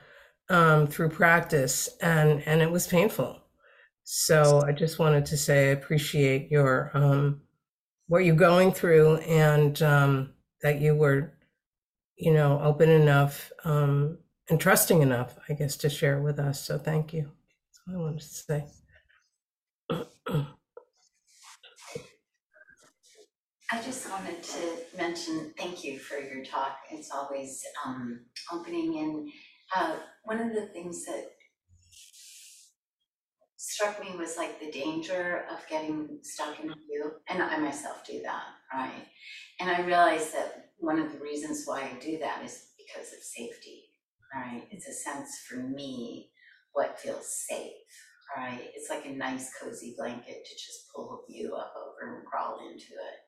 um, 0.50 0.88
through 0.88 1.10
practice 1.10 1.90
and 2.02 2.42
and 2.46 2.62
it 2.62 2.72
was 2.72 2.88
painful 2.88 3.42
so 4.04 4.64
i 4.66 4.72
just 4.72 5.00
wanted 5.00 5.26
to 5.26 5.38
say 5.38 5.70
i 5.70 5.72
appreciate 5.72 6.50
your 6.52 6.92
um, 6.94 7.42
what 8.08 8.24
you're 8.26 8.36
going 8.36 8.72
through 8.72 9.18
and 9.18 9.82
um, 9.82 10.34
that 10.62 10.80
you 10.80 10.96
were 10.96 11.34
you 12.18 12.34
know 12.34 12.60
open 12.62 12.90
enough 12.90 13.52
um, 13.66 14.18
and 14.50 14.60
trusting 14.60 15.02
enough, 15.02 15.38
I 15.50 15.54
guess, 15.54 15.76
to 15.78 15.90
share 15.90 16.22
with 16.22 16.40
us. 16.40 16.64
So 16.64 16.78
thank 16.78 17.14
you. 17.14 17.24
That's 17.24 17.82
all 17.88 17.96
I 17.96 17.98
wanted 17.98 18.22
to 18.22 18.28
say. 18.28 18.66
I 23.70 23.82
just 23.82 24.10
wanted 24.10 24.42
to 24.42 24.78
mention 24.96 25.54
thank 25.58 25.84
you 25.84 26.00
for 26.00 26.18
your 26.18 26.44
talk. 26.46 26.78
It's 26.90 27.12
always 27.12 27.62
um, 27.86 28.22
opening, 28.52 28.98
and 29.00 29.30
uh, 29.76 29.96
one 30.24 30.40
of 30.40 30.54
the 30.54 30.68
things 30.68 31.06
that 31.06 31.32
struck 33.58 34.00
me 34.02 34.16
was 34.18 34.38
like 34.38 34.60
the 34.60 34.72
danger 34.72 35.46
of 35.52 35.68
getting 35.70 36.20
stuck 36.24 36.60
in 36.60 36.70
a 36.70 36.76
view, 36.76 37.12
and 37.30 37.42
I 37.42 37.58
myself 37.58 38.06
do 38.06 38.22
that, 38.24 38.46
right? 38.74 39.06
And 39.60 39.70
I 39.70 39.82
realized 39.82 40.34
that 40.34 40.72
one 40.78 41.00
of 41.00 41.12
the 41.12 41.20
reasons 41.20 41.64
why 41.66 41.82
I 41.82 42.00
do 42.00 42.18
that 42.20 42.44
is 42.46 42.68
because 42.78 43.14
of 43.14 43.20
safety 43.22 43.88
right? 44.36 44.64
It's 44.72 44.88
a 44.88 44.94
sense 44.94 45.40
for 45.48 45.58
me 45.58 46.30
what 46.74 47.00
feels 47.00 47.46
safe, 47.48 47.72
right? 48.36 48.70
It's 48.76 48.90
like 48.90 49.06
a 49.06 49.12
nice 49.12 49.52
cozy 49.62 49.96
blanket 49.98 50.46
to 50.46 50.54
just 50.54 50.90
pull 50.96 51.24
you 51.30 51.56
up 51.56 51.74
over 51.78 52.16
and 52.18 52.26
crawl 52.26 52.60
into 52.70 52.94
it. 52.94 53.20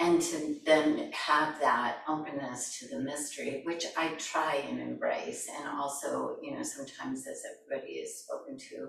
And 0.00 0.20
to 0.20 0.56
then 0.64 1.12
have 1.12 1.60
that 1.60 1.98
openness 2.08 2.78
to 2.78 2.88
the 2.88 3.02
mystery, 3.02 3.62
which 3.64 3.84
I 3.96 4.08
try 4.14 4.56
and 4.68 4.80
embrace, 4.80 5.48
and 5.56 5.68
also, 5.68 6.36
you 6.42 6.54
know, 6.54 6.62
sometimes 6.62 7.26
as 7.26 7.42
everybody 7.68 7.92
is 7.94 8.24
spoken 8.24 8.58
to, 8.58 8.88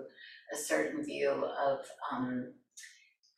a 0.52 0.56
certain 0.56 1.04
view 1.04 1.30
of 1.30 1.78
um, 2.10 2.54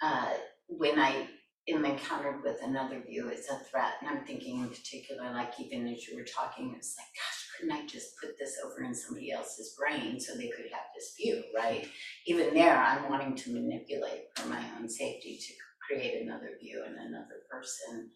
uh, 0.01 0.33
when 0.69 0.99
I 0.99 1.27
am 1.69 1.85
encountered 1.85 2.43
with 2.45 2.59
another 2.63 3.03
view 3.07 3.29
it's 3.29 3.51
a 3.51 3.59
threat, 3.71 3.95
and 4.01 4.11
I'm 4.11 4.25
thinking 4.25 4.61
in 4.61 4.69
particular, 4.69 5.33
like 5.33 5.53
even 5.59 5.89
as 5.89 6.07
you 6.07 6.17
were 6.17 6.25
talking, 6.25 6.75
it's 6.77 6.97
like, 6.97 7.07
gosh, 7.15 7.49
couldn't 7.59 7.73
I 7.73 7.87
just 7.87 8.19
put 8.21 8.39
this 8.39 8.57
over 8.65 8.85
in 8.85 8.95
somebody 8.95 9.33
else's 9.33 9.77
brain 9.79 10.21
so 10.21 10.35
they 10.35 10.49
could 10.49 10.67
have 10.73 10.87
this 10.95 11.15
view, 11.17 11.43
right? 11.55 11.89
Even 12.27 12.55
there, 12.55 12.77
I'm 12.77 13.11
wanting 13.11 13.35
to 13.35 13.53
manipulate 13.53 14.27
for 14.35 14.49
my 14.49 14.63
own 14.79 14.89
safety 14.89 15.39
to 15.39 15.53
create 15.87 16.23
another 16.23 16.51
view 16.61 16.83
and 16.87 16.97
another 16.97 17.43
person. 17.51 18.11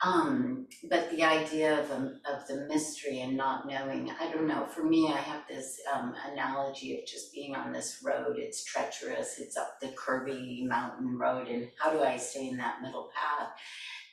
Um, 0.00 0.68
but 0.88 1.10
the 1.10 1.24
idea 1.24 1.80
of, 1.80 1.90
um, 1.90 2.20
of 2.32 2.46
the 2.46 2.68
mystery 2.68 3.20
and 3.20 3.36
not 3.36 3.66
knowing, 3.66 4.12
I 4.20 4.30
don't 4.30 4.46
know, 4.46 4.64
for 4.66 4.84
me, 4.84 5.08
I 5.12 5.16
have 5.16 5.42
this 5.48 5.76
um, 5.92 6.14
analogy 6.32 6.96
of 6.96 7.04
just 7.04 7.32
being 7.32 7.56
on 7.56 7.72
this 7.72 8.00
road. 8.04 8.36
It's 8.38 8.64
treacherous, 8.64 9.40
it's 9.40 9.56
up 9.56 9.80
the 9.80 9.88
curvy 9.88 10.64
mountain 10.64 11.18
road, 11.18 11.48
and 11.48 11.68
how 11.80 11.90
do 11.90 12.00
I 12.00 12.16
stay 12.16 12.46
in 12.46 12.56
that 12.58 12.80
middle 12.80 13.10
path? 13.12 13.48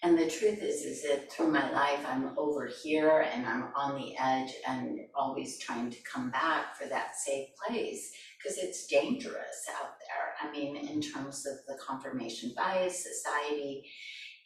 And 0.02 0.18
the 0.18 0.30
truth 0.30 0.62
is, 0.62 0.82
is 0.82 1.04
that 1.04 1.32
through 1.32 1.52
my 1.52 1.72
life, 1.72 2.06
I'm 2.08 2.38
over 2.38 2.68
here 2.84 3.26
and 3.34 3.46
I'm 3.46 3.70
on 3.76 3.96
the 3.96 4.16
edge 4.20 4.54
and 4.68 5.00
always 5.16 5.58
trying 5.60 5.90
to 5.90 5.98
come 6.04 6.30
back 6.30 6.76
for 6.76 6.88
that 6.88 7.16
safe 7.16 7.50
place 7.68 8.12
because 8.46 8.60
it's 8.60 8.88
dangerous 8.88 9.68
out 9.82 9.96
there. 10.00 10.48
I 10.48 10.52
mean, 10.52 10.76
in 10.76 11.02
terms 11.02 11.46
of 11.46 11.58
the 11.68 11.82
confirmation 11.82 12.54
bias, 12.56 13.04
society, 13.04 13.90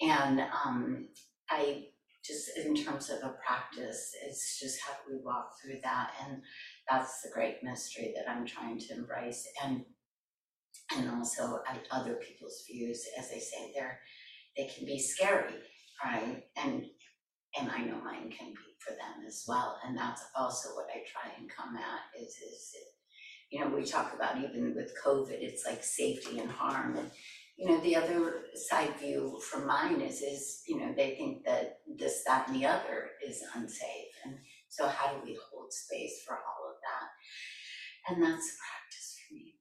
and 0.01 0.39
um, 0.39 1.07
I 1.49 1.87
just, 2.23 2.49
in 2.57 2.75
terms 2.75 3.09
of 3.09 3.17
a 3.17 3.35
practice, 3.45 4.11
it's 4.25 4.59
just 4.59 4.79
how 4.81 4.93
do 4.93 5.15
we 5.15 5.23
walk 5.23 5.51
through 5.61 5.79
that? 5.83 6.11
And 6.25 6.41
that's 6.89 7.21
the 7.21 7.29
great 7.33 7.57
mystery 7.63 8.13
that 8.15 8.31
I'm 8.31 8.45
trying 8.45 8.79
to 8.79 8.93
embrace. 8.93 9.45
And 9.63 9.83
and 10.95 11.07
also 11.11 11.59
other 11.91 12.15
people's 12.15 12.63
views, 12.67 13.05
as 13.19 13.25
I 13.25 13.37
say, 13.37 13.71
they're 13.75 13.99
they 14.57 14.65
can 14.65 14.85
be 14.85 14.97
scary, 14.97 15.53
right? 16.03 16.43
And 16.57 16.85
and 17.59 17.69
I 17.69 17.83
know 17.83 18.01
mine 18.03 18.31
can 18.31 18.49
be 18.49 18.69
for 18.79 18.91
them 18.91 19.25
as 19.27 19.43
well. 19.47 19.77
And 19.85 19.97
that's 19.97 20.23
also 20.35 20.69
what 20.69 20.87
I 20.89 20.99
try 20.99 21.31
and 21.37 21.49
come 21.49 21.75
at 21.75 22.21
is 22.21 22.29
is 22.29 22.73
you 23.49 23.59
know, 23.59 23.67
we 23.75 23.83
talk 23.83 24.13
about 24.13 24.37
even 24.37 24.75
with 24.75 24.93
COVID, 25.03 25.37
it's 25.41 25.65
like 25.65 25.83
safety 25.83 26.39
and 26.39 26.51
harm. 26.51 26.97
And 26.97 27.09
you 27.57 27.67
know, 27.67 27.79
the 27.81 27.95
other 27.95 28.45
side 28.55 28.93
view 28.99 29.39
from 29.51 29.67
mine 29.67 30.01
is 30.01 30.21
is, 30.21 30.61
you 30.67 30.79
know, 30.79 30.93
they 30.95 31.15
think 31.15 31.43
that 31.45 31.79
this, 31.97 32.23
that, 32.25 32.47
and 32.47 32.55
the 32.55 32.65
other 32.65 33.09
is 33.25 33.43
unsafe. 33.55 34.13
And 34.23 34.37
so 34.69 34.87
how 34.87 35.11
do 35.11 35.19
we 35.25 35.37
hold 35.51 35.73
space 35.73 36.23
for 36.25 36.35
all 36.35 36.69
of 36.69 36.75
that? 36.79 38.13
And 38.13 38.23
that's 38.23 38.51
the 38.51 38.57
practice 38.57 39.17
for 39.27 39.33
me. 39.35 39.55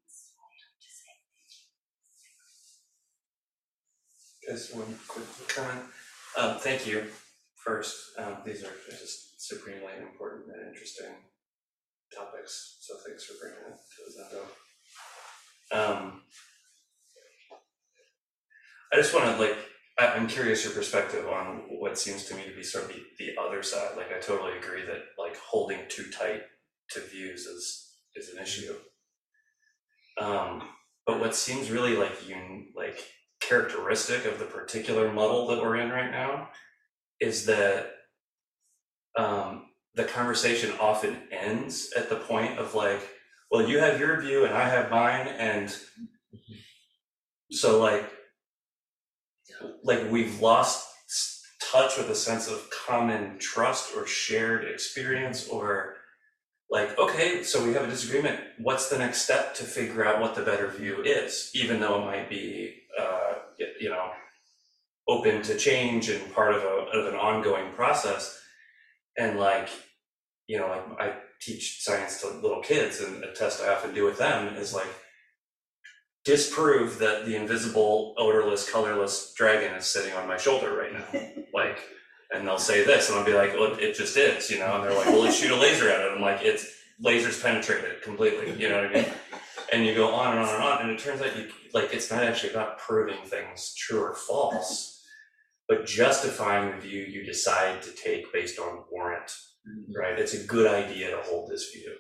Just 4.49 4.75
one 4.75 4.99
quick 5.07 5.27
comment. 5.49 5.85
Um, 6.39 6.57
thank 6.57 6.87
you 6.87 7.05
first. 7.55 7.95
Um, 8.17 8.39
these 8.47 8.65
are 8.65 8.73
just 8.89 9.47
supremely 9.47 9.93
important 10.01 10.47
and 10.57 10.69
interesting 10.69 11.13
topics, 12.15 12.79
so 12.81 12.95
thanks 13.07 13.25
for 13.25 13.35
bringing 13.41 13.59
it 13.59 13.77
to 13.77 14.03
the 14.07 14.37
Zendo. 14.37 14.43
Um, 15.71 16.23
I 18.93 18.97
just 18.97 19.15
wanna 19.15 19.37
like, 19.39 19.57
I, 19.99 20.09
I'm 20.09 20.27
curious 20.27 20.65
your 20.65 20.73
perspective 20.73 21.27
on 21.29 21.65
what 21.69 21.99
seems 21.99 22.25
to 22.27 22.35
me 22.35 22.45
to 22.45 22.55
be 22.55 22.63
sort 22.63 22.85
of 22.85 22.91
the, 22.91 23.03
the 23.19 23.31
other 23.41 23.63
side. 23.63 23.97
Like, 23.97 24.13
I 24.17 24.21
totally 24.21 24.57
agree 24.57 24.83
that 24.87 25.03
like 25.19 25.37
holding 25.37 25.81
too 25.89 26.11
tight 26.11 26.43
to 26.91 27.01
views 27.01 27.47
is, 27.47 27.95
is 28.17 28.31
an 28.31 28.43
issue. 28.43 28.75
Um, 30.21 30.63
but 31.07 31.21
what 31.21 31.35
seems 31.35 31.71
really 31.71 31.97
like 31.97 32.29
you, 32.29 32.37
like 32.75 32.99
characteristic 33.41 34.25
of 34.25 34.39
the 34.39 34.45
particular 34.45 35.13
muddle 35.13 35.47
that 35.49 35.61
we're 35.61 35.77
in 35.77 35.91
right 35.91 36.11
now 36.11 36.49
is 37.21 37.47
that 37.47 37.93
um, 39.17 39.67
the 39.99 40.05
conversation 40.05 40.73
often 40.81 41.17
ends 41.33 41.93
at 41.97 42.09
the 42.09 42.15
point 42.15 42.57
of 42.57 42.75
like, 42.77 43.01
well, 43.51 43.69
you 43.69 43.81
have 43.81 43.99
your 43.99 44.21
view 44.21 44.45
and 44.45 44.55
I 44.55 44.69
have 44.69 44.91
mine, 44.93 45.27
and 45.27 45.77
so 47.51 47.81
like, 47.81 48.09
like 49.83 50.09
we've 50.09 50.41
lost 50.41 50.87
touch 51.61 51.99
with 51.99 52.09
a 52.11 52.15
sense 52.15 52.49
of 52.49 52.71
common 52.87 53.39
trust 53.41 53.97
or 53.97 54.07
shared 54.07 54.65
experience 54.65 55.49
or 55.49 55.97
like, 56.71 56.97
okay, 56.97 57.43
so 57.43 57.65
we 57.67 57.73
have 57.73 57.83
a 57.83 57.91
disagreement. 57.91 58.39
What's 58.59 58.89
the 58.89 58.99
next 58.99 59.23
step 59.23 59.55
to 59.57 59.65
figure 59.65 60.07
out 60.07 60.21
what 60.21 60.37
the 60.37 60.43
better 60.43 60.69
view 60.69 61.03
is, 61.03 61.51
even 61.55 61.81
though 61.81 62.01
it 62.01 62.05
might 62.05 62.31
be, 62.31 62.75
uh, 62.99 63.35
you 63.81 63.89
know, 63.89 64.11
open 65.09 65.43
to 65.43 65.57
change 65.57 66.09
and 66.09 66.33
part 66.35 66.55
of 66.55 66.63
a 66.63 66.99
of 66.99 67.13
an 67.13 67.19
ongoing 67.19 67.73
process. 67.73 68.41
And 69.17 69.39
like, 69.39 69.69
you 70.49 70.59
know, 70.59 70.69
like 70.69 71.01
I 71.01 71.17
teach 71.41 71.83
science 71.83 72.21
to 72.23 72.29
little 72.29 72.63
kids, 72.63 73.01
and 73.01 73.23
a 73.23 73.33
test 73.33 73.63
I 73.63 73.73
often 73.73 73.95
do 73.95 74.05
with 74.05 74.19
them 74.19 74.57
is 74.57 74.75
like 74.75 74.89
disprove 76.25 76.99
that 76.99 77.25
the 77.25 77.37
invisible, 77.37 78.15
odorless, 78.19 78.71
colorless 78.71 79.33
dragon 79.35 79.75
is 79.75 79.87
sitting 79.87 80.13
on 80.15 80.27
my 80.27 80.37
shoulder 80.37 80.77
right 80.77 80.93
now. 80.93 81.21
like, 81.55 81.79
and 82.33 82.47
they'll 82.47 82.59
say 82.59 82.85
this, 82.85 83.09
and 83.09 83.19
I'll 83.19 83.25
be 83.25 83.33
like, 83.33 83.55
well, 83.55 83.75
it 83.79 83.95
just 83.95 84.17
is, 84.17 84.51
you 84.51 84.59
know. 84.59 84.75
And 84.75 84.85
they're 84.85 84.97
like, 84.97 85.07
well, 85.07 85.23
let's 85.23 85.39
shoot 85.39 85.51
a 85.51 85.57
laser 85.57 85.89
at 85.89 86.01
it. 86.01 86.13
I'm 86.13 86.21
like, 86.21 86.43
it's 86.43 86.67
lasers 87.03 87.43
penetrated 87.43 87.91
it 87.91 88.03
completely, 88.03 88.53
you 88.61 88.69
know 88.69 88.83
what 88.83 88.91
I 88.91 88.93
mean? 88.93 89.13
And 89.73 89.87
you 89.87 89.95
go 89.95 90.13
on 90.15 90.37
and 90.37 90.47
on 90.47 90.55
and 90.55 90.65
on, 90.65 90.83
and 90.83 90.91
it 90.91 90.99
turns 90.99 91.21
out 91.21 91.37
you 91.37 91.49
like 91.75 91.93
it's 91.93 92.11
not 92.11 92.25
actually 92.25 92.51
about 92.51 92.79
proving 92.79 93.19
things 93.25 93.75
true 93.75 94.01
or 94.01 94.15
false, 94.15 95.05
but 95.69 95.87
justifying 95.87 96.71
the 96.71 96.81
view 96.81 97.03
you 97.03 97.25
decide 97.25 97.83
to 97.83 97.91
take 97.93 98.33
based 98.33 98.59
on 98.59 98.85
warrant, 98.91 99.31
right? 99.97 100.19
It's 100.19 100.35
a 100.35 100.47
good 100.47 100.67
idea 100.67 101.11
to 101.11 101.23
hold 101.23 101.51
this 101.51 101.71
view. 101.71 101.93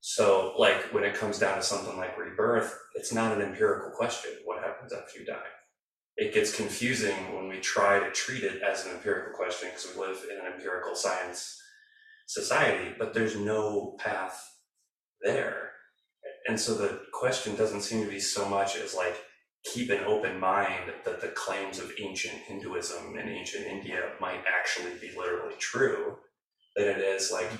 So, 0.00 0.54
like 0.58 0.92
when 0.92 1.04
it 1.04 1.14
comes 1.14 1.38
down 1.38 1.56
to 1.56 1.62
something 1.62 1.96
like 1.96 2.18
rebirth, 2.18 2.78
it's 2.94 3.12
not 3.12 3.34
an 3.34 3.42
empirical 3.42 3.90
question. 3.90 4.32
What 4.44 4.62
happens 4.62 4.92
after 4.92 5.18
you 5.18 5.24
die? 5.24 5.50
It 6.16 6.34
gets 6.34 6.54
confusing 6.54 7.34
when 7.34 7.48
we 7.48 7.58
try 7.60 7.98
to 7.98 8.10
treat 8.12 8.44
it 8.44 8.62
as 8.62 8.84
an 8.84 8.92
empirical 8.92 9.32
question 9.32 9.70
because 9.70 9.96
we 9.96 10.06
live 10.06 10.18
in 10.30 10.38
an 10.38 10.52
empirical 10.52 10.94
science 10.94 11.58
society, 12.26 12.94
but 12.98 13.14
there's 13.14 13.36
no 13.36 13.96
path 13.98 14.40
there. 15.22 15.70
And 16.46 16.60
so 16.60 16.74
the 16.74 17.00
question 17.12 17.56
doesn't 17.56 17.80
seem 17.80 18.04
to 18.04 18.10
be 18.10 18.20
so 18.20 18.48
much 18.48 18.76
as 18.76 18.94
like 18.94 19.16
keep 19.64 19.90
an 19.90 20.04
open 20.04 20.38
mind 20.38 20.92
that 21.04 21.20
the 21.20 21.28
claims 21.28 21.78
of 21.78 21.90
ancient 21.98 22.34
Hinduism 22.34 23.16
and 23.16 23.28
ancient 23.28 23.66
India 23.66 24.10
might 24.20 24.44
actually 24.46 24.92
be 25.00 25.16
literally 25.16 25.54
true, 25.58 26.18
than 26.76 26.86
it 26.88 26.98
is 26.98 27.30
like 27.30 27.50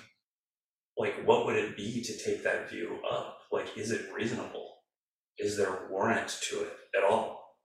like 0.96 1.14
what 1.24 1.46
would 1.46 1.56
it 1.56 1.76
be 1.76 2.02
to 2.02 2.16
take 2.16 2.44
that 2.44 2.70
view 2.70 2.98
up? 3.10 3.38
Like 3.52 3.76
is 3.76 3.90
it 3.90 4.12
reasonable? 4.14 4.76
Is 5.38 5.56
there 5.56 5.88
warrant 5.90 6.38
to 6.48 6.62
it 6.62 6.72
at 6.96 7.04
all? 7.04 7.56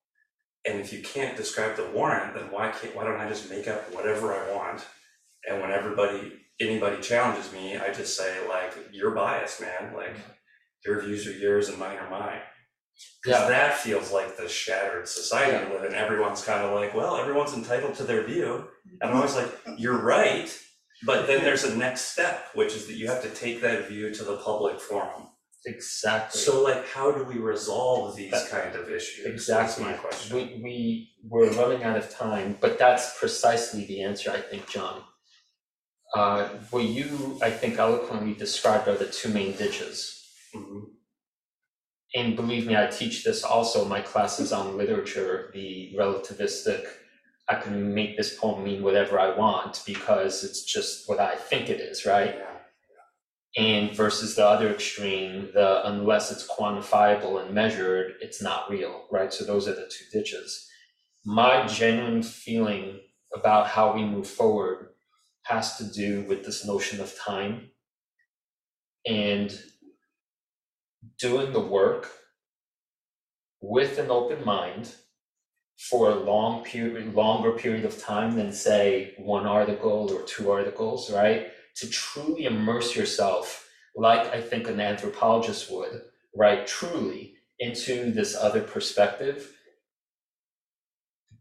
And 0.68 0.80
if 0.80 0.92
you 0.92 1.02
can't 1.02 1.38
describe 1.38 1.76
the 1.76 1.90
warrant 1.90 2.34
then 2.34 2.52
why 2.52 2.72
can't 2.72 2.96
why 2.96 3.04
don't 3.04 3.20
i 3.20 3.28
just 3.28 3.50
make 3.50 3.68
up 3.68 3.94
whatever 3.94 4.34
i 4.34 4.56
want? 4.56 4.86
And 5.48 5.62
when 5.62 5.72
everybody 5.72 6.34
anybody 6.60 7.02
challenges 7.02 7.52
me 7.54 7.78
i 7.78 7.92
just 7.94 8.18
say 8.18 8.48
like 8.48 8.74
you're 8.92 9.12
biased 9.12 9.62
man. 9.62 9.94
Like 9.96 10.16
your 10.86 11.02
views 11.02 11.28
are 11.28 11.32
yours 11.32 11.70
and 11.70 11.78
mine 11.78 11.98
are 11.98 12.10
mine. 12.10 12.42
Because 13.24 13.42
Yeah. 13.42 13.50
that 13.50 13.78
feels 13.78 14.12
like 14.12 14.36
the 14.38 14.50
shattered 14.50 15.08
society 15.08 15.66
we 15.66 15.74
live 15.74 15.86
in 15.86 15.96
everyone's 15.96 16.44
kind 16.44 16.64
of 16.64 16.74
like 16.74 16.94
well 16.94 17.18
everyone's 17.18 17.54
entitled 17.54 17.96
to 17.96 18.04
their 18.04 18.24
view. 18.24 18.68
And 19.02 19.04
i'm 19.04 19.10
mm-hmm. 19.10 19.18
always 19.18 19.36
like 19.36 19.78
you're 19.78 20.02
right 20.02 20.50
but 21.06 21.28
then 21.28 21.44
there's 21.44 21.64
a 21.64 21.76
next 21.78 22.02
step, 22.14 22.48
which 22.54 22.74
is 22.76 22.88
that 22.88 22.96
you 22.96 23.08
have 23.08 23.22
to 23.24 23.30
take 23.30 23.62
that 23.62 23.88
view 23.88 24.14
to 24.14 24.24
the 24.24 24.38
public 24.38 24.80
forum. 24.80 25.28
Exactly. 25.66 26.40
So 26.40 26.64
like, 26.64 26.88
how 26.88 27.12
do 27.12 27.24
we 27.24 27.36
resolve 27.38 28.16
these 28.16 28.32
That- 28.32 28.50
kind 28.50 28.76
of 28.76 28.90
issues? 28.90 29.26
That's 29.26 29.34
Exactly. 29.36 29.84
my 29.86 29.94
question. 29.94 30.36
We, 30.38 30.44
we, 30.64 31.12
we're 31.24 31.52
running 31.52 31.84
out 31.84 31.98
of 31.98 32.10
time, 32.10 32.58
but 32.62 32.80
that's 32.80 33.18
precisely 33.20 33.86
the 33.86 34.02
answer, 34.04 34.32
I 34.32 34.42
think, 34.42 34.70
John. 34.70 35.04
Uh, 36.16 36.48
what 36.72 36.84
you, 36.86 37.38
I 37.42 37.52
think, 37.52 37.78
eloquently 37.78 38.34
described 38.34 38.88
are 38.88 38.96
the 38.98 39.06
two 39.06 39.30
main 39.30 39.56
ditches. 39.56 40.26
Mhm. 40.56 40.86
And 42.16 42.36
believe 42.36 42.66
me, 42.66 42.76
I 42.76 42.88
teach 42.88 43.24
this 43.24 43.44
also 43.44 43.84
in 43.84 43.90
my 43.90 44.02
classes 44.02 44.52
on 44.52 44.78
literature, 44.78 45.52
the 45.54 45.94
relativistic, 45.96 46.84
I 47.50 47.56
can 47.56 47.96
make 47.96 48.16
this 48.16 48.38
poem 48.38 48.64
mean 48.64 48.84
whatever 48.84 49.20
I 49.20 49.36
want 49.36 49.82
because 49.86 50.44
it's 50.44 50.64
just 50.64 51.10
what 51.10 51.20
I 51.20 51.36
think 51.36 51.70
it 51.70 51.82
is, 51.82 52.06
right? 52.06 52.36
Yeah. 52.38 53.64
And 53.64 53.92
versus 53.96 54.36
the 54.36 54.46
other 54.46 54.70
extreme, 54.70 55.50
the 55.54 55.88
unless 55.88 56.32
it's 56.32 56.48
quantifiable 56.48 57.44
and 57.44 57.54
measured, 57.54 58.14
it's 58.22 58.42
not 58.42 58.70
real, 58.70 59.06
right? 59.12 59.34
So 59.34 59.46
those 59.46 59.68
are 59.68 59.74
the 59.74 59.90
two 59.90 60.06
ditches. 60.14 60.70
My 61.26 61.66
genuine 61.66 62.22
feeling 62.22 63.00
about 63.34 63.68
how 63.68 63.94
we 63.94 64.04
move 64.04 64.28
forward 64.28 64.90
has 65.44 65.78
to 65.78 65.86
do 65.86 66.26
with 66.30 66.46
this 66.46 66.66
notion 66.66 67.02
of 67.02 67.18
time 67.18 67.72
and 69.08 69.60
doing 71.18 71.52
the 71.52 71.60
work 71.60 72.12
with 73.62 73.98
an 73.98 74.12
open 74.12 74.46
mind 74.46 74.94
for 75.80 76.10
a 76.12 76.16
long 76.16 76.62
period, 76.66 77.16
longer 77.16 77.54
period 77.54 77.86
of 77.86 77.98
time 78.04 78.36
than 78.36 78.52
say 78.52 79.14
one 79.18 79.46
article 79.46 80.12
or 80.12 80.24
two 80.24 80.52
articles, 80.52 81.10
right? 81.10 81.48
To 81.78 81.90
truly 81.90 82.44
immerse 82.44 82.98
yourself, 82.98 83.70
like 83.96 84.34
I 84.34 84.42
think 84.42 84.68
an 84.68 84.82
anthropologist 84.82 85.72
would, 85.72 86.02
right? 86.36 86.68
Truly 86.68 87.36
into 87.60 88.12
this 88.12 88.36
other 88.36 88.62
perspective, 88.62 89.56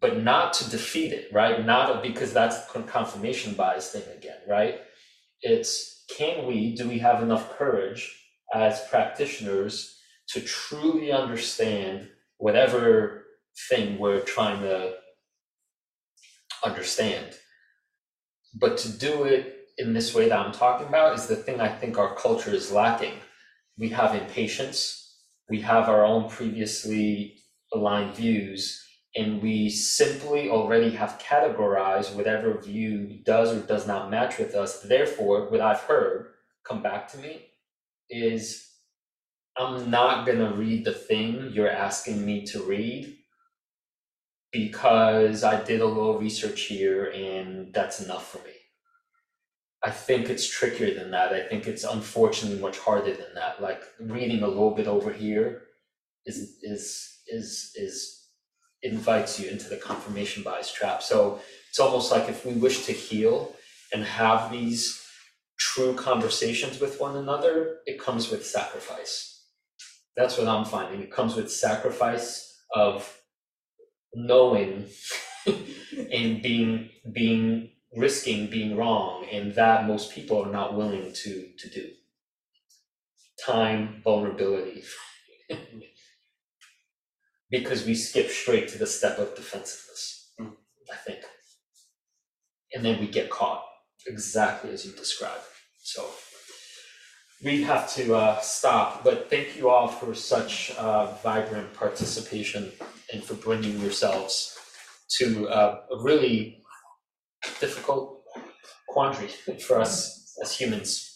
but 0.01 0.23
not 0.23 0.53
to 0.55 0.71
defeat 0.71 1.13
it, 1.13 1.29
right? 1.33 1.67
Not 1.67 2.01
because 2.01 2.33
that's 2.33 2.71
confirmation 2.71 3.55
bias 3.55 3.91
thing 3.91 4.05
again, 4.17 4.39
right? 4.47 4.81
It's 5.43 6.05
can 6.17 6.47
we, 6.47 6.77
do 6.77 6.89
we 6.89 6.99
have 7.01 7.25
enough 7.25 7.59
courage 7.59 8.17
as 8.55 8.87
practitioners 8.89 9.99
to 10.29 10.41
truly 10.41 11.11
understand 11.11 12.09
whatever 12.39 13.18
thing 13.69 13.99
we're 13.99 14.21
trying 14.21 14.63
to 14.63 14.95
understand. 16.65 17.35
But 18.55 18.79
to 18.79 18.89
do 18.91 19.25
it 19.25 19.67
in 19.79 19.93
this 19.93 20.15
way 20.15 20.29
that 20.29 20.39
I'm 20.39 20.53
talking 20.53 20.89
about 20.89 21.19
is 21.19 21.27
the 21.27 21.37
thing 21.37 21.61
I 21.61 21.69
think 21.69 21.99
our 21.99 22.15
culture 22.15 22.51
is 22.51 22.73
lacking. 22.73 23.15
We 23.79 23.89
have 23.91 24.15
impatience, 24.15 25.17
we 25.49 25.61
have 25.61 25.89
our 25.89 26.05
own 26.05 26.29
previously 26.29 27.37
aligned 27.73 28.15
views, 28.17 28.85
and 29.15 29.43
we 29.43 29.69
simply 29.71 30.51
already 30.51 30.91
have 30.91 31.21
categorized 31.21 32.15
whatever 32.15 32.61
view 32.61 33.21
does 33.25 33.53
or 33.53 33.61
does 33.61 33.87
not 33.87 34.11
match 34.11 34.39
with 34.39 34.55
us. 34.55 34.81
Therefore, 34.81 35.49
what 35.51 35.61
I've 35.61 35.81
heard 35.81 36.29
come 36.65 36.83
back 36.83 37.09
to 37.09 37.19
me 37.19 37.47
is 38.11 38.65
I'm 39.57 39.91
not 39.91 40.27
gonna 40.27 40.53
read 40.53 40.85
the 40.85 40.93
thing 40.93 41.51
you're 41.53 41.71
asking 41.71 42.25
me 42.25 42.45
to 42.47 42.63
read 42.63 43.18
because 44.53 45.45
I 45.45 45.63
did 45.63 45.81
a 45.81 45.87
little 45.87 46.19
research 46.19 46.63
here 46.63 47.13
and 47.15 47.73
that's 47.73 48.01
enough 48.01 48.31
for 48.31 48.39
me. 48.39 48.55
I 49.83 49.91
think 49.91 50.29
it's 50.29 50.49
trickier 50.49 50.95
than 50.95 51.11
that. 51.13 51.33
I 51.33 51.47
think 51.47 51.67
it's 51.67 51.85
unfortunately 51.85 52.59
much 52.61 52.79
harder 52.79 53.13
than 53.13 53.35
that. 53.35 53.63
Like 53.63 53.83
reading 54.01 54.43
a 54.43 54.49
little 54.49 54.73
bit 54.73 54.89
over 54.89 55.13
here 55.13 55.63
is 56.27 56.59
is 56.63 57.21
is 57.29 57.73
is 57.77 58.27
invites 58.83 59.39
you 59.39 59.51
into 59.51 59.69
the 59.69 59.77
confirmation 59.77 60.43
bias 60.43 60.73
trap. 60.73 61.03
So 61.03 61.41
it's 61.69 61.79
almost 61.79 62.11
like 62.11 62.29
if 62.29 62.45
we 62.45 62.55
wish 62.55 62.87
to 62.87 62.93
heal 62.93 63.55
and 63.93 64.05
have 64.05 64.51
these 64.51 65.05
true 65.59 65.95
conversations 65.95 66.81
with 66.81 67.01
one 67.01 67.17
another, 67.17 67.79
it 67.87 68.01
comes 68.01 68.31
with 68.31 68.47
sacrifice. 68.47 69.45
That's 70.17 70.39
what 70.39 70.49
I'm 70.49 70.65
finding. 70.65 71.01
It 71.01 71.13
comes 71.13 71.37
with 71.37 71.51
sacrifice 71.51 72.63
of 72.75 73.18
knowing 74.15 74.87
and 75.47 76.43
being 76.43 76.91
being 77.13 77.71
risking 77.97 78.49
being 78.49 78.77
wrong 78.77 79.27
and 79.33 79.55
that 79.55 79.87
most 79.87 80.13
people 80.13 80.43
are 80.45 80.53
not 80.53 80.75
willing 80.77 81.13
to 81.13 81.49
to 81.59 81.71
do. 81.71 81.91
Time 83.45 84.01
vulnerability. 84.05 84.83
Because 87.51 87.87
we 87.87 87.95
skip 87.95 88.29
straight 88.29 88.69
to 88.69 88.79
the 88.79 88.87
step 88.87 89.19
of 89.19 89.35
defensiveness 89.35 90.19
i 90.93 90.97
think. 90.97 91.21
And 92.75 92.85
then 92.85 93.01
we 93.01 93.07
get 93.07 93.31
caught 93.31 93.65
exactly 94.07 94.71
as 94.71 94.85
you 94.85 94.93
described. 94.93 95.43
So 95.83 96.07
we 97.43 97.63
have 97.63 97.93
to 97.95 98.15
uh, 98.15 98.41
stop. 98.41 99.05
But 99.05 99.31
thank 99.31 99.57
you 99.57 99.71
all 99.71 99.89
for 99.89 100.15
such 100.15 100.73
uh, 100.73 101.15
vibrant 101.23 101.73
participation 101.75 102.73
and 103.13 103.23
for 103.23 103.35
bringing 103.35 103.81
yourselves 103.81 104.59
to 105.19 105.49
uh, 105.49 105.81
a 105.91 106.03
really 106.03 106.63
difficult 107.61 108.23
quandary 108.89 109.29
for 109.61 109.79
us 109.81 110.37
as 110.43 110.57
humans. 110.57 111.08